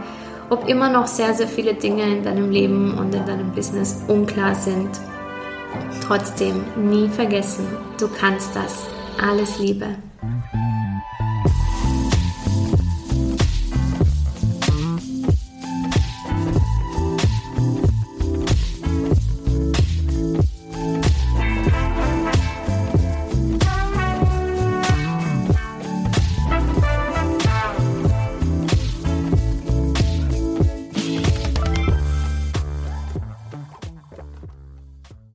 ob 0.50 0.68
immer 0.68 0.90
noch 0.90 1.08
sehr, 1.08 1.34
sehr 1.34 1.48
viele 1.48 1.74
Dinge 1.74 2.04
in 2.04 2.24
deinem 2.24 2.50
Leben 2.50 2.98
und 2.98 3.14
in 3.14 3.26
deinem 3.26 3.52
Business 3.52 4.04
unklar 4.08 4.56
sind. 4.56 4.90
Trotzdem 6.06 6.64
nie 6.76 7.10
vergessen, 7.10 7.68
du 8.00 8.08
kannst 8.08 8.56
das. 8.56 8.86
Alles 9.22 9.60
Liebe. 9.60 9.88